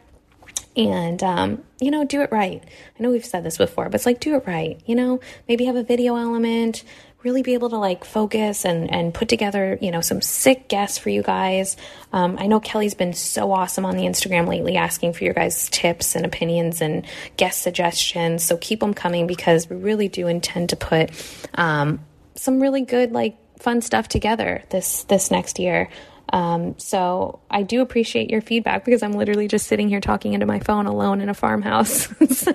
and 0.76 1.22
um, 1.24 1.64
you 1.82 1.92
know 1.92 2.04
do 2.04 2.22
it 2.22 2.32
right 2.32 2.64
i 2.98 3.04
know 3.04 3.10
we've 3.10 3.26
said 3.26 3.44
this 3.44 3.58
before 3.58 3.86
but 3.86 3.96
it's 3.96 4.06
like 4.06 4.20
do 4.20 4.36
it 4.36 4.44
right 4.46 4.80
you 4.86 4.96
know 4.96 5.20
maybe 5.48 5.66
have 5.66 5.76
a 5.76 5.84
video 5.84 6.16
element 6.16 6.84
really 7.24 7.42
be 7.42 7.54
able 7.54 7.70
to 7.70 7.78
like 7.78 8.06
focus 8.06 8.66
and 8.66 8.92
and 8.92 9.14
put 9.14 9.28
together 9.28 9.78
you 9.82 9.92
know 9.92 10.02
some 10.02 10.22
sick 10.22 10.68
guests 10.68 10.98
for 10.98 11.10
you 11.10 11.22
guys. 11.22 11.78
Um, 12.12 12.38
i 12.40 12.48
know 12.48 12.60
kelly's 12.60 12.96
been 12.96 13.14
so 13.14 13.52
awesome 13.52 13.86
on 13.86 13.96
the 13.96 14.04
instagram 14.04 14.48
lately 14.48 14.78
asking 14.78 15.14
for 15.14 15.24
your 15.24 15.34
guys 15.34 15.70
tips 15.70 16.16
and 16.16 16.26
opinions 16.26 16.82
and 16.82 17.06
guest 17.38 17.62
suggestions. 17.62 18.44
So 18.44 18.58
keep 18.58 18.80
them 18.80 18.94
coming 18.94 19.28
because 19.28 19.70
we 19.70 19.76
really 19.76 20.08
do 20.08 20.28
intend 20.28 20.70
to 20.70 20.76
put 20.76 21.12
um, 21.56 22.00
some 22.36 22.60
really 22.60 22.82
good 22.82 23.12
like 23.12 23.38
fun 23.60 23.82
stuff 23.82 24.08
together 24.08 24.64
this 24.70 25.04
this 25.04 25.32
next 25.32 25.60
year. 25.60 25.90
Um, 26.32 26.78
so 26.78 27.40
I 27.50 27.64
do 27.64 27.82
appreciate 27.82 28.30
your 28.30 28.42
feedback 28.42 28.86
because 28.86 29.02
I'm 29.02 29.14
literally 29.14 29.48
just 29.48 29.68
sitting 29.68 29.90
here 29.90 30.02
talking 30.02 30.34
into 30.34 30.46
my 30.46 30.60
phone 30.60 30.86
alone 30.86 31.22
in 31.22 31.30
a 31.30 31.34
farmhouse. 31.34 32.08
so 32.30 32.54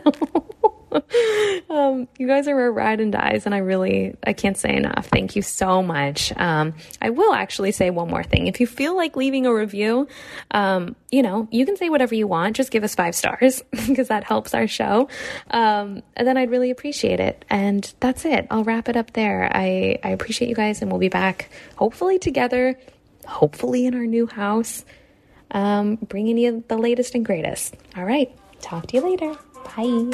um, 1.70 2.08
you 2.18 2.26
guys 2.26 2.48
are 2.48 2.66
a 2.66 2.70
ride 2.70 3.00
and 3.00 3.12
dies, 3.12 3.46
and 3.46 3.54
I 3.54 3.58
really 3.58 4.14
I 4.26 4.32
can't 4.32 4.56
say 4.56 4.74
enough. 4.74 5.08
Thank 5.08 5.36
you 5.36 5.42
so 5.42 5.82
much. 5.82 6.32
Um, 6.36 6.74
I 7.02 7.10
will 7.10 7.34
actually 7.34 7.72
say 7.72 7.90
one 7.90 8.08
more 8.08 8.22
thing. 8.22 8.46
If 8.46 8.60
you 8.60 8.66
feel 8.66 8.96
like 8.96 9.16
leaving 9.16 9.46
a 9.46 9.54
review, 9.54 10.08
um, 10.50 10.96
you 11.10 11.22
know 11.22 11.48
you 11.50 11.66
can 11.66 11.76
say 11.76 11.90
whatever 11.90 12.14
you 12.14 12.26
want. 12.26 12.56
Just 12.56 12.70
give 12.70 12.84
us 12.84 12.94
five 12.94 13.14
stars 13.14 13.62
because 13.70 14.08
that 14.08 14.24
helps 14.24 14.54
our 14.54 14.66
show, 14.66 15.08
um, 15.50 16.02
and 16.16 16.26
then 16.26 16.36
I'd 16.36 16.50
really 16.50 16.70
appreciate 16.70 17.20
it. 17.20 17.44
And 17.50 17.92
that's 18.00 18.24
it. 18.24 18.46
I'll 18.50 18.64
wrap 18.64 18.88
it 18.88 18.96
up 18.96 19.12
there. 19.12 19.50
I 19.52 19.98
I 20.02 20.10
appreciate 20.10 20.48
you 20.48 20.54
guys, 20.54 20.82
and 20.82 20.90
we'll 20.90 21.00
be 21.00 21.08
back 21.08 21.50
hopefully 21.76 22.18
together 22.18 22.78
hopefully 23.26 23.86
in 23.86 23.94
our 23.94 24.06
new 24.06 24.26
house, 24.26 24.84
um, 25.50 25.96
bringing 25.96 26.38
you 26.38 26.64
the 26.68 26.78
latest 26.78 27.14
and 27.14 27.24
greatest. 27.24 27.76
All 27.96 28.04
right. 28.04 28.30
Talk 28.60 28.86
to 28.88 28.96
you 28.96 29.02
later. 29.02 29.36
Bye. 29.64 30.10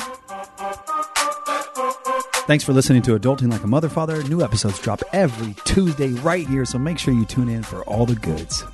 Thanks 2.47 2.65
for 2.65 2.73
listening 2.73 3.03
to 3.03 3.19
Adulting 3.19 3.51
Like 3.51 3.63
a 3.63 3.67
Mother 3.67 3.89
Father. 3.89 4.25
New 4.25 4.43
episodes 4.43 4.79
drop 4.81 5.03
every 5.13 5.55
Tuesday 5.65 6.09
right 6.15 6.49
here, 6.49 6.65
so 6.65 6.79
make 6.79 6.99
sure 6.99 7.15
you 7.15 7.25
tune 7.25 7.49
in 7.49 7.63
for 7.63 7.83
all 7.85 8.07
the 8.07 8.17
goods. 8.17 8.65